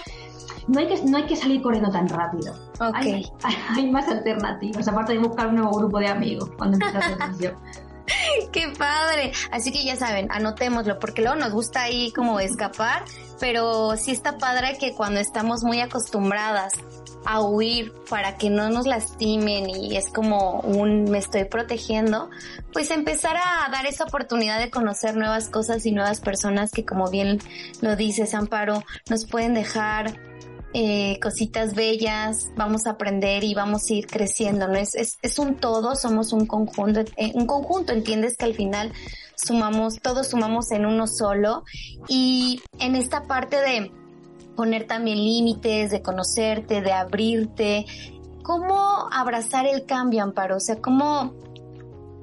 No 0.66 0.80
hay 0.80 0.86
que, 0.86 1.02
no 1.02 1.16
hay 1.16 1.24
que 1.24 1.34
salir 1.34 1.62
corriendo 1.62 1.90
tan 1.90 2.06
rápido. 2.08 2.54
Okay. 2.78 3.24
Hay, 3.42 3.54
hay, 3.74 3.90
más 3.90 4.06
alternativas, 4.06 4.86
aparte 4.86 5.14
de 5.14 5.18
buscar 5.20 5.46
un 5.46 5.56
nuevo 5.56 5.72
grupo 5.78 5.98
de 5.98 6.08
amigos 6.08 6.50
cuando 6.58 6.76
empiezas 6.76 7.18
la 7.18 7.56
¡Qué 8.52 8.72
padre! 8.78 9.32
Así 9.50 9.72
que 9.72 9.82
ya 9.82 9.96
saben, 9.96 10.28
anotémoslo, 10.30 10.98
porque 10.98 11.22
luego 11.22 11.36
nos 11.36 11.52
gusta 11.52 11.82
ahí 11.82 12.12
como 12.12 12.38
escapar, 12.38 13.04
pero 13.40 13.96
sí 13.96 14.10
está 14.10 14.36
padre 14.36 14.76
que 14.78 14.94
cuando 14.94 15.20
estamos 15.20 15.64
muy 15.64 15.80
acostumbradas 15.80 16.72
a 17.30 17.42
huir 17.42 17.92
para 18.08 18.38
que 18.38 18.48
no 18.48 18.70
nos 18.70 18.86
lastimen 18.86 19.68
y 19.68 19.98
es 19.98 20.08
como 20.08 20.60
un 20.60 21.04
me 21.04 21.18
estoy 21.18 21.44
protegiendo, 21.44 22.30
pues 22.72 22.90
empezar 22.90 23.36
a 23.36 23.70
dar 23.70 23.84
esa 23.84 24.04
oportunidad 24.04 24.58
de 24.58 24.70
conocer 24.70 25.14
nuevas 25.14 25.50
cosas 25.50 25.84
y 25.84 25.92
nuevas 25.92 26.20
personas 26.20 26.70
que 26.70 26.86
como 26.86 27.10
bien 27.10 27.38
lo 27.82 27.96
dices 27.96 28.32
Amparo, 28.32 28.82
nos 29.10 29.26
pueden 29.26 29.52
dejar 29.52 30.18
eh, 30.72 31.20
cositas 31.20 31.74
bellas, 31.74 32.50
vamos 32.56 32.86
a 32.86 32.92
aprender 32.92 33.44
y 33.44 33.54
vamos 33.54 33.90
a 33.90 33.92
ir 33.92 34.06
creciendo, 34.06 34.66
¿no? 34.66 34.76
Es, 34.76 34.94
es, 34.94 35.18
es 35.20 35.38
un 35.38 35.56
todo, 35.56 35.96
somos 35.96 36.32
un 36.32 36.46
conjunto, 36.46 37.00
eh, 37.18 37.32
un 37.34 37.44
conjunto, 37.44 37.92
entiendes 37.92 38.38
que 38.38 38.46
al 38.46 38.54
final 38.54 38.90
sumamos, 39.36 40.00
todos 40.00 40.28
sumamos 40.28 40.70
en 40.72 40.86
uno 40.86 41.06
solo 41.06 41.64
y 42.08 42.62
en 42.78 42.96
esta 42.96 43.24
parte 43.24 43.56
de 43.56 43.92
poner 44.58 44.88
también 44.88 45.18
límites, 45.18 45.92
de 45.92 46.02
conocerte, 46.02 46.82
de 46.82 46.90
abrirte. 46.90 47.86
¿Cómo 48.42 49.08
abrazar 49.12 49.66
el 49.66 49.86
cambio, 49.86 50.24
Amparo? 50.24 50.56
O 50.56 50.60
sea, 50.60 50.80
¿cómo, 50.80 51.32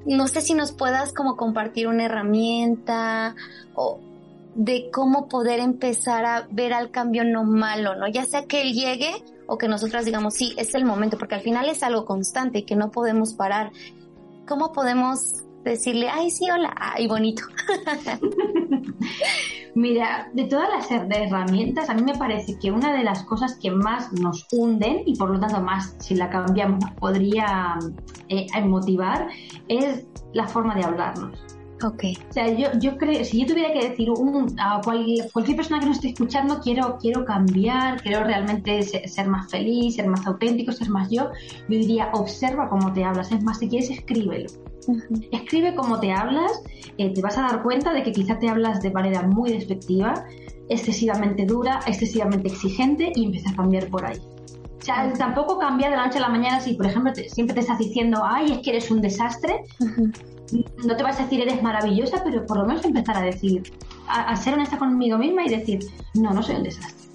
no 0.04 0.28
sé 0.28 0.42
si 0.42 0.52
nos 0.52 0.72
puedas 0.72 1.14
como 1.14 1.38
compartir 1.38 1.88
una 1.88 2.04
herramienta 2.04 3.34
o 3.74 4.00
de 4.54 4.90
cómo 4.92 5.28
poder 5.28 5.60
empezar 5.60 6.26
a 6.26 6.46
ver 6.50 6.74
al 6.74 6.90
cambio 6.90 7.24
no 7.24 7.44
malo, 7.44 7.96
¿no? 7.96 8.06
Ya 8.06 8.26
sea 8.26 8.44
que 8.44 8.60
él 8.60 8.74
llegue 8.74 9.24
o 9.46 9.56
que 9.56 9.66
nosotras 9.66 10.04
digamos, 10.04 10.34
sí, 10.34 10.52
es 10.58 10.74
el 10.74 10.84
momento, 10.84 11.16
porque 11.16 11.36
al 11.36 11.40
final 11.40 11.70
es 11.70 11.82
algo 11.82 12.04
constante 12.04 12.58
y 12.58 12.62
que 12.64 12.76
no 12.76 12.90
podemos 12.90 13.32
parar. 13.32 13.72
¿Cómo 14.46 14.74
podemos 14.74 15.45
decirle, 15.70 16.08
ay, 16.08 16.30
sí, 16.30 16.48
hola, 16.50 16.74
ay, 16.78 17.06
bonito? 17.06 17.42
Mira, 19.74 20.30
de 20.32 20.44
todas 20.44 20.68
las 20.70 20.90
herramientas, 20.90 21.90
a 21.90 21.94
mí 21.94 22.02
me 22.02 22.16
parece 22.16 22.58
que 22.58 22.70
una 22.70 22.94
de 22.94 23.04
las 23.04 23.24
cosas 23.24 23.58
que 23.60 23.70
más 23.70 24.10
nos 24.12 24.46
hunden 24.50 25.02
y 25.04 25.16
por 25.16 25.30
lo 25.30 25.38
tanto 25.38 25.60
más, 25.60 25.94
si 25.98 26.14
la 26.14 26.30
cambiamos, 26.30 26.82
nos 26.82 26.92
podría 26.92 27.78
eh, 28.28 28.46
motivar, 28.64 29.28
es 29.68 30.06
la 30.32 30.48
forma 30.48 30.74
de 30.74 30.84
hablarnos. 30.84 31.38
Ok. 31.84 32.04
O 32.30 32.32
sea, 32.32 32.48
yo, 32.48 32.68
yo 32.80 32.96
creo, 32.96 33.22
si 33.22 33.40
yo 33.40 33.46
tuviera 33.46 33.74
que 33.74 33.90
decir 33.90 34.08
a 34.58 34.80
cualquier, 34.82 35.30
cualquier 35.30 35.56
persona 35.56 35.78
que 35.78 35.86
nos 35.86 35.96
esté 35.96 36.08
escuchando, 36.08 36.58
quiero, 36.60 36.96
quiero 36.98 37.26
cambiar, 37.26 38.00
quiero 38.00 38.24
realmente 38.24 38.82
ser, 38.82 39.28
más 39.28 39.50
feliz, 39.50 39.96
ser 39.96 40.08
más 40.08 40.26
auténtico, 40.26 40.72
ser 40.72 40.88
más 40.88 41.10
yo, 41.10 41.30
yo 41.68 41.78
diría, 41.78 42.08
observa 42.14 42.70
cómo 42.70 42.94
te 42.94 43.04
hablas. 43.04 43.30
Es 43.30 43.42
más, 43.42 43.58
si 43.58 43.68
quieres, 43.68 43.90
escríbelo 43.90 44.48
Escribe 45.32 45.74
cómo 45.74 45.98
te 46.00 46.12
hablas, 46.12 46.62
eh, 46.98 47.12
te 47.12 47.20
vas 47.20 47.36
a 47.38 47.42
dar 47.42 47.62
cuenta 47.62 47.92
de 47.92 48.02
que 48.02 48.12
quizá 48.12 48.38
te 48.38 48.48
hablas 48.48 48.80
de 48.82 48.90
manera 48.90 49.22
muy 49.22 49.50
despectiva, 49.50 50.26
excesivamente 50.68 51.44
dura, 51.44 51.80
excesivamente 51.86 52.48
exigente 52.48 53.12
y 53.14 53.24
empieza 53.24 53.50
a 53.50 53.56
cambiar 53.56 53.88
por 53.88 54.04
ahí. 54.06 54.20
O 54.80 54.84
sea, 54.86 55.12
tampoco 55.14 55.58
cambia 55.58 55.90
de 55.90 55.96
la 55.96 56.06
noche 56.06 56.18
a 56.18 56.22
la 56.22 56.28
mañana 56.28 56.60
si, 56.60 56.74
por 56.74 56.86
ejemplo, 56.86 57.12
siempre 57.14 57.54
te 57.54 57.60
estás 57.60 57.78
diciendo, 57.78 58.20
ay, 58.24 58.52
es 58.52 58.58
que 58.58 58.70
eres 58.70 58.90
un 58.90 59.00
desastre. 59.00 59.64
No 60.86 60.96
te 60.96 61.02
vas 61.02 61.18
a 61.18 61.24
decir 61.24 61.40
eres 61.40 61.60
maravillosa, 61.60 62.22
pero 62.22 62.46
por 62.46 62.58
lo 62.58 62.66
menos 62.66 62.84
empezar 62.84 63.16
a 63.16 63.22
decir, 63.22 63.64
a 64.06 64.36
ser 64.36 64.54
honesta 64.54 64.78
conmigo 64.78 65.18
misma 65.18 65.44
y 65.44 65.48
decir, 65.48 65.80
no, 66.14 66.30
no 66.30 66.40
soy 66.40 66.54
un 66.54 66.62
desastre 66.62 67.05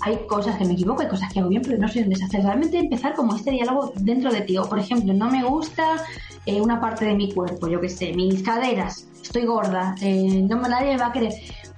hay 0.00 0.18
cosas 0.26 0.56
que 0.56 0.64
me 0.64 0.74
equivoco, 0.74 1.02
hay 1.02 1.08
cosas 1.08 1.32
que 1.32 1.40
hago 1.40 1.48
bien, 1.48 1.62
pero 1.62 1.78
no 1.78 1.88
soy 1.88 2.02
un 2.02 2.10
desastre. 2.10 2.42
Realmente 2.42 2.78
empezar 2.78 3.14
como 3.14 3.34
este 3.34 3.50
diálogo 3.50 3.92
dentro 3.96 4.32
de 4.32 4.42
ti. 4.42 4.56
O, 4.58 4.68
por 4.68 4.78
ejemplo, 4.78 5.12
no 5.12 5.30
me 5.30 5.44
gusta 5.44 6.04
eh, 6.46 6.60
una 6.60 6.80
parte 6.80 7.04
de 7.04 7.14
mi 7.14 7.32
cuerpo, 7.32 7.68
yo 7.68 7.80
que 7.80 7.88
sé, 7.88 8.12
mis 8.12 8.42
caderas, 8.42 9.06
estoy 9.22 9.44
gorda, 9.44 9.94
eh, 10.00 10.42
no 10.48 10.56
nadie 10.60 10.92
me 10.92 10.98
va 10.98 11.06
a 11.06 11.12
querer. 11.12 11.32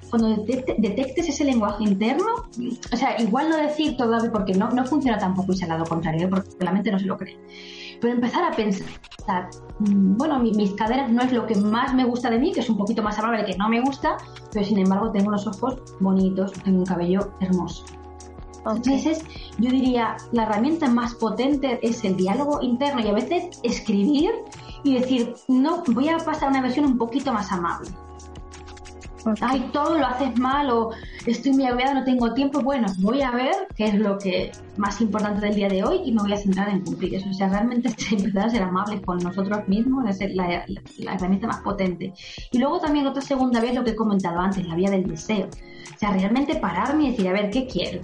Cuando 0.08 0.44
detectes 0.78 1.28
ese 1.28 1.44
lenguaje 1.44 1.82
interno, 1.82 2.26
o 2.92 2.96
sea, 2.96 3.20
igual 3.20 3.48
no 3.48 3.56
decir 3.56 3.96
todavía, 3.96 4.30
porque 4.30 4.54
no, 4.54 4.70
no 4.70 4.86
funciona 4.86 5.18
tampoco 5.18 5.52
y 5.52 5.62
al 5.62 5.70
lado 5.70 5.84
contrario, 5.84 6.30
porque 6.30 6.50
la 6.60 6.70
mente 6.70 6.92
no 6.92 7.00
se 7.00 7.06
lo 7.06 7.18
cree. 7.18 7.36
Pero 8.04 8.16
empezar 8.16 8.44
a 8.44 8.50
pensar, 8.54 9.48
mm, 9.78 10.18
bueno, 10.18 10.38
mis 10.38 10.74
caderas 10.74 11.10
no 11.10 11.22
es 11.22 11.32
lo 11.32 11.46
que 11.46 11.54
más 11.54 11.94
me 11.94 12.04
gusta 12.04 12.28
de 12.28 12.38
mí, 12.38 12.52
que 12.52 12.60
es 12.60 12.68
un 12.68 12.76
poquito 12.76 13.02
más 13.02 13.18
amable 13.18 13.46
que 13.46 13.56
no 13.56 13.66
me 13.70 13.80
gusta, 13.80 14.18
pero 14.52 14.62
sin 14.62 14.78
embargo 14.78 15.10
tengo 15.10 15.28
unos 15.28 15.46
ojos 15.46 15.80
bonitos, 16.00 16.52
tengo 16.52 16.80
un 16.80 16.84
cabello 16.84 17.32
hermoso. 17.40 17.82
Entonces, 18.66 19.24
yo 19.58 19.70
diría, 19.70 20.18
la 20.32 20.42
herramienta 20.42 20.86
más 20.90 21.14
potente 21.14 21.78
es 21.80 22.04
el 22.04 22.14
diálogo 22.14 22.60
interno 22.60 23.00
y 23.00 23.08
a 23.08 23.14
veces 23.14 23.58
escribir 23.62 24.32
y 24.82 25.00
decir, 25.00 25.32
no, 25.48 25.82
voy 25.86 26.10
a 26.10 26.18
pasar 26.18 26.48
a 26.48 26.50
una 26.50 26.60
versión 26.60 26.84
un 26.84 26.98
poquito 26.98 27.32
más 27.32 27.50
amable 27.52 27.88
ay, 29.40 29.70
todo 29.72 29.98
lo 29.98 30.06
haces 30.06 30.38
mal 30.38 30.70
o 30.70 30.90
estoy 31.26 31.52
muy 31.52 31.66
agobiada, 31.66 31.94
no 31.94 32.04
tengo 32.04 32.32
tiempo. 32.34 32.60
Bueno, 32.60 32.86
voy 32.98 33.22
a 33.22 33.30
ver 33.30 33.54
qué 33.76 33.86
es 33.86 33.94
lo 33.94 34.18
que 34.18 34.52
más 34.76 35.00
importante 35.00 35.46
del 35.46 35.54
día 35.54 35.68
de 35.68 35.84
hoy 35.84 36.00
y 36.04 36.12
me 36.12 36.22
voy 36.22 36.32
a 36.32 36.36
centrar 36.36 36.68
en 36.68 36.80
cumplir 36.84 37.14
eso. 37.14 37.28
O 37.30 37.34
sea, 37.34 37.48
realmente 37.48 37.88
empezar 38.10 38.46
a 38.46 38.50
ser 38.50 38.62
amables 38.62 39.00
con 39.02 39.18
nosotros 39.18 39.66
mismos 39.68 40.08
es 40.08 40.34
la, 40.34 40.64
la, 40.98 41.14
herramienta 41.14 41.46
más 41.46 41.60
potente. 41.60 42.12
Y 42.50 42.58
luego 42.58 42.80
también 42.80 43.06
otra 43.06 43.22
segunda 43.22 43.60
vez 43.60 43.74
lo 43.74 43.84
que 43.84 43.90
he 43.90 43.96
comentado 43.96 44.38
antes, 44.38 44.66
la 44.66 44.74
vía 44.74 44.90
del 44.90 45.06
deseo. 45.06 45.48
O 45.94 45.98
sea, 45.98 46.12
realmente 46.12 46.56
pararme 46.56 47.04
y 47.04 47.10
decir, 47.10 47.28
a 47.28 47.32
ver, 47.32 47.50
¿qué 47.50 47.66
quiero? 47.66 48.00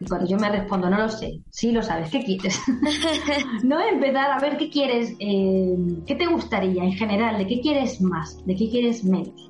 Y 0.00 0.06
cuando 0.06 0.26
yo 0.26 0.38
me 0.38 0.48
respondo, 0.48 0.88
no 0.88 0.96
lo 0.96 1.10
sé, 1.10 1.42
sí 1.50 1.72
lo 1.72 1.82
sabes, 1.82 2.08
¿qué 2.10 2.24
quieres? 2.24 2.58
no 3.62 3.78
empezar 3.80 4.30
a 4.30 4.40
ver 4.40 4.56
qué 4.56 4.70
quieres, 4.70 5.14
eh, 5.18 5.76
qué 6.06 6.14
te 6.14 6.26
gustaría 6.26 6.82
en 6.82 6.92
general, 6.92 7.36
de 7.36 7.46
qué 7.46 7.60
quieres 7.60 8.00
más, 8.00 8.42
de 8.46 8.56
qué 8.56 8.70
quieres 8.70 9.04
menos. 9.04 9.49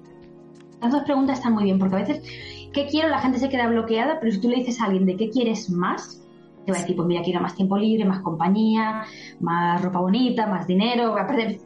Las 0.81 0.93
dos 0.93 1.03
preguntas 1.05 1.39
están 1.39 1.55
muy 1.55 1.64
bien, 1.64 1.78
porque 1.78 1.97
a 1.97 1.99
veces, 1.99 2.22
¿qué 2.72 2.87
quiero? 2.87 3.09
La 3.09 3.20
gente 3.20 3.39
se 3.39 3.49
queda 3.49 3.68
bloqueada, 3.68 4.18
pero 4.18 4.33
si 4.33 4.41
tú 4.41 4.49
le 4.49 4.57
dices 4.57 4.81
a 4.81 4.85
alguien 4.85 5.07
de 5.07 5.16
qué 5.16 5.28
quieres 5.28 5.70
más, 5.70 6.22
te 6.64 6.72
va 6.72 6.78
a 6.78 6.81
decir, 6.81 6.97
pues 6.97 7.09
mira, 7.09 7.22
quiero 7.22 7.41
más 7.41 7.55
tiempo 7.55 7.76
libre, 7.78 8.05
más 8.05 8.20
compañía, 8.20 9.05
más 9.41 9.83
ropa 9.83 10.01
bonita, 10.01 10.47
más 10.47 10.66
dinero. 10.66 11.14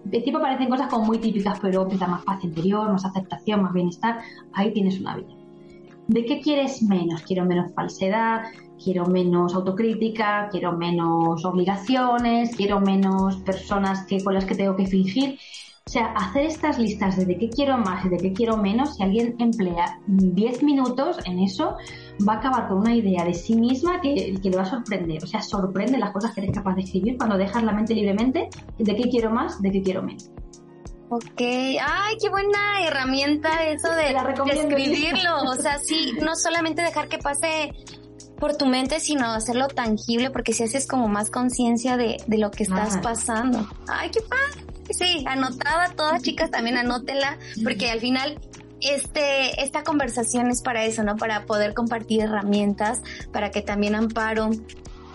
De 0.05 0.21
tipo 0.21 0.41
parecen 0.41 0.69
cosas 0.69 0.89
como 0.89 1.07
muy 1.07 1.19
típicas, 1.19 1.59
pero 1.61 1.83
empieza 1.83 2.07
más 2.07 2.25
paz 2.25 2.43
interior, 2.45 2.91
más 2.91 3.05
aceptación, 3.05 3.63
más 3.63 3.73
bienestar. 3.73 4.21
Ahí 4.53 4.73
tienes 4.73 5.01
una 5.01 5.17
vida. 5.17 5.35
¿De 6.07 6.25
qué 6.25 6.41
quieres 6.41 6.83
menos? 6.83 7.23
Quiero 7.23 7.45
menos 7.45 7.73
falsedad, 7.75 8.43
quiero 8.83 9.07
menos 9.07 9.55
autocrítica, 9.55 10.49
quiero 10.51 10.73
menos 10.73 11.45
obligaciones, 11.45 12.55
quiero 12.55 12.81
menos 12.81 13.37
personas 13.39 14.07
que, 14.07 14.23
con 14.23 14.35
las 14.35 14.45
que 14.45 14.55
tengo 14.55 14.77
que 14.77 14.87
fingir. 14.87 15.39
O 15.87 15.91
sea, 15.91 16.07
hacer 16.15 16.47
estas 16.47 16.79
listas 16.79 17.19
de, 17.19 17.27
de 17.27 17.37
qué 17.37 17.51
quiero 17.51 17.77
más 17.77 18.07
y 18.07 18.09
de 18.09 18.17
qué 18.17 18.33
quiero 18.33 18.57
menos, 18.57 18.97
si 18.97 19.03
alguien 19.03 19.37
emplea 19.39 20.01
10 20.07 20.63
minutos 20.63 21.19
en 21.27 21.41
eso, 21.41 21.77
va 22.27 22.35
a 22.35 22.37
acabar 22.39 22.69
con 22.69 22.79
una 22.79 22.95
idea 22.95 23.23
de 23.23 23.35
sí 23.35 23.55
misma 23.55 24.01
que, 24.01 24.35
que 24.43 24.49
le 24.49 24.57
va 24.57 24.63
a 24.63 24.67
sorprender. 24.67 25.23
O 25.23 25.27
sea, 25.27 25.43
sorprende 25.43 25.99
las 25.99 26.11
cosas 26.13 26.33
que 26.33 26.41
eres 26.41 26.57
capaz 26.57 26.75
de 26.77 26.83
escribir 26.85 27.19
cuando 27.19 27.37
dejas 27.37 27.63
la 27.63 27.73
mente 27.73 27.95
libremente 27.95 28.49
de 28.79 28.97
qué 28.97 29.11
quiero 29.11 29.31
más, 29.31 29.61
de 29.61 29.71
qué 29.71 29.83
quiero 29.83 30.03
menos. 30.03 30.31
Ok, 31.11 31.39
ay, 31.39 32.17
qué 32.19 32.31
buena 32.31 32.87
herramienta 32.87 33.67
eso 33.67 33.91
de, 33.91 34.05
de 34.05 34.61
escribirlo. 34.61 35.43
O 35.51 35.55
sea, 35.55 35.79
sí, 35.79 36.15
no 36.23 36.35
solamente 36.35 36.81
dejar 36.81 37.09
que 37.09 37.19
pase 37.19 37.73
por 38.45 38.59
tu 38.59 38.67
mente, 38.67 39.01
sino 39.01 39.33
hacerlo 39.33 39.69
tangible, 39.69 40.29
porque 40.29 40.53
si 40.53 40.65
haces 40.65 40.87
como 40.87 41.09
más 41.09 41.31
conciencia 41.31 41.97
de, 41.97 42.19
de, 42.27 42.37
lo 42.37 42.51
que 42.51 42.65
estás 42.65 42.99
pasando. 42.99 43.67
Ay, 43.89 44.11
qué 44.11 44.21
padre. 44.21 44.67
Sí, 44.91 45.25
anotada 45.27 45.89
todas 45.97 46.21
chicas, 46.21 46.51
también 46.51 46.77
anótela, 46.77 47.39
porque 47.63 47.91
al 47.91 48.01
final 48.01 48.39
este, 48.83 49.65
esta 49.65 49.83
conversación 49.83 50.51
es 50.51 50.61
para 50.61 50.85
eso, 50.85 51.03
¿no? 51.03 51.17
Para 51.17 51.47
poder 51.47 51.73
compartir 51.73 52.21
herramientas, 52.21 53.01
para 53.33 53.51
que 53.51 53.63
también 53.63 53.95
Amparo 53.95 54.51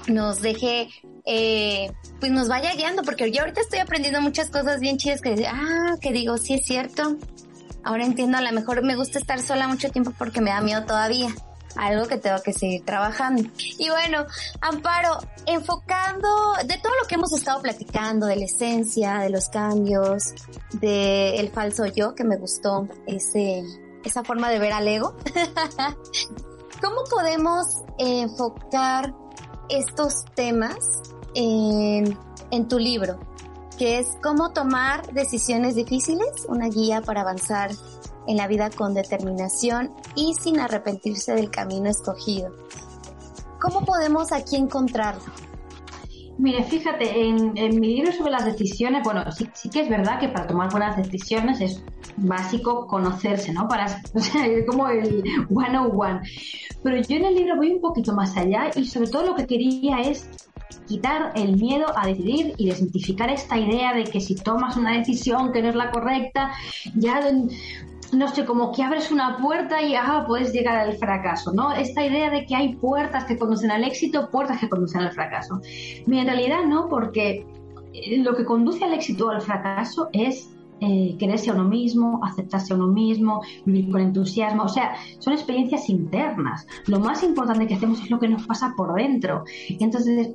nos 0.07 0.41
deje, 0.41 0.89
eh, 1.27 1.91
pues 2.19 2.31
nos 2.31 2.47
vaya 2.47 2.73
guiando, 2.73 3.03
porque 3.03 3.31
yo 3.31 3.41
ahorita 3.41 3.61
estoy 3.61 3.77
aprendiendo 3.77 4.21
muchas 4.21 4.49
cosas 4.49 4.79
bien 4.79 4.97
chidas 4.97 5.21
que, 5.21 5.45
ah, 5.45 5.97
que 6.01 6.11
digo, 6.13 6.39
sí 6.39 6.55
es 6.55 6.65
cierto. 6.65 7.15
Ahora 7.83 8.05
entiendo, 8.05 8.39
a 8.39 8.41
lo 8.41 8.51
mejor 8.53 8.81
me 8.81 8.95
gusta 8.95 9.19
estar 9.19 9.39
sola 9.39 9.67
mucho 9.67 9.91
tiempo 9.91 10.13
porque 10.17 10.41
me 10.41 10.49
da 10.49 10.61
miedo 10.61 10.83
todavía 10.85 11.29
algo 11.75 12.07
que 12.07 12.17
tengo 12.17 12.41
que 12.41 12.53
seguir 12.53 12.83
trabajando. 12.85 13.43
Y 13.77 13.89
bueno, 13.89 14.25
Amparo, 14.61 15.19
enfocando 15.45 16.27
de 16.65 16.77
todo 16.77 16.93
lo 17.01 17.07
que 17.07 17.15
hemos 17.15 17.33
estado 17.33 17.61
platicando, 17.61 18.27
de 18.27 18.35
la 18.35 18.45
esencia, 18.45 19.19
de 19.19 19.29
los 19.29 19.49
cambios, 19.49 20.23
de 20.73 21.37
el 21.37 21.49
falso 21.49 21.85
yo, 21.85 22.15
que 22.15 22.23
me 22.23 22.37
gustó 22.37 22.87
ese, 23.07 23.63
esa 24.03 24.23
forma 24.23 24.49
de 24.49 24.59
ver 24.59 24.73
al 24.73 24.87
ego. 24.87 25.15
¿Cómo 26.81 27.03
podemos 27.09 27.67
enfocar 27.97 29.13
estos 29.67 30.25
temas 30.35 30.77
en, 31.35 32.17
en 32.51 32.67
tu 32.67 32.79
libro? 32.79 33.19
Que 33.77 33.99
es 33.99 34.07
cómo 34.21 34.51
tomar 34.51 35.13
decisiones 35.13 35.75
difíciles, 35.75 36.45
una 36.47 36.67
guía 36.67 37.01
para 37.01 37.21
avanzar 37.21 37.71
en 38.29 38.37
la 38.37 38.47
vida 38.47 38.69
con 38.69 38.93
determinación 38.93 39.91
y 40.15 40.35
sin 40.35 40.59
arrepentirse 40.59 41.33
del 41.33 41.49
camino 41.49 41.89
escogido. 41.89 42.55
¿Cómo 43.59 43.83
podemos 43.83 44.31
aquí 44.31 44.55
encontrarlo? 44.55 45.23
Mire, 46.37 46.63
fíjate, 46.63 47.21
en, 47.21 47.53
mi 47.81 47.95
libro 47.95 48.13
sobre 48.13 48.31
las 48.31 48.45
decisiones, 48.45 49.03
bueno, 49.03 49.29
sí, 49.31 49.69
que 49.69 49.81
es 49.81 49.89
verdad 49.89 50.19
que 50.19 50.29
para 50.29 50.47
tomar 50.47 50.71
buenas 50.71 50.95
decisiones 50.95 51.59
es 51.59 51.83
básico 52.15 52.87
conocerse, 52.87 53.51
¿no? 53.51 53.67
Para, 53.67 53.85
es 54.13 54.65
como 54.65 54.87
el 54.87 55.21
one 55.53 55.77
on 55.77 55.91
one. 55.93 56.21
Pero 56.81 57.01
yo 57.01 57.17
en 57.17 57.25
el 57.25 57.35
libro 57.35 57.57
voy 57.57 57.71
un 57.71 57.81
poquito 57.81 58.13
más 58.13 58.37
allá 58.37 58.69
y 58.75 58.85
sobre 58.85 59.09
todo 59.09 59.25
lo 59.25 59.35
que 59.35 59.47
quería 59.47 59.99
es 59.99 60.29
quitar 60.87 61.33
el 61.35 61.57
miedo 61.57 61.85
a 61.95 62.07
decidir 62.07 62.53
y 62.57 62.67
desmitificar 62.67 63.29
esta 63.29 63.57
idea 63.57 63.93
de 63.93 64.05
que 64.05 64.21
si 64.21 64.35
tomas 64.35 64.77
una 64.77 64.97
decisión 64.97 65.51
que 65.51 65.61
no 65.61 65.69
es 65.69 65.75
la 65.75 65.91
correcta, 65.91 66.51
ya 66.95 67.19
no 68.13 68.27
sé, 68.27 68.45
como 68.45 68.71
que 68.71 68.83
abres 68.83 69.11
una 69.11 69.37
puerta 69.37 69.81
y 69.81 69.95
ah, 69.95 70.23
puedes 70.27 70.53
llegar 70.53 70.77
al 70.77 70.97
fracaso, 70.97 71.51
¿no? 71.53 71.71
Esta 71.71 72.05
idea 72.05 72.29
de 72.29 72.45
que 72.45 72.55
hay 72.55 72.75
puertas 72.75 73.25
que 73.25 73.37
conducen 73.37 73.71
al 73.71 73.83
éxito, 73.83 74.29
puertas 74.29 74.59
que 74.59 74.69
conducen 74.69 75.01
al 75.01 75.11
fracaso. 75.11 75.59
en 75.63 76.25
realidad 76.25 76.65
no, 76.67 76.87
porque 76.89 77.45
eh, 77.93 78.17
lo 78.19 78.35
que 78.35 78.45
conduce 78.45 78.83
al 78.83 78.93
éxito 78.93 79.27
o 79.27 79.29
al 79.29 79.41
fracaso 79.41 80.09
es 80.13 80.49
eh, 80.81 81.17
quererse 81.19 81.49
a 81.49 81.53
uno 81.53 81.65
mismo, 81.65 82.21
aceptarse 82.23 82.71
a 82.71 82.77
uno 82.77 82.87
mismo, 82.87 83.41
vivir 83.65 83.91
con 83.91 84.01
entusiasmo. 84.01 84.63
O 84.63 84.69
sea, 84.69 84.95
son 85.19 85.33
experiencias 85.33 85.89
internas. 85.89 86.65
Lo 86.87 86.99
más 86.99 87.21
importante 87.23 87.67
que 87.67 87.73
hacemos 87.73 88.01
es 88.01 88.09
lo 88.09 88.19
que 88.19 88.29
nos 88.29 88.47
pasa 88.47 88.73
por 88.77 88.95
dentro. 88.95 89.43
Entonces, 89.79 90.29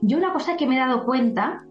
yo 0.00 0.16
una 0.16 0.32
cosa 0.32 0.56
que 0.56 0.66
me 0.66 0.76
he 0.76 0.78
dado 0.78 1.04
cuenta 1.04 1.66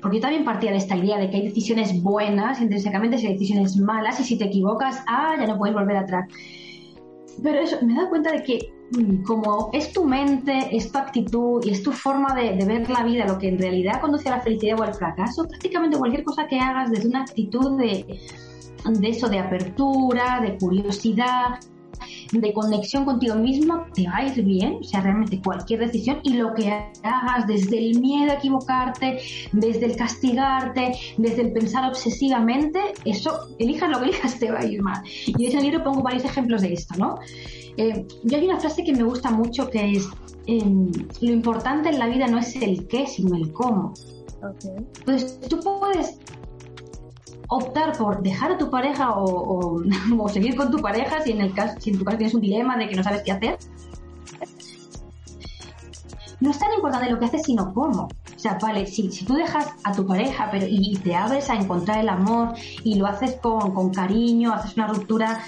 porque 0.00 0.18
yo 0.18 0.22
también 0.22 0.44
partía 0.44 0.70
de 0.70 0.76
esta 0.76 0.96
idea 0.96 1.18
de 1.18 1.30
que 1.30 1.36
hay 1.36 1.48
decisiones 1.48 2.02
buenas 2.02 2.60
intrínsecamente, 2.60 3.16
hay 3.16 3.32
decisiones 3.32 3.76
malas, 3.76 4.20
y 4.20 4.24
si 4.24 4.38
te 4.38 4.44
equivocas, 4.44 5.02
ah, 5.06 5.34
ya 5.38 5.46
no 5.46 5.58
puedes 5.58 5.74
volver 5.74 5.96
atrás. 5.96 6.28
Pero 7.42 7.60
eso, 7.60 7.78
me 7.82 7.92
he 7.92 7.96
dado 7.96 8.08
cuenta 8.08 8.32
de 8.32 8.42
que 8.42 8.72
mm, 8.92 9.22
como 9.22 9.70
es 9.72 9.92
tu 9.92 10.04
mente, 10.04 10.76
es 10.76 10.90
tu 10.90 10.98
actitud 10.98 11.64
y 11.64 11.70
es 11.70 11.82
tu 11.82 11.92
forma 11.92 12.34
de, 12.34 12.64
ver 12.64 12.88
la 12.90 13.04
vida 13.04 13.26
lo 13.26 13.38
que 13.38 13.48
en 13.48 13.58
realidad 13.58 14.00
conduce 14.00 14.28
a 14.28 14.36
la 14.36 14.40
felicidad 14.40 14.78
o 14.80 14.82
al 14.82 14.94
fracaso, 14.94 15.44
prácticamente 15.48 15.98
cualquier 15.98 16.24
cosa 16.24 16.46
que 16.46 16.58
hagas 16.58 16.90
desde 16.90 17.08
una 17.08 17.22
actitud 17.22 17.78
de 17.78 18.20
eso, 19.02 19.28
de 19.28 19.38
apertura, 19.38 20.40
de 20.40 20.56
curiosidad, 20.58 21.58
de 22.32 22.52
conexión 22.52 23.04
contigo 23.04 23.34
mismo, 23.34 23.86
te 23.94 24.06
va 24.06 24.16
a 24.16 24.26
ir 24.26 24.42
bien, 24.44 24.78
o 24.80 24.84
sea, 24.84 25.00
realmente 25.00 25.40
cualquier 25.42 25.80
decisión 25.80 26.20
y 26.22 26.34
lo 26.34 26.54
que 26.54 26.70
hagas 27.02 27.46
desde 27.46 27.78
el 27.78 28.00
miedo 28.00 28.32
a 28.32 28.34
equivocarte, 28.34 29.18
desde 29.52 29.86
el 29.86 29.96
castigarte, 29.96 30.92
desde 31.16 31.42
el 31.42 31.52
pensar 31.52 31.88
obsesivamente, 31.88 32.80
eso, 33.04 33.48
elijas 33.58 33.90
lo 33.90 34.00
que 34.00 34.04
elijas, 34.06 34.38
te 34.38 34.50
va 34.50 34.60
a 34.60 34.64
ir 34.64 34.82
mal. 34.82 35.02
Y 35.26 35.44
en 35.44 35.48
ese 35.48 35.60
libro 35.60 35.82
pongo 35.82 36.02
varios 36.02 36.24
ejemplos 36.24 36.62
de 36.62 36.72
esto, 36.72 36.94
¿no? 36.98 37.16
Eh, 37.76 38.06
yo 38.24 38.36
hay 38.36 38.44
una 38.44 38.58
frase 38.58 38.84
que 38.84 38.92
me 38.92 39.04
gusta 39.04 39.30
mucho 39.30 39.70
que 39.70 39.92
es, 39.92 40.08
em, 40.46 40.90
lo 41.20 41.30
importante 41.30 41.88
en 41.88 41.98
la 41.98 42.08
vida 42.08 42.26
no 42.26 42.38
es 42.38 42.56
el 42.56 42.86
qué, 42.88 43.06
sino 43.06 43.36
el 43.36 43.52
cómo. 43.52 43.94
Okay. 44.38 44.86
Pues 45.04 45.40
tú 45.48 45.58
puedes 45.60 46.18
optar 47.48 47.96
por 47.96 48.22
dejar 48.22 48.52
a 48.52 48.58
tu 48.58 48.70
pareja 48.70 49.12
o, 49.16 49.82
seguir 50.28 50.56
con 50.56 50.70
tu 50.70 50.78
pareja 50.78 51.20
si 51.22 51.32
en 51.32 51.40
el 51.40 51.52
caso, 51.52 51.74
si 51.80 51.90
en 51.90 51.98
tu 51.98 52.04
caso 52.04 52.18
tienes 52.18 52.34
un 52.34 52.40
dilema 52.40 52.76
de 52.76 52.88
que 52.88 52.96
no 52.96 53.02
sabes 53.02 53.22
qué 53.22 53.32
hacer. 53.32 53.58
No 56.40 56.50
es 56.50 56.58
tan 56.58 56.72
importante 56.72 57.10
lo 57.10 57.18
que 57.18 57.24
haces, 57.24 57.42
sino 57.44 57.74
cómo. 57.74 58.02
O 58.04 58.38
sea, 58.38 58.56
vale, 58.62 58.86
si, 58.86 59.10
si 59.10 59.24
tú 59.24 59.34
dejas 59.34 59.70
a 59.82 59.92
tu 59.92 60.06
pareja 60.06 60.48
pero, 60.52 60.66
y, 60.68 60.96
te 60.98 61.16
abres 61.16 61.50
a 61.50 61.56
encontrar 61.56 61.98
el 61.98 62.08
amor 62.08 62.54
y 62.84 62.94
lo 62.94 63.06
haces 63.06 63.34
con, 63.42 63.72
con 63.74 63.90
cariño, 63.90 64.52
haces 64.52 64.76
una 64.76 64.86
ruptura 64.86 65.40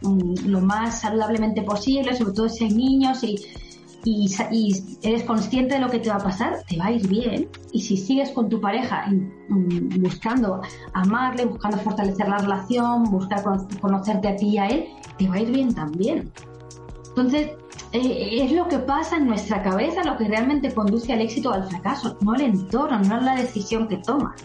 mm, 0.00 0.46
lo 0.46 0.60
más 0.62 1.02
saludablemente 1.02 1.62
posible, 1.62 2.16
sobre 2.16 2.32
todo 2.32 2.48
si 2.48 2.64
hay 2.64 2.70
niños 2.70 3.22
y 3.22 3.36
y, 4.04 4.28
eres 5.02 5.24
consciente 5.24 5.74
de 5.74 5.80
lo 5.80 5.90
que 5.90 5.98
te 5.98 6.08
va 6.08 6.16
a 6.16 6.22
pasar, 6.22 6.62
te 6.68 6.76
va 6.76 6.86
a 6.86 6.92
ir 6.92 7.06
bien. 7.08 7.48
Y 7.72 7.80
si 7.80 7.96
sigues 7.96 8.30
con 8.30 8.48
tu 8.48 8.60
pareja 8.60 9.06
buscando 9.48 10.60
amarle, 10.94 11.46
buscando 11.46 11.78
fortalecer 11.78 12.28
la 12.28 12.38
relación, 12.38 13.04
buscar 13.04 13.42
conocerte 13.80 14.28
a 14.28 14.36
ti 14.36 14.48
y 14.50 14.58
a 14.58 14.66
él, 14.66 14.86
te 15.18 15.28
va 15.28 15.36
a 15.36 15.40
ir 15.40 15.50
bien 15.50 15.74
también. 15.74 16.32
Entonces, 17.08 17.50
eh, 17.92 18.44
es 18.44 18.52
lo 18.52 18.68
que 18.68 18.78
pasa 18.78 19.16
en 19.16 19.26
nuestra 19.26 19.62
cabeza 19.62 20.04
lo 20.04 20.16
que 20.16 20.28
realmente 20.28 20.72
conduce 20.72 21.12
al 21.12 21.20
éxito 21.20 21.50
o 21.50 21.54
al 21.54 21.68
fracaso, 21.68 22.16
no 22.20 22.34
el 22.34 22.42
entorno, 22.42 23.00
no 23.00 23.20
la 23.20 23.36
decisión 23.36 23.88
que 23.88 23.96
tomas. 23.98 24.40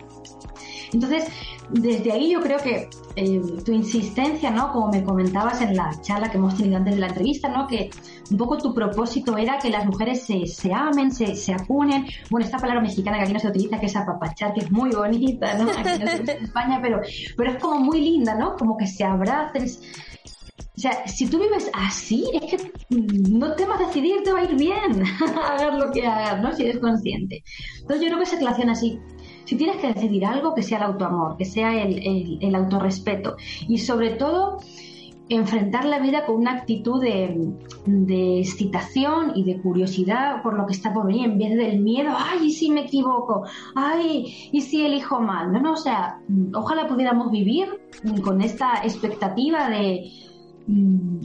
Entonces, 0.92 1.26
desde 1.70 2.12
ahí 2.12 2.32
yo 2.32 2.42
creo 2.42 2.60
que 2.60 2.90
eh, 3.16 3.42
tu 3.64 3.72
insistencia, 3.72 4.50
¿no? 4.50 4.72
Como 4.72 4.90
me 4.90 5.04
comentabas 5.04 5.62
en 5.62 5.76
la 5.76 5.92
charla 6.02 6.30
que 6.30 6.38
hemos 6.38 6.58
tenido 6.58 6.78
antes 6.78 6.96
de 6.96 7.00
la 7.00 7.08
entrevista, 7.08 7.48
¿no? 7.50 7.68
Que 7.68 7.90
un 8.30 8.38
poco 8.38 8.58
tu 8.58 8.74
propósito 8.74 9.38
era 9.38 9.58
que 9.60 9.70
las 9.70 9.86
mujeres 9.86 10.24
se, 10.24 10.46
se 10.46 10.74
amen, 10.74 11.12
se, 11.12 11.36
se 11.36 11.54
acunen. 11.54 12.06
Bueno, 12.30 12.46
esta 12.46 12.58
palabra 12.58 12.82
mexicana 12.82 13.18
que 13.18 13.24
aquí 13.24 13.34
no 13.34 13.40
se 13.40 13.48
utiliza, 13.48 13.80
que 13.80 13.86
es 13.86 13.96
apapachar, 13.96 14.54
que 14.54 14.62
es 14.62 14.72
muy 14.72 14.92
bonita, 14.92 15.54
¿no? 15.58 15.70
Aquí 15.72 16.00
no 16.00 16.08
se 16.08 16.16
utiliza 16.16 16.34
en 16.34 16.44
España, 16.46 16.80
pero, 16.82 17.02
pero 17.38 17.52
es 17.52 17.58
como 17.60 17.80
muy 17.80 18.02
linda, 18.02 18.36
¿no? 18.36 18.56
Como 18.56 18.78
que 18.78 18.88
se 18.88 19.04
abracen. 19.04 19.68
O 20.76 20.80
sea, 20.80 21.08
si 21.08 21.28
tú 21.28 21.40
vives 21.40 21.70
así, 21.74 22.26
es 22.34 22.42
que 22.52 22.72
no 22.90 23.54
temas 23.54 23.80
decidir, 23.80 24.24
te 24.24 24.34
va 24.34 24.40
a 24.40 24.44
ir 24.44 24.56
bien. 24.56 25.04
hagas 25.44 25.78
lo 25.78 25.92
que 25.92 26.06
hagas, 26.06 26.42
¿no? 26.42 26.52
Si 26.52 26.64
eres 26.64 26.80
consciente. 26.80 27.44
Entonces 27.82 28.02
yo 28.02 28.08
creo 28.08 28.20
que 28.20 28.26
se 28.26 28.38
relaciona 28.38 28.72
así 28.72 29.00
si 29.46 29.56
tienes 29.56 29.78
que 29.78 29.94
decidir 29.94 30.26
algo, 30.26 30.54
que 30.54 30.64
sea 30.64 30.78
el 30.78 30.84
autoamor, 30.86 31.38
que 31.38 31.46
sea 31.46 31.82
el, 31.84 32.40
el, 32.42 32.56
autorrespeto 32.56 33.36
y 33.68 33.78
sobre 33.78 34.12
todo 34.12 34.60
enfrentar 35.30 35.86
la 35.86 36.00
vida 36.00 36.26
con 36.26 36.36
una 36.36 36.52
actitud 36.52 37.02
de, 37.02 38.40
excitación 38.40 39.32
y 39.36 39.44
de 39.44 39.62
curiosidad 39.62 40.42
por 40.44 40.56
lo 40.58 40.66
que 40.66 40.74
está 40.74 40.94
por 40.94 41.08
venir, 41.08 41.26
en 41.26 41.38
vez 41.38 41.56
del 41.56 41.82
miedo, 41.82 42.12
ay, 42.16 42.48
¿y 42.48 42.52
si 42.52 42.70
me 42.70 42.82
equivoco? 42.82 43.44
Ay, 43.76 44.50
¿y 44.52 44.62
si 44.62 44.86
elijo 44.86 45.20
mal? 45.20 45.52
No, 45.52 45.62
no, 45.62 45.74
o 45.74 45.78
sea, 45.78 46.20
ojalá 46.54 46.88
pudiéramos 46.88 47.32
vivir 47.32 47.68
con 48.24 48.42
esta 48.42 48.84
expectativa 48.84 49.70
de 49.70 50.12
mm, 50.68 51.20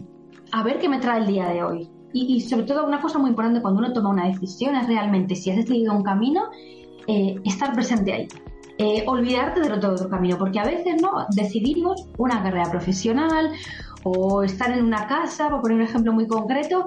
a 0.53 0.63
ver 0.63 0.79
qué 0.79 0.89
me 0.89 0.99
trae 0.99 1.21
el 1.21 1.27
día 1.27 1.49
de 1.49 1.63
hoy. 1.63 1.91
Y, 2.13 2.37
y, 2.37 2.41
sobre 2.41 2.65
todo 2.65 2.87
una 2.87 3.03
cosa 3.03 3.19
muy 3.19 3.31
importante 3.31 3.61
cuando 3.61 3.81
uno 3.81 3.93
toma 3.93 4.09
una 4.09 4.27
decisión 4.27 4.75
es 4.77 4.87
realmente 4.87 5.37
si 5.37 5.51
has 5.51 5.57
decidido 5.57 5.95
un 5.95 6.03
camino 6.03 6.45
eh, 7.09 7.37
estar 7.45 7.73
presente 7.73 8.13
ahí. 8.13 8.29
Eh, 8.77 9.03
olvidarte 9.07 9.61
de 9.61 9.79
todo 9.79 9.97
tu 9.97 10.09
camino, 10.09 10.37
porque 10.39 10.61
a 10.61 10.65
veces 10.65 11.03
no 11.03 11.27
decidimos 11.35 12.07
una 12.19 12.43
carrera 12.43 12.71
profesional 12.71 13.51
o 14.05 14.43
estar 14.45 14.71
en 14.71 14.85
una 14.85 15.09
casa, 15.09 15.49
por 15.49 15.63
poner 15.63 15.79
un 15.79 15.85
ejemplo 15.85 16.13
muy 16.13 16.27
concreto, 16.29 16.87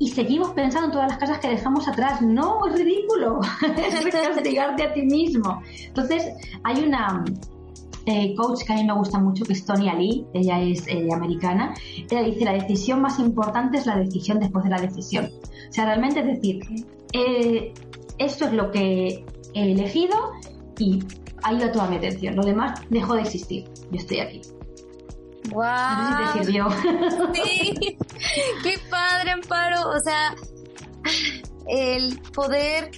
y 0.00 0.08
seguimos 0.08 0.50
pensando 0.50 0.88
en 0.88 0.92
todas 0.92 1.08
las 1.08 1.18
casas 1.18 1.38
que 1.38 1.48
dejamos 1.48 1.86
atrás. 1.86 2.20
No, 2.20 2.66
es 2.66 2.74
ridículo, 2.74 3.40
es 3.76 4.12
castigarte 4.12 4.82
a 4.82 4.92
ti 4.92 5.02
mismo. 5.02 5.62
Entonces, 5.86 6.32
hay 6.64 6.82
una 6.82 7.24
eh, 8.06 8.34
coach 8.34 8.64
que 8.66 8.72
a 8.72 8.76
mí 8.76 8.84
me 8.84 8.94
gusta 8.94 9.20
mucho, 9.20 9.44
que 9.44 9.52
es 9.52 9.64
Tony 9.64 9.88
Ali, 9.88 10.26
ella 10.34 10.60
es 10.60 10.84
americana, 11.10 11.74
ella 12.10 12.22
dice, 12.22 12.44
la 12.44 12.52
decisión 12.54 13.00
más 13.00 13.20
importante 13.20 13.78
es 13.78 13.86
la 13.86 13.96
decisión 13.96 14.40
después 14.40 14.64
de 14.64 14.70
la 14.70 14.80
decisión. 14.80 15.26
O 15.26 15.72
sea, 15.72 15.86
realmente 15.86 16.20
es 16.20 16.26
decir, 16.26 16.60
esto 18.18 18.44
es 18.44 18.52
lo 18.52 18.70
que 18.70 19.24
he 19.54 19.72
elegido 19.72 20.32
y 20.78 21.02
ha 21.42 21.52
ido 21.52 21.70
toda 21.70 21.86
mi 21.88 21.96
atención. 21.96 22.36
Lo 22.36 22.44
demás 22.44 22.80
dejó 22.90 23.14
de 23.14 23.22
existir. 23.22 23.64
Yo 23.90 23.98
estoy 23.98 24.20
aquí. 24.20 24.42
¡Wow! 25.50 25.62
No 25.62 26.08
sé 26.08 26.32
si 26.32 26.38
te 26.38 26.44
sirvió. 26.44 26.68
Sí, 27.34 27.98
qué 28.62 28.78
padre, 28.90 29.32
Amparo. 29.32 29.90
O 29.90 30.00
sea, 30.00 30.34
el 31.68 32.18
poder 32.32 32.90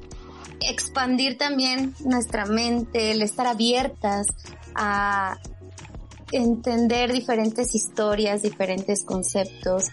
expandir 0.61 1.39
también 1.39 1.95
nuestra 2.05 2.47
mente, 2.47 3.13
el 3.13 3.23
estar 3.23 3.47
abiertas 3.47 4.27
a 4.75 5.39
entender 6.33 7.13
diferentes 7.13 7.75
historias, 7.75 8.43
diferentes 8.43 9.05
conceptos, 9.05 9.91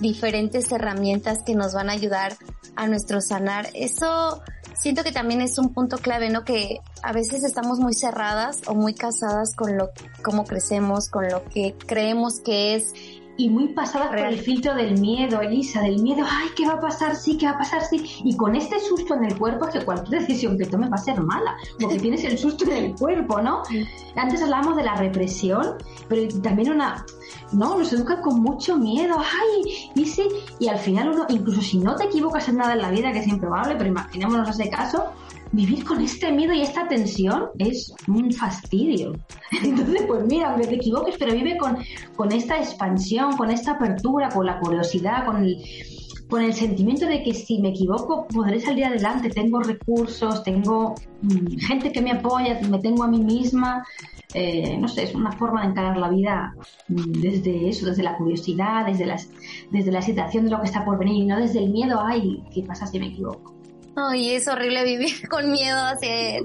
diferentes 0.00 0.70
herramientas 0.72 1.42
que 1.44 1.54
nos 1.54 1.74
van 1.74 1.90
a 1.90 1.92
ayudar 1.92 2.36
a 2.76 2.86
nuestro 2.86 3.20
sanar. 3.20 3.68
Eso 3.74 4.42
siento 4.78 5.02
que 5.04 5.12
también 5.12 5.40
es 5.40 5.58
un 5.58 5.72
punto 5.72 5.98
clave, 5.98 6.30
¿no? 6.30 6.44
Que 6.44 6.80
a 7.02 7.12
veces 7.12 7.44
estamos 7.44 7.78
muy 7.78 7.94
cerradas 7.94 8.60
o 8.66 8.74
muy 8.74 8.94
casadas 8.94 9.54
con 9.54 9.76
lo, 9.76 9.90
cómo 10.22 10.44
crecemos, 10.44 11.08
con 11.08 11.28
lo 11.28 11.44
que 11.44 11.74
creemos 11.86 12.40
que 12.40 12.74
es 12.74 12.94
y 13.38 13.48
muy 13.48 13.68
pasadas 13.68 14.08
por 14.08 14.18
el 14.18 14.40
filtro 14.40 14.74
del 14.74 15.00
miedo, 15.00 15.40
Elisa, 15.40 15.80
del 15.80 16.02
miedo, 16.02 16.26
ay, 16.28 16.48
¿qué 16.56 16.66
va 16.66 16.74
a 16.74 16.80
pasar? 16.80 17.14
Sí, 17.14 17.38
¿qué 17.38 17.46
va 17.46 17.52
a 17.52 17.58
pasar? 17.58 17.84
Sí. 17.84 18.04
Y 18.24 18.36
con 18.36 18.56
este 18.56 18.80
susto 18.80 19.14
en 19.14 19.24
el 19.24 19.38
cuerpo 19.38 19.68
es 19.68 19.74
que 19.74 19.84
cualquier 19.84 20.22
decisión 20.22 20.58
que 20.58 20.66
tomes 20.66 20.90
va 20.90 20.96
a 20.96 20.98
ser 20.98 21.20
mala, 21.20 21.56
porque 21.80 21.98
tienes 22.00 22.24
el 22.24 22.36
susto 22.36 22.64
en 22.64 22.72
el 22.72 22.94
cuerpo, 22.96 23.40
¿no? 23.40 23.62
Antes 24.16 24.42
hablábamos 24.42 24.76
de 24.76 24.82
la 24.82 24.96
represión, 24.96 25.76
pero 26.08 26.26
también 26.42 26.72
una, 26.72 27.06
no, 27.52 27.78
nos 27.78 27.92
educan 27.92 28.20
con 28.20 28.40
mucho 28.40 28.76
miedo, 28.76 29.16
ay, 29.18 29.90
y 29.94 30.04
sí, 30.04 30.28
y 30.58 30.68
al 30.68 30.78
final 30.78 31.10
uno, 31.10 31.26
incluso 31.28 31.60
si 31.60 31.78
no 31.78 31.96
te 31.96 32.04
equivocas 32.04 32.48
en 32.48 32.56
nada 32.56 32.74
en 32.74 32.82
la 32.82 32.90
vida, 32.90 33.12
que 33.12 33.20
es 33.20 33.26
improbable, 33.26 33.74
pero 33.76 33.90
imaginémonos 33.90 34.48
ese 34.50 34.70
caso, 34.70 35.12
vivir 35.52 35.84
con 35.84 36.00
este 36.00 36.30
miedo 36.30 36.52
y 36.52 36.62
esta 36.62 36.86
tensión 36.88 37.46
es 37.58 37.92
un 38.06 38.32
fastidio. 38.32 39.12
Entonces, 39.62 40.02
pues 40.06 40.24
mira, 40.26 40.50
aunque 40.50 40.66
te 40.66 40.74
equivoques, 40.74 41.16
pero 41.18 41.32
vive 41.32 41.56
con, 41.56 41.78
con 42.16 42.32
esta 42.32 42.58
expansión, 42.58 43.36
con 43.36 43.50
esta 43.50 43.72
apertura, 43.72 44.28
con 44.28 44.46
la 44.46 44.58
curiosidad, 44.60 45.24
con 45.24 45.42
el, 45.42 45.56
con 46.28 46.42
el 46.42 46.52
sentimiento 46.52 47.06
de 47.06 47.22
que 47.22 47.32
si 47.34 47.58
me 47.58 47.70
equivoco 47.70 48.26
podré 48.28 48.60
salir 48.60 48.84
adelante, 48.84 49.30
tengo 49.30 49.60
recursos, 49.60 50.42
tengo 50.42 50.94
mm, 51.22 51.56
gente 51.58 51.90
que 51.90 52.00
me 52.00 52.12
apoya, 52.12 52.60
me 52.68 52.78
tengo 52.78 53.04
a 53.04 53.08
mí 53.08 53.20
misma. 53.20 53.84
Eh, 54.34 54.76
no 54.76 54.88
sé, 54.88 55.04
es 55.04 55.14
una 55.14 55.32
forma 55.32 55.62
de 55.62 55.68
encarar 55.68 55.96
la 55.96 56.10
vida 56.10 56.54
mm, 56.88 57.12
desde 57.12 57.68
eso, 57.68 57.86
desde 57.86 58.02
la 58.02 58.16
curiosidad, 58.16 58.86
desde, 58.86 59.06
las, 59.06 59.30
desde 59.70 59.90
la 59.90 60.00
excitación 60.00 60.44
de 60.44 60.50
lo 60.50 60.60
que 60.60 60.66
está 60.66 60.84
por 60.84 60.98
venir 60.98 61.22
y 61.22 61.26
no 61.26 61.38
desde 61.38 61.60
el 61.60 61.70
miedo, 61.70 62.00
ay, 62.04 62.42
¿qué 62.52 62.62
pasa 62.62 62.86
si 62.86 62.98
me 62.98 63.06
equivoco? 63.06 63.54
y 64.14 64.30
es 64.30 64.46
horrible 64.46 64.84
vivir 64.84 65.10
con 65.28 65.50
miedo 65.50 65.76
hacia 65.76 66.40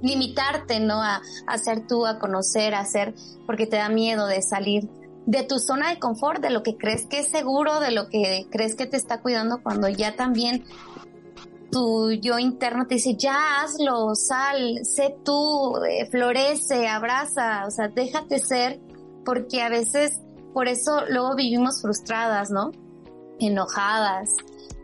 limitarte, 0.00 0.80
¿no? 0.80 1.02
A, 1.02 1.20
a 1.46 1.58
ser 1.58 1.86
tú, 1.86 2.06
a 2.06 2.18
conocer, 2.18 2.74
a 2.74 2.82
ser, 2.86 3.14
porque 3.44 3.66
te 3.66 3.76
da 3.76 3.90
miedo 3.90 4.26
de 4.26 4.40
salir 4.40 4.88
de 5.26 5.42
tu 5.42 5.58
zona 5.58 5.90
de 5.90 5.98
confort, 5.98 6.40
de 6.40 6.50
lo 6.50 6.62
que 6.62 6.76
crees 6.76 7.06
que 7.06 7.20
es 7.20 7.28
seguro, 7.28 7.80
de 7.80 7.90
lo 7.90 8.08
que 8.08 8.46
crees 8.50 8.74
que 8.74 8.86
te 8.86 8.96
está 8.96 9.20
cuidando, 9.20 9.62
cuando 9.62 9.88
ya 9.88 10.16
también 10.16 10.64
tu 11.70 12.12
yo 12.12 12.38
interno 12.38 12.86
te 12.86 12.96
dice, 12.96 13.16
ya 13.16 13.62
hazlo, 13.62 14.14
sal, 14.14 14.80
sé 14.84 15.16
tú, 15.24 15.78
eh, 15.84 16.06
florece, 16.10 16.88
abraza, 16.88 17.64
o 17.66 17.70
sea, 17.70 17.88
déjate 17.88 18.38
ser, 18.38 18.80
porque 19.24 19.62
a 19.62 19.68
veces 19.68 20.20
por 20.52 20.68
eso 20.68 21.02
luego 21.08 21.34
vivimos 21.34 21.82
frustradas, 21.82 22.50
¿no? 22.50 22.70
Enojadas, 23.40 24.28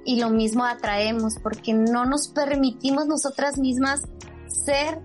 y 0.05 0.19
lo 0.21 0.31
mismo 0.31 0.65
atraemos 0.65 1.35
porque 1.43 1.75
no 1.75 2.05
nos 2.05 2.29
permitimos 2.29 3.07
nosotras 3.07 3.59
mismas 3.59 4.01
ser 4.49 5.01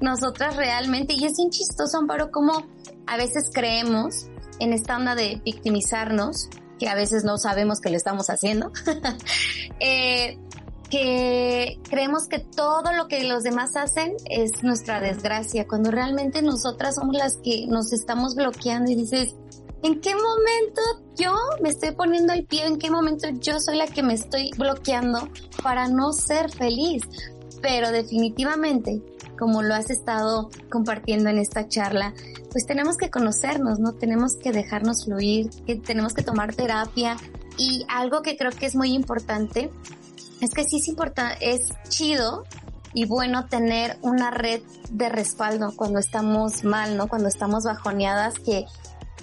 nosotras 0.00 0.56
realmente. 0.56 1.14
Y 1.14 1.24
es 1.24 1.38
un 1.38 1.50
chistoso, 1.50 1.98
Amparo, 1.98 2.30
como 2.30 2.64
a 3.06 3.16
veces 3.16 3.50
creemos 3.52 4.26
en 4.62 4.72
esta 4.72 4.96
onda 4.96 5.14
de 5.14 5.40
victimizarnos, 5.44 6.48
que 6.78 6.88
a 6.88 6.94
veces 6.94 7.24
no 7.24 7.36
sabemos 7.38 7.80
que 7.80 7.90
lo 7.90 7.96
estamos 7.96 8.30
haciendo, 8.30 8.72
eh, 9.80 10.38
que 10.88 11.78
creemos 11.88 12.28
que 12.28 12.38
todo 12.38 12.92
lo 12.92 13.08
que 13.08 13.24
los 13.24 13.42
demás 13.42 13.76
hacen 13.76 14.14
es 14.28 14.62
nuestra 14.62 15.00
desgracia, 15.00 15.66
cuando 15.66 15.90
realmente 15.90 16.42
nosotras 16.42 16.96
somos 16.96 17.16
las 17.16 17.36
que 17.36 17.66
nos 17.66 17.92
estamos 17.92 18.34
bloqueando 18.34 18.90
y 18.90 18.96
dices, 18.96 19.34
¿En 19.84 20.00
qué 20.00 20.14
momento 20.14 20.80
yo 21.16 21.34
me 21.60 21.70
estoy 21.70 21.90
poniendo 21.90 22.32
el 22.32 22.44
pie? 22.44 22.66
¿En 22.66 22.78
qué 22.78 22.88
momento 22.88 23.28
yo 23.40 23.58
soy 23.58 23.76
la 23.76 23.88
que 23.88 24.04
me 24.04 24.14
estoy 24.14 24.50
bloqueando 24.56 25.28
para 25.60 25.88
no 25.88 26.12
ser 26.12 26.52
feliz? 26.52 27.02
Pero 27.60 27.90
definitivamente, 27.90 29.02
como 29.36 29.60
lo 29.60 29.74
has 29.74 29.90
estado 29.90 30.50
compartiendo 30.70 31.30
en 31.30 31.38
esta 31.38 31.66
charla, 31.66 32.14
pues 32.52 32.66
tenemos 32.66 32.96
que 32.96 33.10
conocernos, 33.10 33.78
¿no? 33.78 33.92
Tenemos 33.94 34.36
que 34.36 34.52
dejarnos 34.52 35.06
fluir, 35.06 35.50
que 35.66 35.76
tenemos 35.76 36.12
que 36.12 36.22
tomar 36.22 36.54
terapia 36.54 37.16
y 37.56 37.84
algo 37.88 38.22
que 38.22 38.36
creo 38.36 38.50
que 38.50 38.66
es 38.66 38.76
muy 38.76 38.92
importante 38.92 39.70
es 40.40 40.50
que 40.50 40.64
sí 40.64 40.78
es 40.78 40.88
importante, 40.88 41.36
es 41.40 41.72
chido 41.88 42.44
y 42.94 43.06
bueno 43.06 43.46
tener 43.46 43.96
una 44.02 44.30
red 44.30 44.60
de 44.90 45.08
respaldo 45.08 45.72
cuando 45.76 45.98
estamos 45.98 46.64
mal, 46.64 46.96
¿no? 46.96 47.08
Cuando 47.08 47.28
estamos 47.28 47.64
bajoneadas 47.64 48.34
que 48.38 48.66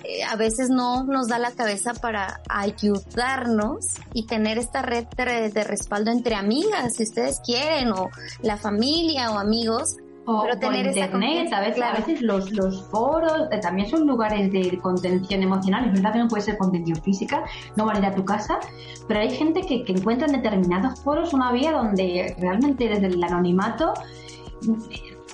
eh, 0.04 0.24
a 0.24 0.36
veces 0.38 0.70
no 0.70 1.04
nos 1.04 1.28
da 1.28 1.38
la 1.40 1.52
cabeza 1.52 1.94
para 1.94 2.42
ayudarnos 2.48 3.86
y 4.14 4.26
tener 4.26 4.58
esta 4.58 4.82
red 4.82 5.06
de, 5.08 5.64
respaldo 5.64 6.10
entre 6.12 6.36
amigas, 6.36 6.96
si 6.96 7.04
ustedes 7.04 7.42
quieren, 7.46 7.92
o 7.92 8.10
la 8.42 8.58
familia 8.58 9.32
o 9.32 9.38
amigos, 9.38 9.98
o 10.30 10.44
pero 10.44 10.60
tener 10.60 10.86
internet, 10.86 11.52
a 11.52 11.60
veces, 11.62 11.82
a 11.82 11.94
veces 11.94 12.22
los, 12.22 12.52
los 12.52 12.84
foros 12.90 13.48
eh, 13.52 13.60
también 13.60 13.90
son 13.90 14.06
lugares 14.06 14.52
de 14.52 14.78
contención 14.78 15.42
emocional, 15.42 15.86
es 15.86 15.94
verdad 15.94 16.14
que 16.14 16.20
no 16.20 16.28
puede 16.28 16.44
ser 16.44 16.58
contención 16.58 17.02
física, 17.02 17.44
no 17.76 17.86
van 17.88 17.96
a 17.96 18.00
ir 18.00 18.06
a 18.06 18.16
tu 18.16 18.24
casa, 18.24 18.60
pero 19.08 19.22
hay 19.22 19.32
gente 19.32 19.62
que, 19.62 19.84
que 19.84 19.94
encuentra 19.94 20.28
en 20.28 20.34
determinados 20.34 21.02
foros 21.02 21.34
una 21.34 21.52
vía 21.52 21.72
donde 21.72 22.36
realmente 22.40 22.88
desde 22.88 23.08
el 23.08 23.24
anonimato 23.24 23.94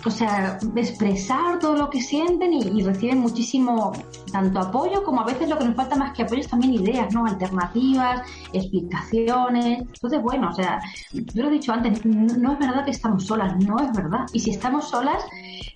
o 0.05 0.11
sea, 0.11 0.59
expresar 0.75 1.57
todo 1.59 1.75
lo 1.75 1.89
que 1.89 1.99
sienten 1.99 2.53
y, 2.53 2.83
reciben 2.83 3.19
muchísimo, 3.19 3.91
tanto 4.31 4.59
apoyo 4.59 5.03
como 5.03 5.21
a 5.21 5.25
veces 5.25 5.49
lo 5.49 5.57
que 5.57 5.65
nos 5.65 5.75
falta 5.75 5.95
más 5.95 6.13
que 6.13 6.21
apoyo 6.21 6.41
es 6.41 6.47
también 6.47 6.75
ideas, 6.75 7.11
¿no? 7.11 7.25
Alternativas, 7.25 8.21
explicaciones. 8.53 9.79
Entonces, 9.79 10.21
bueno, 10.21 10.49
o 10.49 10.53
sea, 10.53 10.79
yo 11.11 11.43
lo 11.43 11.49
he 11.49 11.53
dicho 11.53 11.73
antes, 11.73 12.05
no, 12.05 12.53
es 12.53 12.59
verdad 12.59 12.85
que 12.85 12.91
estamos 12.91 13.25
solas, 13.25 13.55
no 13.65 13.79
es 13.79 13.91
verdad. 13.93 14.25
Y 14.31 14.39
si 14.39 14.51
estamos 14.51 14.89
solas, 14.89 15.23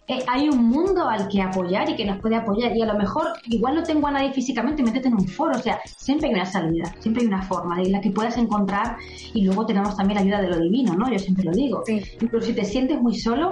eh, 0.08 0.24
hay 0.28 0.48
un 0.48 0.64
mundo 0.66 1.10
al 1.10 1.28
que 1.28 1.42
apoyar 1.42 1.90
y 1.90 1.96
que 1.96 2.06
nos 2.06 2.20
puede 2.20 2.36
apoyar. 2.36 2.78
Y 2.78 2.84
a 2.84 2.86
lo 2.86 3.00
mejor, 3.00 3.30
igual 3.46 3.76
no 3.76 3.84
tengo 3.84 4.08
a 4.08 4.12
nadie 4.12 4.32
físicamente, 4.32 4.84
métete 4.84 5.08
en 5.08 5.16
un 5.16 5.28
foro. 5.28 5.58
O 5.58 5.62
sea, 5.62 5.80
siempre 5.86 6.30
hay 6.30 6.36
una 6.36 6.46
salida, 6.46 6.94
siempre 7.00 7.24
hay 7.24 7.28
una 7.28 7.42
forma 7.42 7.78
de 7.78 7.90
la 7.90 8.00
que 8.00 8.12
puedas 8.12 8.38
encontrar. 8.38 8.98
Y 9.34 9.44
luego 9.44 9.66
tenemos 9.66 9.98
también 9.98 10.16
la 10.18 10.22
ayuda 10.22 10.42
de 10.42 10.50
lo 10.50 10.60
divino, 10.60 10.94
¿no? 10.94 11.12
Yo 11.12 11.18
siempre 11.18 11.46
lo 11.46 11.52
digo. 11.52 11.84
Incluso 12.22 12.46
si 12.46 12.54
te 12.54 12.64
sientes 12.64 13.02
muy 13.02 13.16
solo, 13.18 13.52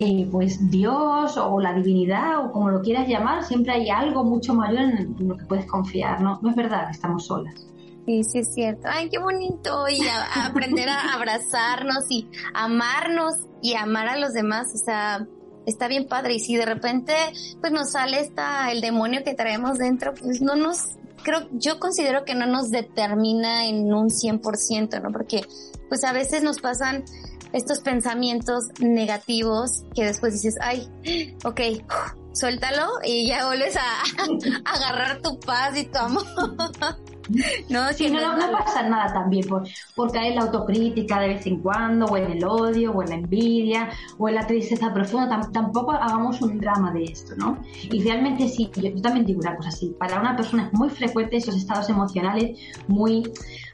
eh, 0.00 0.28
pues 0.30 0.70
Dios 0.70 1.36
o 1.36 1.60
la 1.60 1.74
divinidad 1.74 2.44
o 2.44 2.52
como 2.52 2.70
lo 2.70 2.80
quieras 2.82 3.08
llamar, 3.08 3.44
siempre 3.44 3.72
hay 3.72 3.90
algo 3.90 4.22
mucho 4.22 4.54
mayor 4.54 4.82
en 4.82 5.16
lo 5.18 5.36
que 5.36 5.44
puedes 5.44 5.66
confiar, 5.66 6.20
¿no? 6.20 6.38
No 6.40 6.50
es 6.50 6.56
verdad 6.56 6.86
que 6.86 6.92
estamos 6.92 7.26
solas. 7.26 7.68
Sí, 8.06 8.22
sí 8.24 8.38
es 8.38 8.54
cierto. 8.54 8.88
Ay, 8.90 9.10
qué 9.10 9.18
bonito. 9.18 9.86
Y 9.88 10.00
aprender 10.46 10.88
a 10.88 11.00
abrazarnos 11.14 12.04
y 12.08 12.28
amarnos 12.54 13.34
y 13.60 13.74
amar 13.74 14.08
a 14.08 14.16
los 14.16 14.32
demás. 14.32 14.68
O 14.74 14.78
sea, 14.78 15.26
está 15.66 15.88
bien 15.88 16.06
padre. 16.06 16.34
Y 16.34 16.38
si 16.38 16.56
de 16.56 16.64
repente 16.64 17.12
pues 17.60 17.72
nos 17.72 17.90
sale 17.90 18.20
esta, 18.20 18.70
el 18.70 18.80
demonio 18.80 19.24
que 19.24 19.34
traemos 19.34 19.78
dentro, 19.78 20.14
pues 20.14 20.40
no 20.40 20.54
nos, 20.54 20.96
creo, 21.22 21.48
yo 21.52 21.78
considero 21.80 22.24
que 22.24 22.34
no 22.34 22.46
nos 22.46 22.70
determina 22.70 23.66
en 23.66 23.92
un 23.92 24.08
100%, 24.08 25.02
¿no? 25.02 25.12
Porque 25.12 25.42
pues 25.88 26.04
a 26.04 26.12
veces 26.12 26.42
nos 26.42 26.60
pasan 26.60 27.04
estos 27.52 27.80
pensamientos 27.80 28.64
negativos 28.80 29.84
que 29.94 30.04
después 30.04 30.32
dices, 30.34 30.56
ay, 30.60 30.88
ok, 31.44 31.60
suéltalo 32.32 32.86
y 33.04 33.26
ya 33.26 33.46
vuelves 33.46 33.76
a, 33.76 34.02
agarrar 34.64 35.20
tu 35.22 35.38
paz 35.40 35.76
y 35.76 35.84
tu 35.84 35.98
amor. 35.98 36.24
no, 37.68 37.92
sí, 37.92 38.10
no, 38.10 38.36
no, 38.36 38.52
pasa 38.52 38.82
nada 38.88 39.12
también 39.12 39.46
por, 39.46 39.66
por 39.94 40.12
caer 40.12 40.32
en 40.32 40.36
la 40.36 40.42
autocrítica 40.42 41.20
de 41.20 41.28
vez 41.28 41.46
en 41.46 41.60
cuando, 41.60 42.06
o 42.06 42.16
en 42.16 42.32
el 42.32 42.44
odio, 42.44 42.92
o 42.92 43.02
en 43.02 43.08
la 43.08 43.14
envidia, 43.16 43.90
o 44.18 44.28
en 44.28 44.34
la 44.36 44.46
tristeza 44.46 44.92
profunda. 44.92 45.40
tampoco 45.52 45.92
hagamos 45.92 46.40
un 46.42 46.58
drama 46.58 46.92
de 46.92 47.04
esto, 47.04 47.34
¿no? 47.36 47.58
Y 47.90 48.02
realmente 48.02 48.48
sí, 48.48 48.70
yo, 48.74 48.90
yo 48.90 49.02
también 49.02 49.26
digo 49.26 49.40
una 49.40 49.56
cosa 49.56 49.68
así, 49.68 49.94
para 49.98 50.20
una 50.20 50.36
persona 50.36 50.66
es 50.66 50.78
muy 50.78 50.88
frecuente 50.90 51.36
esos 51.36 51.56
estados 51.56 51.88
emocionales 51.88 52.58
muy 52.86 53.22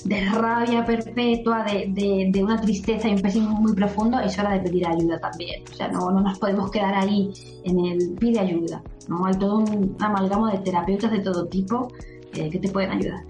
de 0.05 0.24
rabia 0.26 0.84
perpetua, 0.84 1.64
de, 1.64 2.28
de, 2.30 2.44
una 2.44 2.61
tristeza 2.61 3.09
y 3.09 3.14
un 3.14 3.22
pesimismo 3.22 3.61
muy 3.61 3.74
profundo, 3.74 4.20
es 4.20 4.38
hora 4.38 4.52
de 4.52 4.61
pedir 4.61 4.86
ayuda 4.86 5.18
también. 5.18 5.62
O 5.70 5.74
sea, 5.74 5.88
no, 5.88 6.11
no 6.11 6.20
nos 6.20 6.38
podemos 6.38 6.70
quedar 6.70 6.94
ahí 6.94 7.32
en 7.64 7.78
el 7.78 8.14
pide 8.14 8.40
ayuda. 8.40 8.82
¿no? 9.09 9.24
Hay 9.24 9.34
todo 9.34 9.59
un 9.59 9.96
amalgama 9.98 10.52
de 10.52 10.59
terapeutas 10.59 11.11
de 11.11 11.20
todo 11.20 11.46
tipo 11.46 11.88
eh, 12.34 12.50
que 12.50 12.59
te 12.59 12.68
pueden 12.68 12.90
ayudar. 12.90 13.24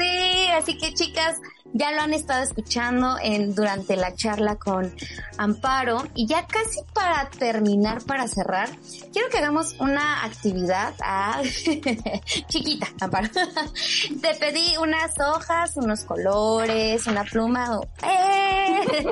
Sí, 0.00 0.48
así 0.56 0.78
que 0.78 0.94
chicas, 0.94 1.36
ya 1.74 1.92
lo 1.92 2.00
han 2.00 2.14
estado 2.14 2.42
escuchando 2.42 3.16
en, 3.22 3.54
durante 3.54 3.96
la 3.96 4.14
charla 4.14 4.56
con 4.56 4.90
Amparo. 5.36 6.04
Y 6.14 6.26
ya 6.26 6.46
casi 6.46 6.80
para 6.94 7.28
terminar, 7.28 8.02
para 8.04 8.26
cerrar, 8.26 8.70
quiero 9.12 9.28
que 9.28 9.38
hagamos 9.38 9.76
una 9.78 10.24
actividad. 10.24 10.94
Ah, 11.02 11.42
chiquita, 12.48 12.88
Amparo. 13.00 13.28
Te 14.22 14.34
pedí 14.36 14.76
unas 14.78 15.12
hojas, 15.20 15.76
unos 15.76 16.04
colores, 16.04 17.06
una 17.06 17.24
pluma 17.24 17.78
o, 17.78 17.84
eh, 18.02 19.04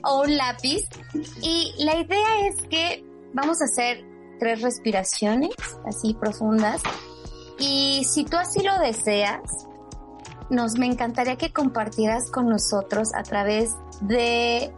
o 0.02 0.22
un 0.22 0.36
lápiz. 0.36 0.82
Y 1.40 1.72
la 1.78 2.00
idea 2.00 2.48
es 2.48 2.62
que 2.68 3.04
vamos 3.32 3.62
a 3.62 3.66
hacer 3.66 4.04
tres 4.40 4.60
respiraciones 4.60 5.54
así 5.86 6.14
profundas. 6.14 6.82
Y 7.58 8.04
si 8.04 8.24
tú 8.24 8.36
así 8.36 8.62
lo 8.62 8.78
deseas, 8.80 9.66
nos 10.50 10.78
me 10.78 10.86
encantaría 10.86 11.36
que 11.36 11.52
compartieras 11.52 12.30
con 12.30 12.48
nosotros 12.48 13.08
a 13.14 13.22
través 13.22 13.70
de 14.00 14.72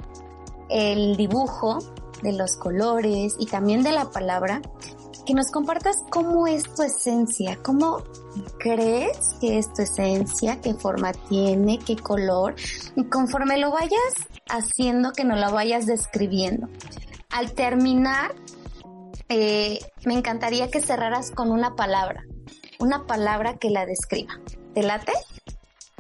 el 0.69 1.17
dibujo, 1.17 1.79
de 2.23 2.33
los 2.33 2.57
colores 2.57 3.35
y 3.39 3.47
también 3.47 3.83
de 3.83 3.93
la 3.93 4.11
palabra, 4.11 4.61
que 5.29 5.35
nos 5.35 5.51
compartas 5.51 5.97
cómo 6.11 6.47
es 6.47 6.63
tu 6.75 6.83
esencia, 6.83 7.59
cómo 7.63 8.03
crees 8.59 9.37
que 9.41 9.59
es 9.59 9.73
tu 9.75 9.83
esencia, 9.83 10.61
qué 10.63 10.73
forma 10.75 11.13
tiene, 11.13 11.79
qué 11.79 11.97
color, 11.97 12.55
y 12.97 13.05
conforme 13.05 13.59
lo 13.59 13.71
vayas 13.71 14.15
haciendo, 14.49 15.13
que 15.13 15.25
nos 15.25 15.39
lo 15.39 15.53
vayas 15.53 15.85
describiendo. 15.85 16.69
Al 17.31 17.53
terminar, 17.53 18.35
eh, 19.29 19.79
me 20.07 20.15
encantaría 20.15 20.71
que 20.71 20.81
cerraras 20.81 21.31
con 21.31 21.51
una 21.51 21.77
palabra, 21.77 22.25
una 22.79 23.07
palabra 23.07 23.59
que 23.59 23.69
la 23.69 23.85
describa. 23.85 24.33
¿Te 24.73 24.83
late? 24.83 25.13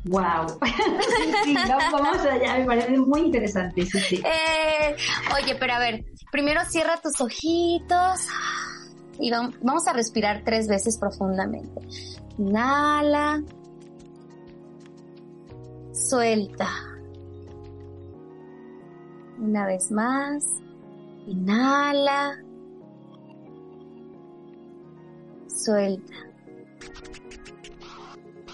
Wow. 0.04 0.58
sí, 1.44 1.54
vamos 1.92 2.18
allá, 2.24 2.58
me 2.58 2.64
parece 2.64 2.98
muy 2.98 3.20
interesante. 3.20 3.84
Sí, 3.84 3.98
sí. 4.00 4.22
Eh, 4.24 4.96
oye, 5.34 5.56
pero 5.58 5.74
a 5.74 5.78
ver, 5.78 6.04
primero 6.30 6.60
cierra 6.68 7.00
tus 7.02 7.20
ojitos 7.20 8.20
y 9.18 9.30
vamos 9.30 9.86
a 9.88 9.92
respirar 9.92 10.42
tres 10.44 10.68
veces 10.68 10.98
profundamente. 10.98 11.80
Inhala. 12.38 13.42
Suelta. 15.92 16.68
Una 19.38 19.66
vez 19.66 19.90
más. 19.90 20.44
Inhala. 21.26 22.38
Suelta. 25.48 26.14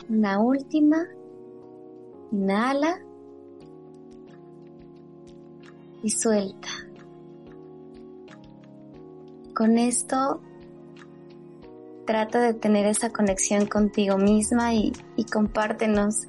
Una 0.09 0.41
última. 0.41 1.07
Inhala 2.35 2.99
y 6.03 6.11
suelta. 6.11 6.69
Con 9.55 9.79
esto 9.79 10.41
trata 12.05 12.41
de 12.41 12.55
tener 12.55 12.87
esa 12.87 13.11
conexión 13.13 13.67
contigo 13.67 14.19
misma 14.19 14.75
y, 14.75 14.93
y 15.15 15.25
compártenos 15.27 16.27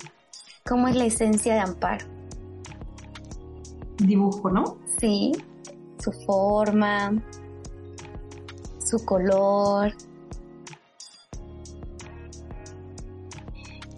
cómo 0.63 0.87
es 0.89 0.95
la 0.95 1.05
esencia 1.05 1.55
de 1.55 1.61
Amparo. 1.61 2.05
Dibujo, 3.97 4.51
¿no? 4.51 4.77
Sí, 4.99 5.31
su 5.97 6.11
forma, 6.27 7.19
su 8.77 9.03
color, 9.03 9.91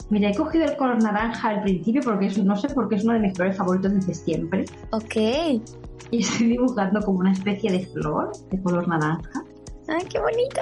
Mira, 0.09 0.29
he 0.29 0.35
cogido 0.35 0.65
el 0.65 0.77
color 0.77 1.03
naranja 1.03 1.49
al 1.49 1.61
principio 1.63 2.01
porque 2.01 2.27
es, 2.27 2.37
no 2.37 2.55
sé 2.55 2.69
por 2.69 2.87
qué 2.87 2.95
es 2.95 3.03
uno 3.03 3.13
de 3.13 3.19
mis 3.19 3.33
colores 3.33 3.57
favoritos 3.57 3.93
desde 3.93 4.13
siempre. 4.13 4.65
Ok. 4.91 5.15
Y 6.11 6.19
estoy 6.19 6.47
dibujando 6.47 7.01
como 7.01 7.19
una 7.19 7.33
especie 7.33 7.71
de 7.71 7.85
flor 7.87 8.31
de 8.49 8.61
color 8.61 8.87
naranja. 8.87 9.43
¡Ay, 9.89 10.05
qué 10.09 10.19
bonito! 10.19 10.61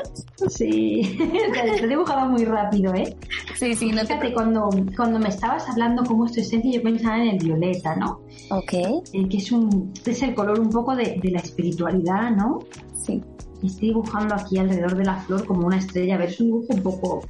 Sí, 0.49 1.17
he 1.81 1.87
dibujado 1.87 2.29
muy 2.29 2.45
rápido, 2.45 2.93
¿eh? 2.93 3.15
Sí, 3.55 3.73
sí, 3.73 3.91
no 3.91 4.01
Fíjate, 4.01 4.33
cuando, 4.33 4.69
cuando 4.95 5.17
me 5.17 5.29
estabas 5.29 5.67
hablando 5.67 6.03
cómo 6.03 6.25
es 6.25 6.33
tu 6.33 6.41
esencia, 6.41 6.71
yo 6.71 6.83
pensaba 6.83 7.17
en 7.17 7.29
el 7.29 7.37
violeta, 7.39 7.95
¿no? 7.95 8.19
Ok. 8.51 8.73
Eh, 8.73 9.27
que 9.27 9.37
es, 9.37 9.51
un, 9.51 9.91
es 10.05 10.21
el 10.21 10.35
color 10.35 10.59
un 10.59 10.69
poco 10.69 10.95
de, 10.95 11.19
de 11.21 11.31
la 11.31 11.39
espiritualidad, 11.39 12.31
¿no? 12.31 12.59
Sí. 12.93 13.23
Y 13.63 13.67
estoy 13.67 13.89
dibujando 13.89 14.35
aquí 14.35 14.59
alrededor 14.59 14.95
de 14.95 15.05
la 15.05 15.15
flor 15.15 15.45
como 15.45 15.65
una 15.65 15.77
estrella. 15.77 16.15
A 16.15 16.17
ver, 16.19 16.29
es 16.29 16.39
un 16.39 16.47
dibujo 16.47 16.67
un 16.69 16.83
poco 16.83 17.21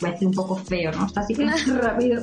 voy 0.00 0.10
a 0.10 0.12
decir 0.12 0.28
un 0.28 0.34
poco 0.34 0.56
feo, 0.56 0.90
¿no? 0.92 1.06
Está 1.06 1.20
así 1.20 1.34
que 1.34 1.46
rápido. 1.80 2.22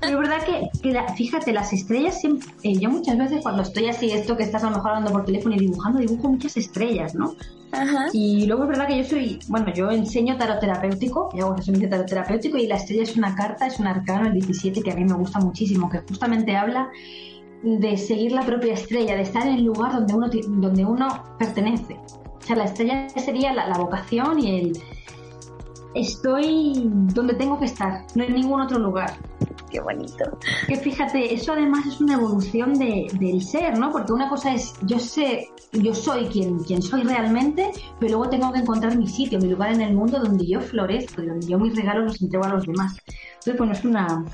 Pero 0.00 0.22
es 0.22 0.28
verdad 0.28 0.44
que, 0.44 1.14
fíjate, 1.16 1.52
las 1.52 1.72
estrellas 1.72 2.20
siempre, 2.20 2.48
eh, 2.62 2.78
yo 2.78 2.90
muchas 2.90 3.18
veces 3.18 3.42
cuando 3.42 3.62
estoy 3.62 3.86
así, 3.86 4.10
esto 4.10 4.36
que 4.36 4.44
estás 4.44 4.62
a 4.64 4.70
lo 4.70 4.76
mejor 4.76 4.90
hablando 4.90 5.12
por 5.12 5.24
teléfono 5.24 5.54
y 5.56 5.58
dibujando, 5.58 5.98
dibujo 5.98 6.28
muchas 6.28 6.56
estrellas, 6.56 7.14
¿no? 7.14 7.34
Ajá. 7.72 8.06
Y 8.12 8.46
luego 8.46 8.64
es 8.64 8.68
verdad 8.70 8.86
que 8.86 8.98
yo 8.98 9.04
soy, 9.04 9.38
bueno, 9.48 9.72
yo 9.74 9.90
enseño 9.90 10.36
tarot 10.38 10.60
terapéutico, 10.60 11.28
yo 11.34 11.46
hago 11.46 11.56
de 11.56 11.86
tarot 11.88 12.06
terapéutico 12.06 12.56
y 12.56 12.66
la 12.66 12.76
estrella 12.76 13.02
es 13.02 13.16
una 13.16 13.34
carta, 13.34 13.66
es 13.66 13.78
un 13.78 13.86
arcano, 13.86 14.26
el 14.26 14.32
17, 14.32 14.82
que 14.82 14.90
a 14.90 14.94
mí 14.94 15.04
me 15.04 15.14
gusta 15.14 15.38
muchísimo, 15.38 15.90
que 15.90 15.98
justamente 16.00 16.56
habla 16.56 16.90
de 17.62 17.96
seguir 17.96 18.32
la 18.32 18.42
propia 18.42 18.74
estrella, 18.74 19.16
de 19.16 19.22
estar 19.22 19.46
en 19.46 19.54
el 19.54 19.64
lugar 19.64 19.92
donde 19.92 20.14
uno, 20.14 20.28
donde 20.60 20.84
uno 20.84 21.24
pertenece. 21.38 21.96
O 22.38 22.46
sea, 22.46 22.56
la 22.56 22.64
estrella 22.64 23.08
sería 23.10 23.52
la, 23.52 23.76
vocación 23.76 24.38
y 24.38 24.60
el 24.60 24.72
estoy 25.94 26.90
donde 27.14 27.34
tengo 27.34 27.58
que 27.58 27.66
estar, 27.66 28.04
no 28.14 28.24
en 28.24 28.34
ningún 28.34 28.60
otro 28.60 28.78
lugar. 28.78 29.16
Qué 29.70 29.80
bonito. 29.80 30.38
Que 30.66 30.76
fíjate, 30.76 31.34
eso 31.34 31.52
además 31.52 31.86
es 31.86 32.00
una 32.00 32.14
evolución 32.14 32.74
del 32.74 33.42
ser, 33.42 33.78
¿no? 33.78 33.92
Porque 33.92 34.12
una 34.12 34.28
cosa 34.28 34.54
es, 34.54 34.72
yo 34.82 34.98
sé, 34.98 35.48
yo 35.72 35.94
soy 35.94 36.26
quien, 36.26 36.58
quien 36.60 36.80
soy 36.80 37.02
realmente, 37.02 37.70
pero 38.00 38.16
luego 38.16 38.30
tengo 38.30 38.52
que 38.52 38.60
encontrar 38.60 38.96
mi 38.96 39.06
sitio, 39.06 39.38
mi 39.38 39.48
lugar 39.48 39.72
en 39.72 39.82
el 39.82 39.94
mundo 39.94 40.20
donde 40.20 40.46
yo 40.46 40.60
florezco, 40.60 41.20
donde 41.20 41.46
yo 41.46 41.58
mis 41.58 41.76
regalos 41.76 42.04
los 42.04 42.22
entrego 42.22 42.44
a 42.46 42.48
los 42.48 42.66
demás. 42.66 42.96
Entonces, 43.34 43.58
bueno, 43.58 43.72
es 43.72 43.84
una, 43.84 44.24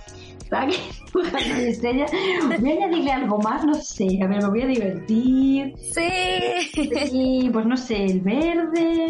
Voy 1.12 2.70
a 2.70 2.74
añadirle 2.74 3.12
algo 3.12 3.38
más, 3.38 3.64
no 3.64 3.74
sé. 3.74 4.06
A 4.22 4.26
ver, 4.26 4.42
me 4.42 4.48
voy 4.48 4.62
a 4.62 4.66
divertir. 4.66 5.72
Sí. 5.78 6.80
Y 7.12 7.50
pues 7.50 7.66
no 7.66 7.76
sé, 7.76 8.04
el 8.04 8.20
verde. 8.20 9.06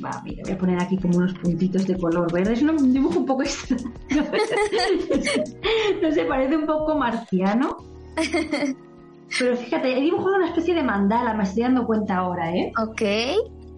Va, 0.00 0.22
mira, 0.24 0.42
voy 0.44 0.52
a 0.52 0.58
poner 0.58 0.82
aquí 0.82 0.96
como 0.96 1.18
unos 1.18 1.34
puntitos 1.34 1.86
de 1.86 1.98
color 1.98 2.32
verde. 2.32 2.54
Es 2.54 2.62
un 2.62 2.92
dibujo 2.92 3.18
un 3.18 3.26
poco 3.26 3.42
extraño. 3.42 3.92
no 6.02 6.12
sé, 6.12 6.24
parece 6.24 6.56
un 6.56 6.66
poco 6.66 6.96
marciano. 6.96 7.76
Pero 9.38 9.56
fíjate, 9.56 9.98
he 9.98 10.00
dibujado 10.00 10.36
una 10.36 10.48
especie 10.48 10.74
de 10.74 10.82
mandala, 10.82 11.34
me 11.34 11.44
estoy 11.44 11.62
dando 11.62 11.86
cuenta 11.86 12.16
ahora, 12.16 12.50
¿eh? 12.54 12.72
Ok. 12.78 13.02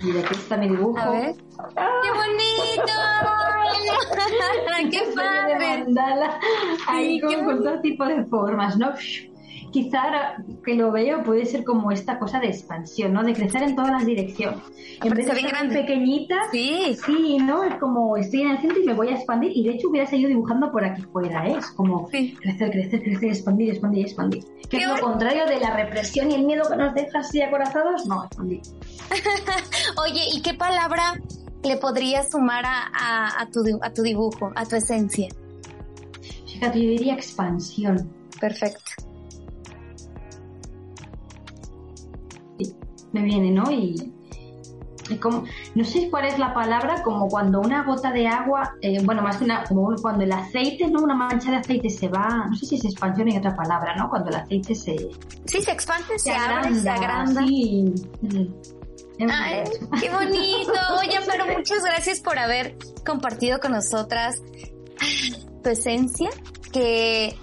Mira, 0.02 0.20
aquí 0.20 0.34
está 0.34 0.56
mi 0.56 0.68
dibujo. 0.68 0.98
A 0.98 1.10
ver. 1.10 1.34
¡Qué 1.34 2.10
bonito! 2.10 2.92
¡Qué 4.90 5.02
padre! 5.14 5.84
Mandala, 5.84 6.38
ahí 6.88 7.20
con, 7.20 7.62
todo 7.62 7.80
tipo 7.80 8.04
de 8.04 8.24
formas, 8.24 8.76
¿no? 8.76 8.92
Quizá 9.74 10.04
ahora 10.04 10.44
que 10.64 10.74
lo 10.76 10.92
veo 10.92 11.24
puede 11.24 11.44
ser 11.46 11.64
como 11.64 11.90
esta 11.90 12.20
cosa 12.20 12.38
de 12.38 12.46
expansión, 12.46 13.12
¿no? 13.12 13.24
De 13.24 13.32
crecer 13.32 13.64
en 13.64 13.74
todas 13.74 13.90
las 13.90 14.06
direcciones. 14.06 14.60
En 15.02 15.12
vez 15.12 15.26
de 15.26 15.68
pequeñita, 15.68 16.36
sí. 16.52 16.96
sí, 17.04 17.38
¿no? 17.38 17.64
Es 17.64 17.74
como 17.80 18.16
estoy 18.16 18.42
en 18.42 18.50
el 18.52 18.60
centro 18.60 18.80
y 18.80 18.86
me 18.86 18.94
voy 18.94 19.08
a 19.08 19.16
expandir 19.16 19.50
y 19.52 19.64
de 19.64 19.70
hecho 19.70 19.88
hubiera 19.88 20.06
seguido 20.06 20.28
dibujando 20.28 20.70
por 20.70 20.84
aquí 20.84 21.02
fuera, 21.02 21.48
¿eh? 21.48 21.56
Es 21.58 21.72
como 21.72 22.06
crecer, 22.06 22.70
crecer, 22.70 23.02
crecer, 23.02 23.30
expandir, 23.30 23.70
expandir, 23.70 24.06
expandir. 24.06 24.44
Que 24.70 24.76
es 24.76 24.86
lo 24.86 25.00
contrario 25.00 25.44
de 25.46 25.58
la 25.58 25.74
represión 25.74 26.30
y 26.30 26.36
el 26.36 26.44
miedo 26.44 26.62
que 26.70 26.76
nos 26.76 26.94
deja 26.94 27.18
así 27.18 27.42
acorazados, 27.42 28.06
no, 28.06 28.26
expandir. 28.26 28.60
Oye, 30.04 30.22
¿y 30.34 30.40
qué 30.40 30.54
palabra 30.54 31.20
le 31.64 31.76
podrías 31.78 32.30
sumar 32.30 32.64
a, 32.64 33.40
a, 33.40 33.50
tu, 33.50 33.64
a 33.82 33.92
tu 33.92 34.02
dibujo, 34.02 34.52
a 34.54 34.64
tu 34.66 34.76
esencia? 34.76 35.26
Fíjate, 36.46 36.80
yo 36.80 36.90
diría 36.90 37.14
expansión. 37.14 38.08
Perfecto. 38.40 39.13
Me 43.14 43.22
viene, 43.22 43.50
¿no? 43.50 43.70
Y, 43.70 44.12
como, 45.20 45.44
no 45.74 45.84
sé 45.84 46.08
cuál 46.10 46.24
es 46.24 46.38
la 46.38 46.54
palabra, 46.54 47.02
como 47.02 47.28
cuando 47.28 47.60
una 47.60 47.84
gota 47.84 48.10
de 48.10 48.26
agua, 48.26 48.74
eh, 48.80 49.02
bueno, 49.04 49.22
más 49.22 49.36
que 49.36 49.44
una, 49.44 49.62
como 49.64 49.94
cuando 50.00 50.24
el 50.24 50.32
aceite, 50.32 50.88
¿no? 50.88 51.02
Una 51.02 51.14
mancha 51.14 51.50
de 51.50 51.58
aceite 51.58 51.90
se 51.90 52.08
va, 52.08 52.46
no 52.48 52.56
sé 52.56 52.66
si 52.66 52.76
es 52.76 52.84
expansión 52.86 53.28
en 53.28 53.38
otra 53.38 53.54
palabra, 53.54 53.94
¿no? 53.96 54.08
Cuando 54.08 54.30
el 54.30 54.36
aceite 54.36 54.74
se... 54.74 54.96
Sí, 55.44 55.60
se 55.60 55.70
expande, 55.70 56.18
se, 56.18 56.32
abre, 56.32 56.74
se 56.74 56.88
agranda. 56.88 57.46
Sí. 57.46 57.94
Ay, 59.30 59.64
qué 60.00 60.10
bonito. 60.10 60.72
Oye, 61.00 61.18
pero 61.30 61.46
muchas 61.54 61.84
gracias 61.84 62.20
por 62.20 62.38
haber 62.38 62.76
compartido 63.06 63.60
con 63.60 63.72
nosotras 63.72 64.42
tu 65.62 65.70
esencia, 65.70 66.30
que 66.72 67.36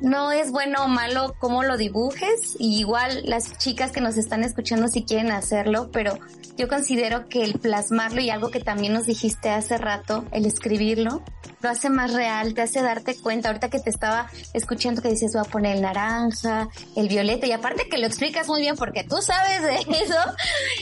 no 0.00 0.32
es 0.32 0.50
bueno 0.50 0.84
o 0.84 0.88
malo 0.88 1.34
cómo 1.38 1.62
lo 1.62 1.76
dibujes, 1.76 2.56
y 2.58 2.80
igual 2.80 3.22
las 3.24 3.56
chicas 3.58 3.92
que 3.92 4.00
nos 4.00 4.16
están 4.16 4.44
escuchando 4.44 4.88
si 4.88 5.04
quieren 5.04 5.30
hacerlo, 5.30 5.90
pero 5.92 6.18
yo 6.56 6.68
considero 6.68 7.28
que 7.28 7.42
el 7.42 7.58
plasmarlo 7.58 8.20
y 8.20 8.30
algo 8.30 8.50
que 8.50 8.60
también 8.60 8.92
nos 8.92 9.06
dijiste 9.06 9.50
hace 9.50 9.78
rato, 9.78 10.24
el 10.32 10.46
escribirlo, 10.46 11.22
lo 11.60 11.68
hace 11.68 11.90
más 11.90 12.12
real, 12.12 12.54
te 12.54 12.62
hace 12.62 12.82
darte 12.82 13.16
cuenta, 13.16 13.48
ahorita 13.48 13.70
que 13.70 13.80
te 13.80 13.90
estaba 13.90 14.28
escuchando 14.52 15.02
que 15.02 15.08
dices 15.08 15.32
voy 15.32 15.42
a 15.46 15.50
poner 15.50 15.76
el 15.76 15.82
naranja, 15.82 16.68
el 16.96 17.08
violeta, 17.08 17.46
y 17.46 17.52
aparte 17.52 17.88
que 17.88 17.98
lo 17.98 18.06
explicas 18.06 18.48
muy 18.48 18.60
bien 18.60 18.76
porque 18.76 19.04
tú 19.04 19.16
sabes 19.22 19.62
de 19.62 19.74
eso, 20.04 20.18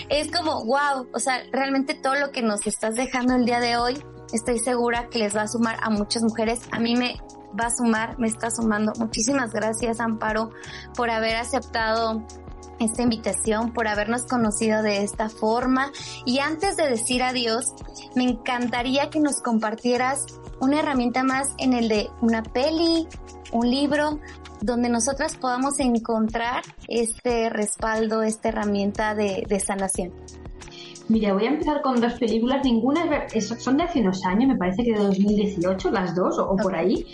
es 0.09 0.31
como 0.31 0.65
wow, 0.65 1.09
o 1.13 1.19
sea, 1.19 1.43
realmente 1.53 1.95
todo 1.95 2.17
lo 2.17 2.31
que 2.31 2.43
nos 2.43 2.67
estás 2.67 2.95
dejando 2.95 3.37
el 3.37 3.45
día 3.45 3.61
de 3.61 3.77
hoy, 3.77 4.03
estoy 4.33 4.59
segura 4.59 5.09
que 5.11 5.19
les 5.19 5.37
va 5.37 5.43
a 5.43 5.49
sumar 5.49 5.79
a 5.83 5.91
muchas 5.91 6.23
mujeres. 6.23 6.61
A 6.71 6.79
mí 6.79 6.97
me 6.97 7.17
va 7.59 7.67
a 7.67 7.71
sumar, 7.71 8.19
me 8.19 8.29
está 8.29 8.51
sumando. 8.51 8.93
Muchísimas 8.99 9.53
gracias, 9.53 10.01
Amparo, 10.01 10.51
por 10.97 11.11
haber 11.11 11.37
aceptado 11.37 12.23
esta 12.79 13.03
invitación, 13.03 13.73
por 13.73 13.89
habernos 13.89 14.25
conocido 14.25 14.83
de 14.83 15.03
esta 15.03 15.29
forma. 15.29 15.93
Y 16.25 16.39
antes 16.39 16.77
de 16.77 16.89
decir 16.89 17.23
adiós, 17.23 17.75
me 18.15 18.25
encantaría 18.25 19.11
que 19.11 19.21
nos 19.21 19.41
compartieras 19.41 20.27
una 20.61 20.81
herramienta 20.81 21.23
más 21.23 21.55
en 21.59 21.73
el 21.73 21.89
de 21.89 22.11
una 22.21 22.43
peli, 22.43 23.07
un 23.53 23.71
libro, 23.71 24.21
donde 24.61 24.89
nosotras 24.89 25.37
podamos 25.37 25.81
encontrar 25.81 26.63
este 26.89 27.51
respaldo, 27.51 28.23
esta 28.23 28.49
herramienta 28.49 29.15
de, 29.15 29.45
de 29.49 29.61
sanación. 29.61 30.13
Mira, 31.09 31.35
voy 31.35 31.45
a 31.45 31.51
empezar 31.51 31.83
con 31.83 32.01
dos 32.01 32.15
películas, 32.15 32.65
ninguna 32.65 33.29
son 33.59 33.77
de 33.77 33.83
hace 33.83 34.01
unos 34.01 34.25
años, 34.25 34.49
me 34.49 34.57
parece 34.57 34.85
que 34.85 34.93
de 34.93 34.99
2018, 34.99 35.91
las 35.91 36.15
dos 36.15 36.39
o, 36.39 36.57
por 36.57 36.75
ahí. 36.75 37.05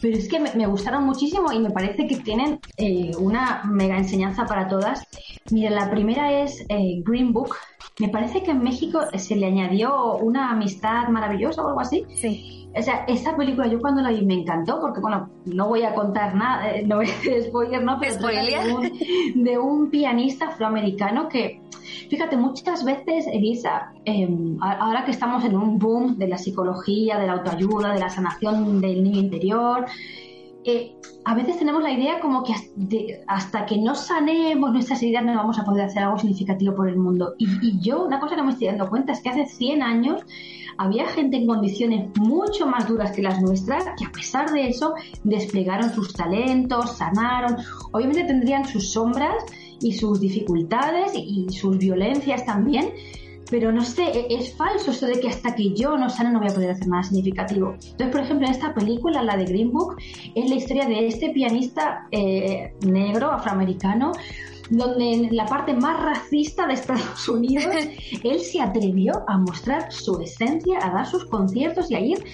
Pero 0.00 0.16
es 0.16 0.28
que 0.28 0.40
me, 0.40 0.66
gustaron 0.66 1.04
muchísimo 1.04 1.52
y 1.52 1.58
me 1.58 1.70
parece 1.70 2.06
que 2.06 2.16
tienen 2.16 2.58
eh, 2.76 3.10
una 3.18 3.62
mega 3.64 3.96
enseñanza 3.96 4.46
para 4.46 4.68
todas. 4.68 5.06
Mira, 5.50 5.70
la 5.70 5.90
primera 5.90 6.32
es 6.42 6.64
eh, 6.68 7.02
Green 7.04 7.32
Book. 7.32 7.54
Me 7.98 8.08
parece 8.08 8.42
que 8.42 8.52
en 8.52 8.62
México 8.62 9.00
se 9.14 9.36
le 9.36 9.46
añadió 9.46 10.16
una 10.16 10.50
amistad 10.50 11.08
maravillosa 11.08 11.62
o 11.62 11.68
algo 11.68 11.80
así. 11.80 12.04
Sí. 12.14 12.68
O 12.74 12.82
sea, 12.82 13.04
esta 13.08 13.36
película 13.36 13.66
yo 13.66 13.80
cuando 13.80 14.00
la 14.00 14.10
vi 14.10 14.24
me 14.24 14.34
encantó 14.34 14.80
porque, 14.80 15.00
bueno, 15.00 15.28
no 15.44 15.68
voy 15.68 15.82
a 15.82 15.92
contar 15.92 16.34
nada, 16.34 16.70
eh, 16.70 16.86
no 16.86 16.96
voy 16.96 17.08
a 17.08 17.42
spoiler, 17.42 17.82
¿no? 17.82 17.98
Pero 17.98 18.16
de 18.16 18.74
un, 18.74 19.44
de 19.44 19.58
un 19.58 19.90
pianista 19.90 20.46
afroamericano 20.48 21.28
que 21.28 21.60
Fíjate, 22.08 22.36
muchas 22.36 22.84
veces, 22.84 23.26
Elisa, 23.26 23.92
em, 24.04 24.58
ahora 24.60 25.04
que 25.04 25.10
estamos 25.10 25.44
en 25.44 25.56
un 25.56 25.78
boom 25.78 26.18
de 26.18 26.28
la 26.28 26.38
psicología, 26.38 27.18
de 27.18 27.26
la 27.26 27.34
autoayuda, 27.34 27.92
de 27.92 28.00
la 28.00 28.10
sanación 28.10 28.80
del 28.80 29.02
niño 29.02 29.20
interior, 29.20 29.86
eh, 30.64 30.94
a 31.24 31.34
veces 31.34 31.58
tenemos 31.58 31.82
la 31.82 31.90
idea 31.90 32.20
como 32.20 32.44
que 32.44 32.54
hasta 33.26 33.64
que 33.64 33.78
no 33.78 33.94
sanemos 33.94 34.72
nuestras 34.72 35.02
heridas 35.02 35.24
no 35.24 35.34
vamos 35.34 35.58
a 35.58 35.64
poder 35.64 35.86
hacer 35.86 36.02
algo 36.02 36.18
significativo 36.18 36.74
por 36.74 36.88
el 36.88 36.96
mundo. 36.96 37.34
Y, 37.38 37.46
y, 37.66 37.80
yo, 37.80 38.04
una 38.04 38.20
cosa 38.20 38.36
que 38.36 38.42
me 38.42 38.50
estoy 38.50 38.66
dando 38.66 38.88
cuenta 38.88 39.12
es 39.12 39.20
que 39.20 39.30
hace 39.30 39.46
100 39.46 39.82
años 39.82 40.22
había 40.76 41.06
gente 41.08 41.36
en 41.36 41.46
condiciones 41.46 42.08
mucho 42.16 42.66
más 42.66 42.88
duras 42.88 43.12
que 43.12 43.22
las 43.22 43.40
nuestras 43.42 43.84
que 43.98 44.04
a 44.06 44.12
pesar 44.12 44.50
de 44.50 44.68
eso 44.68 44.94
desplegaron 45.24 45.92
sus 45.92 46.12
talentos, 46.12 46.96
sanaron. 46.96 47.56
Obviamente 47.92 48.24
tendrían 48.24 48.66
sus 48.66 48.92
sombras 48.92 49.34
y 49.80 49.92
sus 49.92 50.20
dificultades 50.20 51.12
y 51.14 51.46
sus 51.50 51.78
violencias 51.78 52.44
también, 52.44 52.90
pero 53.50 53.72
no 53.72 53.84
sé, 53.84 54.04
e-, 54.04 54.26
es 54.30 54.54
falso 54.54 54.92
eso 54.92 55.06
de 55.06 55.20
que 55.20 55.28
hasta 55.28 55.54
que 55.54 55.74
yo 55.74 55.98
no 55.98 56.08
sane 56.08 56.30
no 56.30 56.38
voy 56.38 56.48
a 56.48 56.54
poder 56.54 56.70
hacer 56.70 56.86
nada 56.86 57.02
significativo. 57.02 57.72
Entonces, 57.72 58.08
por 58.08 58.20
ejemplo, 58.20 58.46
en 58.46 58.52
esta 58.52 58.72
película, 58.72 59.22
la 59.22 59.36
de 59.36 59.44
Green 59.44 59.72
Book, 59.72 59.96
es 60.34 60.48
la 60.48 60.56
historia 60.56 60.86
de 60.86 61.06
este 61.06 61.30
pianista 61.30 62.06
eh, 62.12 62.72
negro, 62.86 63.30
afroamericano, 63.30 64.12
donde 64.70 65.12
en 65.12 65.36
la 65.36 65.46
parte 65.46 65.74
más 65.74 66.00
racista 66.00 66.66
de 66.66 66.74
Estados 66.74 67.28
Unidos, 67.28 67.74
él 68.22 68.40
se 68.40 68.60
atrevió 68.60 69.24
a 69.26 69.36
mostrar 69.38 69.92
su 69.92 70.20
esencia, 70.20 70.78
a 70.82 70.90
dar 70.90 71.06
sus 71.06 71.24
conciertos 71.26 71.90
y 71.90 71.94
a 71.94 72.00
ir 72.00 72.24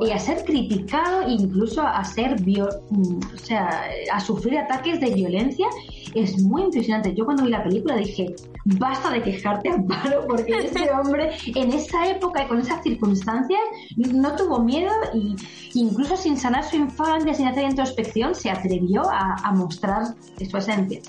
y 0.00 0.10
a 0.10 0.18
ser 0.18 0.44
criticado 0.44 1.28
incluso 1.28 1.80
a 1.82 2.02
ser 2.04 2.40
mm, 2.40 3.18
o 3.34 3.38
sea, 3.38 3.84
a 4.12 4.20
sufrir 4.20 4.58
ataques 4.58 5.00
de 5.00 5.14
violencia 5.14 5.68
es 6.14 6.40
muy 6.42 6.62
impresionante. 6.62 7.14
Yo 7.14 7.24
cuando 7.24 7.44
vi 7.44 7.50
la 7.50 7.62
película 7.62 7.96
dije, 7.96 8.34
basta 8.64 9.10
de 9.10 9.22
quejarte, 9.22 9.68
Amparo, 9.68 10.26
porque 10.26 10.58
ese 10.58 10.90
hombre 11.00 11.30
en 11.46 11.72
esa 11.72 12.08
época 12.08 12.44
y 12.44 12.48
con 12.48 12.58
esas 12.58 12.82
circunstancias 12.82 13.60
no 13.96 14.34
tuvo 14.36 14.60
miedo 14.60 14.90
y 15.12 15.36
incluso 15.74 16.16
sin 16.16 16.36
sanar 16.36 16.64
su 16.64 16.76
infancia, 16.76 17.34
sin 17.34 17.46
hacer 17.46 17.64
introspección, 17.64 18.34
se 18.34 18.50
atrevió 18.50 19.02
a, 19.10 19.36
a 19.42 19.52
mostrar 19.52 20.14
su 20.48 20.56
esencia. 20.56 21.00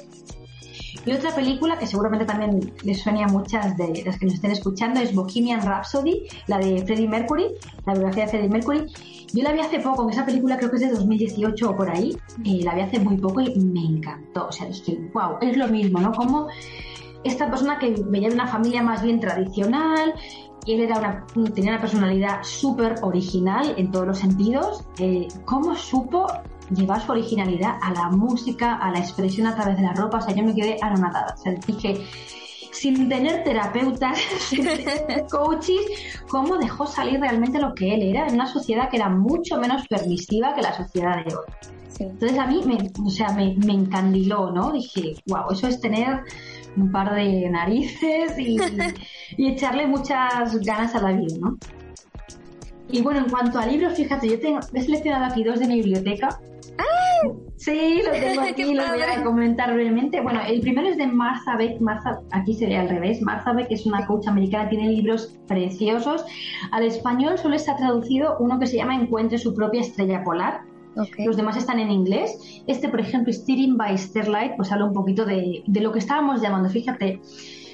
Y 1.05 1.11
otra 1.11 1.33
película 1.35 1.77
que 1.77 1.87
seguramente 1.87 2.25
también 2.25 2.73
les 2.83 3.01
suena 3.01 3.25
a 3.25 3.27
muchas 3.27 3.75
de 3.77 4.03
las 4.05 4.17
que 4.17 4.25
nos 4.25 4.35
estén 4.35 4.51
escuchando 4.51 4.99
es 4.99 5.13
Bohemian 5.13 5.61
Rhapsody, 5.61 6.27
la 6.47 6.57
de 6.57 6.83
Freddie 6.85 7.07
Mercury, 7.07 7.47
la 7.85 7.93
biografía 7.93 8.25
de 8.25 8.29
Freddie 8.29 8.49
Mercury. 8.49 8.85
Yo 9.33 9.43
la 9.43 9.51
vi 9.51 9.59
hace 9.59 9.79
poco, 9.79 10.09
esa 10.09 10.25
película 10.25 10.57
creo 10.57 10.69
que 10.69 10.77
es 10.77 10.81
de 10.83 10.89
2018 10.89 11.69
o 11.69 11.75
por 11.75 11.89
ahí, 11.89 12.17
la 12.43 12.75
vi 12.75 12.81
hace 12.81 12.99
muy 12.99 13.17
poco 13.17 13.41
y 13.41 13.55
me 13.59 13.81
encantó. 13.81 14.47
O 14.47 14.51
sea, 14.51 14.67
que, 14.85 15.09
wow, 15.13 15.37
es 15.41 15.57
lo 15.57 15.67
mismo, 15.67 15.99
¿no? 15.99 16.11
Como 16.13 16.47
esta 17.23 17.49
persona 17.49 17.77
que 17.79 17.95
venía 18.07 18.29
de 18.29 18.35
una 18.35 18.47
familia 18.47 18.81
más 18.81 19.01
bien 19.01 19.19
tradicional, 19.19 20.13
él 20.67 20.81
era 20.81 20.97
una, 20.97 21.25
tenía 21.53 21.71
una 21.71 21.81
personalidad 21.81 22.43
súper 22.43 22.95
original 23.01 23.73
en 23.77 23.91
todos 23.91 24.07
los 24.07 24.19
sentidos, 24.19 24.83
eh, 24.99 25.27
¿cómo 25.45 25.75
supo 25.75 26.25
llevar 26.71 27.05
su 27.05 27.11
originalidad 27.11 27.75
a 27.81 27.93
la 27.93 28.09
música, 28.09 28.75
a 28.75 28.91
la 28.91 28.99
expresión 28.99 29.47
a 29.47 29.55
través 29.55 29.77
de 29.77 29.83
la 29.83 29.93
ropa. 29.93 30.19
O 30.19 30.21
sea, 30.21 30.35
yo 30.35 30.43
me 30.43 30.55
quedé 30.55 30.77
anonadada. 30.81 31.35
O 31.35 31.37
sea, 31.37 31.53
dije, 31.67 32.01
sin 32.71 33.07
tener 33.09 33.43
terapeutas, 33.43 34.17
sin 34.39 34.63
tener 34.63 35.25
coaches, 35.29 35.81
cómo 36.29 36.57
dejó 36.57 36.85
salir 36.85 37.19
realmente 37.19 37.59
lo 37.59 37.73
que 37.73 37.93
él 37.93 38.03
era 38.03 38.27
en 38.27 38.35
una 38.35 38.47
sociedad 38.47 38.89
que 38.89 38.97
era 38.97 39.09
mucho 39.09 39.57
menos 39.57 39.87
permisiva 39.87 40.53
que 40.53 40.61
la 40.61 40.73
sociedad 40.73 41.23
de 41.23 41.35
hoy. 41.35 41.45
Entonces 41.97 42.37
a 42.37 42.45
mí 42.45 42.61
me, 42.65 42.91
o 43.05 43.09
sea, 43.09 43.29
me, 43.29 43.55
me, 43.55 43.73
encandiló, 43.73 44.51
¿no? 44.51 44.73
Dije, 44.73 45.15
wow, 45.27 45.51
eso 45.51 45.67
es 45.67 45.79
tener 45.79 46.23
un 46.75 46.91
par 46.91 47.15
de 47.15 47.49
narices 47.49 48.37
y, 48.37 48.57
y 49.37 49.51
echarle 49.51 49.87
muchas 49.87 50.57
ganas 50.57 50.93
a 50.93 51.01
la 51.01 51.13
vida, 51.13 51.37
¿no? 51.39 51.57
Y 52.89 53.01
bueno, 53.01 53.21
en 53.21 53.29
cuanto 53.29 53.59
a 53.59 53.65
libros, 53.65 53.93
fíjate, 53.95 54.29
yo 54.29 54.39
tengo, 54.39 54.59
he 54.73 54.81
seleccionado 54.81 55.25
aquí 55.25 55.43
dos 55.43 55.59
de 55.59 55.67
mi 55.67 55.75
biblioteca. 55.75 56.39
Sí, 57.57 58.01
los 58.05 58.11
tengo 58.19 58.41
aquí, 58.41 58.73
los 58.73 58.89
voy 58.89 59.01
a 59.01 59.23
comentar 59.23 59.73
brevemente. 59.73 60.21
Bueno, 60.21 60.41
el 60.47 60.61
primero 60.61 60.87
es 60.87 60.97
de 60.97 61.07
Martha 61.07 61.55
Beck. 61.57 61.79
Martha, 61.79 62.21
aquí 62.31 62.53
sería 62.53 62.81
al 62.81 62.89
revés. 62.89 63.21
Martha 63.21 63.53
Beck 63.53 63.71
es 63.71 63.85
una 63.85 64.05
coach 64.05 64.27
americana, 64.27 64.69
tiene 64.69 64.89
libros 64.89 65.37
preciosos. 65.47 66.25
Al 66.71 66.83
español 66.83 67.37
solo 67.37 67.55
está 67.55 67.75
traducido 67.75 68.37
uno 68.39 68.59
que 68.59 68.67
se 68.67 68.77
llama 68.77 68.95
Encuentre 68.95 69.37
su 69.37 69.53
propia 69.53 69.81
estrella 69.81 70.23
polar. 70.23 70.61
Los 71.25 71.35
demás 71.35 71.57
están 71.57 71.79
en 71.79 71.91
inglés. 71.91 72.63
Este, 72.67 72.87
por 72.87 73.01
ejemplo, 73.01 73.33
Steering 73.33 73.75
by 73.75 73.97
Starlight, 73.97 74.55
pues 74.55 74.71
habla 74.71 74.85
un 74.85 74.93
poquito 74.93 75.25
de, 75.25 75.63
de 75.65 75.81
lo 75.81 75.91
que 75.91 75.99
estábamos 75.99 76.41
llamando. 76.41 76.69
Fíjate, 76.69 77.19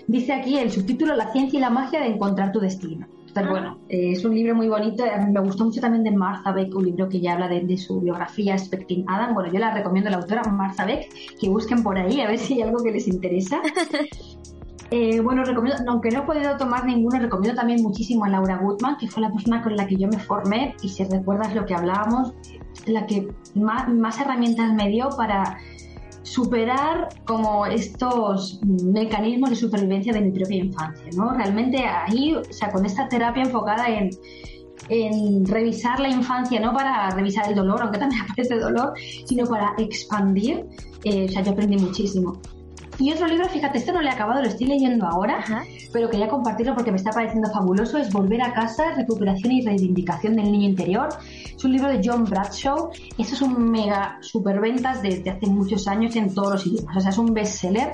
dice 0.07 0.33
aquí 0.33 0.57
el 0.57 0.71
subtítulo 0.71 1.15
La 1.15 1.31
ciencia 1.31 1.57
y 1.57 1.61
la 1.61 1.69
magia 1.69 1.99
de 1.99 2.07
encontrar 2.07 2.51
tu 2.51 2.59
destino. 2.59 3.07
Pero 3.33 3.51
bueno, 3.51 3.77
eh, 3.89 4.11
es 4.11 4.25
un 4.25 4.35
libro 4.35 4.55
muy 4.55 4.67
bonito. 4.67 5.03
Me 5.31 5.39
gustó 5.39 5.65
mucho 5.65 5.81
también 5.81 6.03
de 6.03 6.11
Martha 6.11 6.51
Beck, 6.51 6.75
un 6.75 6.85
libro 6.85 7.07
que 7.09 7.19
ya 7.19 7.33
habla 7.33 7.47
de, 7.47 7.77
su 7.77 8.01
biografía, 8.01 8.53
Expecting 8.53 9.05
Adam. 9.07 9.33
Bueno, 9.33 9.51
yo 9.51 9.59
la 9.59 9.73
recomiendo 9.73 10.09
a 10.09 10.11
la 10.11 10.17
autora 10.17 10.43
Martha 10.43 10.85
Beck, 10.85 11.09
que 11.39 11.49
busquen 11.49 11.83
por 11.83 11.97
ahí 11.97 12.21
a 12.21 12.27
ver 12.27 12.37
si 12.37 12.55
hay 12.55 12.61
algo 12.63 12.83
que 12.83 12.91
les 12.91 13.07
interesa. 13.07 13.61
Eh, 14.93 15.21
bueno, 15.21 15.45
recomiendo, 15.45 15.81
aunque 15.87 16.11
no 16.11 16.19
he 16.19 16.23
podido 16.23 16.57
tomar 16.57 16.83
ninguno, 16.83 17.17
recomiendo 17.17 17.57
también 17.57 17.81
muchísimo 17.81 18.25
a 18.25 18.29
Laura 18.29 18.57
Goodman, 18.57 18.97
que 18.97 19.07
fue 19.07 19.21
la 19.21 19.31
persona 19.31 19.63
con 19.63 19.77
la 19.77 19.87
que 19.87 19.95
yo 19.95 20.09
me 20.09 20.19
formé 20.19 20.75
y 20.81 20.89
si 20.89 21.05
recuerdas 21.05 21.55
lo 21.55 21.65
que 21.65 21.73
hablábamos, 21.73 22.33
la 22.87 23.05
que 23.05 23.29
más 23.55 24.19
herramientas 24.19 24.73
me 24.73 24.89
dio 24.89 25.07
para 25.15 25.59
superar 26.23 27.09
como 27.25 27.65
estos 27.65 28.59
mecanismos 28.63 29.49
de 29.51 29.55
supervivencia 29.55 30.13
de 30.13 30.21
mi 30.21 30.31
propia 30.31 30.57
infancia, 30.57 31.05
¿no? 31.15 31.33
Realmente 31.33 31.83
ahí, 31.83 32.35
o 32.35 32.43
sea, 32.53 32.71
con 32.71 32.85
esta 32.85 33.07
terapia 33.09 33.43
enfocada 33.43 33.87
en, 33.89 34.09
en 34.89 35.45
revisar 35.45 35.99
la 35.99 36.09
infancia, 36.09 36.59
no 36.59 36.73
para 36.73 37.09
revisar 37.11 37.47
el 37.49 37.55
dolor, 37.55 37.81
aunque 37.81 37.99
también 37.99 38.21
aparece 38.29 38.55
dolor, 38.55 38.93
sino 39.25 39.45
para 39.45 39.73
expandir, 39.77 40.65
eh, 41.03 41.25
o 41.25 41.31
sea, 41.31 41.41
yo 41.43 41.51
aprendí 41.51 41.77
muchísimo. 41.77 42.39
Y 42.99 43.11
otro 43.11 43.25
libro, 43.25 43.47
fíjate, 43.49 43.79
este 43.79 43.91
no 43.91 44.01
lo 44.01 44.07
he 44.07 44.11
acabado, 44.11 44.41
lo 44.41 44.47
estoy 44.47 44.67
leyendo 44.67 45.07
ahora, 45.07 45.43
pero 45.91 46.09
quería 46.09 46.27
compartirlo 46.27 46.75
porque 46.75 46.91
me 46.91 46.97
está 46.97 47.09
pareciendo 47.09 47.49
fabuloso, 47.49 47.97
es 47.97 48.11
Volver 48.11 48.43
a 48.43 48.53
casa, 48.53 48.93
recuperación 48.95 49.53
y 49.53 49.65
reivindicación 49.65 50.35
del 50.35 50.51
niño 50.51 50.69
interior. 50.69 51.09
Es 51.61 51.65
un 51.65 51.73
libro 51.73 51.89
de 51.89 52.01
John 52.03 52.25
Bradshaw, 52.25 52.89
eso 53.19 53.35
es 53.35 53.41
un 53.43 53.69
mega 53.69 54.17
superventas 54.21 55.03
desde 55.03 55.29
hace 55.29 55.45
muchos 55.45 55.87
años 55.87 56.15
en 56.15 56.33
todos 56.33 56.53
los 56.53 56.65
idiomas, 56.65 56.97
o 56.97 56.99
sea, 56.99 57.11
es 57.11 57.17
un 57.19 57.35
bestseller 57.35 57.91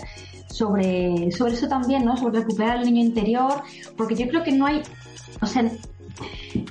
sobre, 0.50 1.30
sobre 1.34 1.52
eso 1.52 1.68
también, 1.68 2.06
¿no? 2.06 2.16
Sobre 2.16 2.40
recuperar 2.40 2.78
el 2.78 2.86
niño 2.86 3.04
interior, 3.04 3.62
porque 3.98 4.16
yo 4.16 4.30
creo 4.30 4.42
que 4.42 4.54
no 4.54 4.68
hay, 4.68 4.84
o 5.42 5.46
sea, 5.46 5.70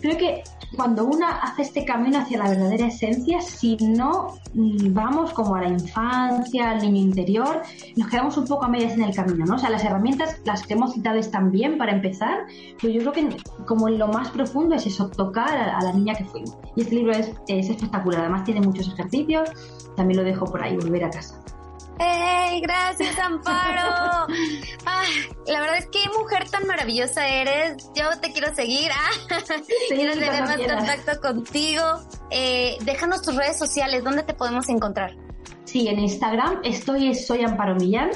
creo 0.00 0.16
que 0.16 0.42
cuando 0.74 1.04
una 1.04 1.38
hace 1.38 1.62
este 1.62 1.84
camino 1.84 2.18
hacia 2.18 2.38
la 2.38 2.48
verdadera 2.48 2.86
esencia, 2.86 3.40
si 3.40 3.76
no 3.76 4.34
mm, 4.54 4.92
vamos 4.92 5.32
como 5.32 5.54
a 5.54 5.62
la 5.62 5.68
infancia, 5.68 6.70
al 6.70 6.80
niño 6.80 7.00
interior, 7.00 7.62
nos 7.96 8.08
quedamos 8.08 8.36
un 8.36 8.46
poco 8.46 8.64
a 8.64 8.68
medias 8.68 8.94
en 8.94 9.02
el 9.02 9.14
camino, 9.14 9.44
¿no? 9.46 9.54
O 9.54 9.58
sea, 9.58 9.70
las 9.70 9.84
herramientas, 9.84 10.40
las 10.44 10.66
que 10.66 10.74
hemos 10.74 10.92
citado 10.92 11.18
están 11.18 11.50
bien 11.50 11.78
para 11.78 11.92
empezar, 11.92 12.46
pero 12.80 12.92
yo 12.92 13.00
creo 13.00 13.12
que 13.12 13.36
como 13.66 13.88
en 13.88 13.98
lo 13.98 14.08
más 14.08 14.30
profundo 14.30 14.74
es 14.74 14.86
eso, 14.86 15.08
tocar 15.08 15.56
a, 15.56 15.82
la 15.82 15.92
niña 15.92 16.14
que 16.14 16.24
fuimos. 16.24 16.56
Y 16.74 16.82
este 16.82 16.94
libro 16.94 17.12
es, 17.12 17.32
es 17.48 17.70
espectacular, 17.70 18.22
además 18.22 18.44
tiene 18.44 18.60
muchos 18.60 18.88
ejercicios, 18.92 19.50
también 19.96 20.18
lo 20.18 20.24
dejo 20.24 20.44
por 20.46 20.62
ahí, 20.62 20.76
volver 20.76 21.04
a 21.04 21.10
casa. 21.10 21.40
¡Ey! 21.98 22.60
Gracias, 22.60 23.18
Amparo. 23.18 24.26
la 25.46 25.60
verdad 25.60 25.78
es 25.78 25.86
que 25.86 25.98
mujer 26.18 26.48
tan 26.50 26.66
maravillosa 26.66 27.26
eres. 27.26 27.90
Yo 27.94 28.18
te 28.20 28.32
quiero 28.32 28.54
seguir. 28.54 28.90
Ah, 28.92 29.36
quiero 29.88 30.12
tener 30.14 30.42
más 30.42 30.58
contacto 30.58 31.20
contigo. 31.20 31.82
Eh, 32.30 32.76
déjanos 32.82 33.22
tus 33.22 33.36
redes 33.36 33.58
sociales. 33.58 34.04
¿Dónde 34.04 34.22
te 34.22 34.34
podemos 34.34 34.68
encontrar? 34.68 35.14
Sí, 35.64 35.88
en 35.88 35.98
Instagram 35.98 36.60
estoy, 36.64 37.14
soy 37.14 37.44
Amparo 37.44 37.74
Millán. 37.76 38.10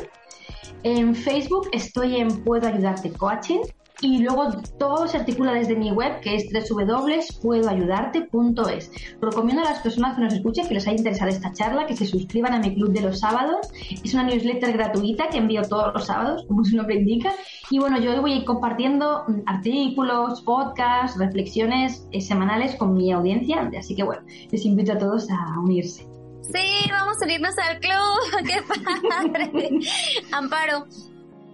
En 0.82 1.14
Facebook 1.14 1.68
estoy 1.72 2.16
en 2.16 2.42
Puedo 2.42 2.68
Ayudarte 2.68 3.12
Coaching 3.12 3.60
y 4.02 4.18
luego 4.18 4.50
todo 4.78 5.06
se 5.06 5.18
articula 5.18 5.52
desde 5.52 5.76
mi 5.76 5.90
web 5.90 6.20
que 6.20 6.36
es 6.36 6.48
www.puedoayudarte.es. 6.52 8.90
Recomiendo 9.20 9.60
a 9.62 9.66
las 9.66 9.80
personas 9.80 10.16
que 10.16 10.22
nos 10.22 10.32
escuchen 10.32 10.66
que 10.66 10.72
les 10.74 10.86
haya 10.86 10.96
interesado 10.96 11.30
esta 11.30 11.52
charla 11.52 11.84
que 11.86 11.94
se 11.96 12.06
suscriban 12.06 12.54
a 12.54 12.60
mi 12.60 12.74
club 12.74 12.92
de 12.92 13.02
los 13.02 13.20
sábados. 13.20 13.68
Es 14.02 14.14
una 14.14 14.22
newsletter 14.24 14.72
gratuita 14.72 15.28
que 15.28 15.36
envío 15.38 15.62
todos 15.62 15.92
los 15.92 16.06
sábados, 16.06 16.46
como 16.46 16.64
su 16.70 16.76
nombre 16.76 16.94
indica. 16.96 17.34
Y 17.70 17.78
bueno, 17.78 18.00
yo 18.00 18.18
voy 18.20 18.32
a 18.32 18.36
ir 18.36 18.44
compartiendo 18.44 19.24
artículos, 19.46 20.42
podcasts, 20.42 21.18
reflexiones 21.18 22.06
eh, 22.12 22.20
semanales 22.20 22.74
con 22.76 22.94
mi 22.94 23.10
audiencia. 23.12 23.70
Así 23.78 23.94
que 23.94 24.02
bueno, 24.02 24.22
les 24.50 24.64
invito 24.64 24.92
a 24.92 24.98
todos 24.98 25.30
a 25.30 25.60
unirse. 25.60 26.08
Sí, 26.42 26.90
vamos 26.90 27.20
a 27.20 27.24
unirnos 27.24 27.56
al 27.58 27.78
club. 27.78 28.42
¡Qué 28.46 28.62
padre! 29.08 29.52
Amparo, 30.32 30.86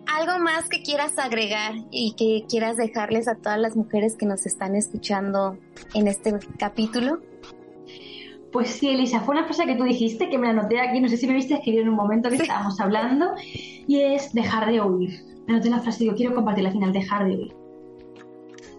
¿Algo 0.07 0.39
más 0.39 0.69
que 0.69 0.83
quieras 0.83 1.19
agregar 1.19 1.75
y 1.91 2.15
que 2.17 2.47
quieras 2.49 2.77
dejarles 2.77 3.29
a 3.29 3.35
todas 3.35 3.59
las 3.59 3.77
mujeres 3.77 4.17
que 4.17 4.25
nos 4.25 4.47
están 4.47 4.77
escuchando 4.77 5.59
en 5.95 6.07
este 6.07 6.35
capítulo? 6.59 7.21
Pues 8.53 8.69
sí, 8.71 8.89
Elisa, 8.89 9.21
fue 9.21 9.35
una 9.35 9.45
frase 9.45 9.67
que 9.67 9.75
tú 9.75 9.85
dijiste 9.85 10.31
que 10.31 10.39
me 10.39 10.47
la 10.47 10.61
anoté 10.61 10.81
aquí, 10.81 11.01
no 11.01 11.09
sé 11.09 11.17
si 11.17 11.27
me 11.27 11.35
viste 11.35 11.55
escribir 11.55 11.81
en 11.81 11.89
un 11.89 11.97
momento 11.97 12.31
que 12.31 12.37
estábamos 12.37 12.81
hablando, 12.81 13.35
y 13.43 14.01
es 14.01 14.33
dejar 14.33 14.71
de 14.71 14.81
oír. 14.81 15.11
Me 15.47 15.55
anoté 15.55 15.71
la 15.71 15.81
frase, 15.81 16.05
digo, 16.05 16.17
quiero 16.17 16.35
compartirla 16.35 16.71
al 16.71 16.75
final, 16.75 16.93
dejar 16.93 17.27
de 17.27 17.37
oír. 17.37 17.66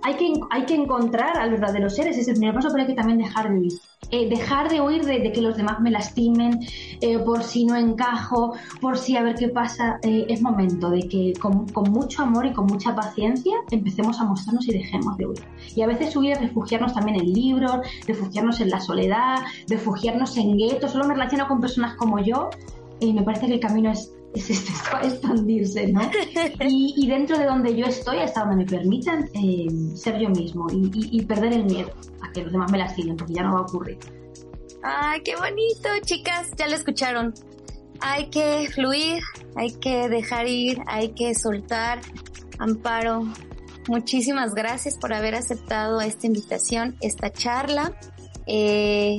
Hay 0.03 0.15
que, 0.15 0.33
hay 0.51 0.65
que 0.65 0.75
encontrar 0.75 1.37
al 1.37 1.51
verdadero 1.51 1.89
ser, 1.89 2.07
ese 2.07 2.21
es 2.21 2.27
el 2.27 2.35
primer 2.35 2.53
paso, 2.53 2.69
pero 2.71 2.81
hay 2.81 2.87
que 2.87 2.93
también 2.93 3.17
dejar 3.17 3.49
de 3.49 3.59
oír. 3.59 3.73
Eh, 4.09 4.29
dejar 4.29 4.69
de 4.69 4.79
oír 4.79 5.03
de, 5.03 5.31
que 5.33 5.41
los 5.41 5.57
demás 5.57 5.81
me 5.81 5.91
lastimen, 5.91 6.59
eh, 7.01 7.19
por 7.19 7.43
si 7.43 7.65
no 7.65 7.75
encajo, 7.75 8.53
por 8.79 8.97
si 8.97 9.17
a 9.17 9.23
ver 9.23 9.35
qué 9.35 9.49
pasa. 9.49 9.99
Eh, 10.03 10.25
es 10.29 10.41
momento 10.41 10.89
de 10.89 11.07
que 11.07 11.33
con, 11.39 11.65
mucho 11.91 12.23
amor 12.23 12.45
y 12.45 12.53
con 12.53 12.67
mucha 12.67 12.95
paciencia 12.95 13.53
empecemos 13.69 14.19
a 14.21 14.25
mostrarnos 14.25 14.67
y 14.67 14.73
dejemos 14.73 15.17
de 15.17 15.27
huir. 15.27 15.43
Y 15.75 15.81
a 15.81 15.87
veces 15.87 16.15
huir 16.15 16.33
es 16.33 16.41
refugiarnos 16.41 16.93
también 16.93 17.19
en 17.19 17.33
libros, 17.33 17.79
refugiarnos 18.07 18.61
en 18.61 18.69
la 18.69 18.79
soledad, 18.79 19.39
refugiarnos 19.67 20.37
en 20.37 20.57
guetos. 20.57 20.91
Solo 20.91 21.05
me 21.05 21.13
relaciono 21.13 21.47
con 21.47 21.59
personas 21.59 21.95
como 21.95 22.19
yo 22.19 22.49
y 22.99 23.13
me 23.13 23.23
parece 23.23 23.47
que 23.47 23.55
el 23.55 23.59
camino 23.59 23.91
es 23.91 24.13
es 24.49 24.69
expandirse, 25.03 25.87
¿no? 25.87 26.01
Y, 26.59 27.07
dentro 27.07 27.37
de 27.37 27.45
donde 27.45 27.75
yo 27.75 27.85
estoy, 27.85 28.19
hasta 28.19 28.41
donde 28.41 28.57
me 28.57 28.65
permitan 28.65 29.29
ser 29.95 30.19
yo 30.19 30.29
mismo 30.29 30.67
y, 30.71 31.21
perder 31.25 31.53
el 31.53 31.65
miedo 31.65 31.91
a 32.21 32.31
que 32.31 32.43
los 32.43 32.51
demás 32.51 32.71
me 32.71 32.77
la 32.77 32.89
sigan, 32.89 33.17
porque 33.17 33.33
ya 33.33 33.43
no 33.43 33.53
va 33.53 33.59
a 33.59 33.63
ocurrir. 33.63 33.97
¡Ay, 34.83 35.21
qué 35.21 35.35
bonito, 35.35 35.89
chicas! 36.03 36.49
Ya 36.57 36.67
lo 36.67 36.75
escucharon. 36.75 37.33
Hay 37.99 38.29
que 38.29 38.69
fluir, 38.73 39.23
hay 39.55 39.71
que 39.71 40.07
dejar 40.07 40.47
ir, 40.47 40.79
hay 40.87 41.09
que 41.09 41.33
soltar. 41.33 41.99
Amparo, 42.59 43.25
muchísimas 43.87 44.53
gracias 44.53 44.97
por 44.97 45.13
haber 45.13 45.35
aceptado 45.35 45.99
esta 46.01 46.27
invitación, 46.27 46.95
esta 47.01 47.31
charla. 47.31 47.97
Eh, 48.45 49.17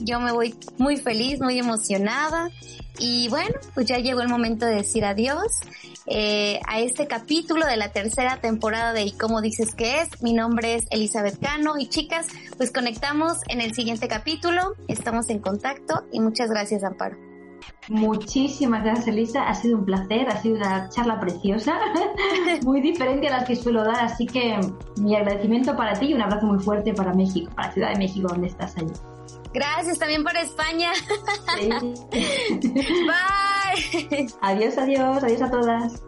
yo 0.00 0.20
me 0.20 0.32
voy 0.32 0.54
muy 0.78 0.96
feliz, 0.96 1.40
muy 1.40 1.58
emocionada. 1.58 2.50
Y 2.98 3.28
bueno, 3.28 3.54
pues 3.74 3.86
ya 3.86 3.98
llegó 3.98 4.20
el 4.20 4.28
momento 4.28 4.66
de 4.66 4.76
decir 4.76 5.04
adiós 5.04 5.60
eh, 6.06 6.60
a 6.68 6.78
este 6.80 7.06
capítulo 7.06 7.66
de 7.66 7.76
la 7.76 7.90
tercera 7.92 8.40
temporada 8.40 8.92
de 8.92 9.02
¿Y 9.02 9.12
cómo 9.12 9.40
dices 9.40 9.74
que 9.74 10.00
es? 10.00 10.22
Mi 10.22 10.32
nombre 10.32 10.76
es 10.76 10.84
Elizabeth 10.90 11.40
Cano 11.40 11.78
y 11.78 11.88
chicas, 11.88 12.28
pues 12.56 12.70
conectamos 12.70 13.38
en 13.48 13.60
el 13.60 13.74
siguiente 13.74 14.06
capítulo. 14.06 14.74
Estamos 14.88 15.28
en 15.30 15.40
contacto 15.40 16.04
y 16.12 16.20
muchas 16.20 16.50
gracias, 16.50 16.84
Amparo. 16.84 17.16
Muchísimas 17.88 18.82
gracias, 18.82 19.08
Elisa. 19.08 19.48
Ha 19.48 19.54
sido 19.54 19.78
un 19.78 19.84
placer, 19.84 20.28
ha 20.28 20.40
sido 20.40 20.56
una 20.56 20.88
charla 20.88 21.20
preciosa, 21.20 21.74
muy 22.64 22.80
diferente 22.80 23.28
a 23.28 23.38
las 23.38 23.44
que 23.46 23.56
suelo 23.56 23.84
dar. 23.84 24.04
Así 24.04 24.26
que 24.26 24.58
mi 24.96 25.14
agradecimiento 25.14 25.76
para 25.76 25.92
ti 25.94 26.06
y 26.06 26.14
un 26.14 26.22
abrazo 26.22 26.46
muy 26.46 26.62
fuerte 26.62 26.94
para 26.94 27.12
México, 27.12 27.50
para 27.54 27.68
la 27.68 27.74
Ciudad 27.74 27.92
de 27.92 27.98
México, 27.98 28.28
donde 28.28 28.46
estás 28.48 28.76
allí. 28.76 28.92
Gracias 29.54 30.00
también 30.00 30.24
para 30.24 30.40
España. 30.40 30.90
Bye. 32.10 34.26
Adiós, 34.42 34.76
adiós, 34.76 35.22
adiós 35.22 35.42
a 35.42 35.50
todas. 35.50 36.02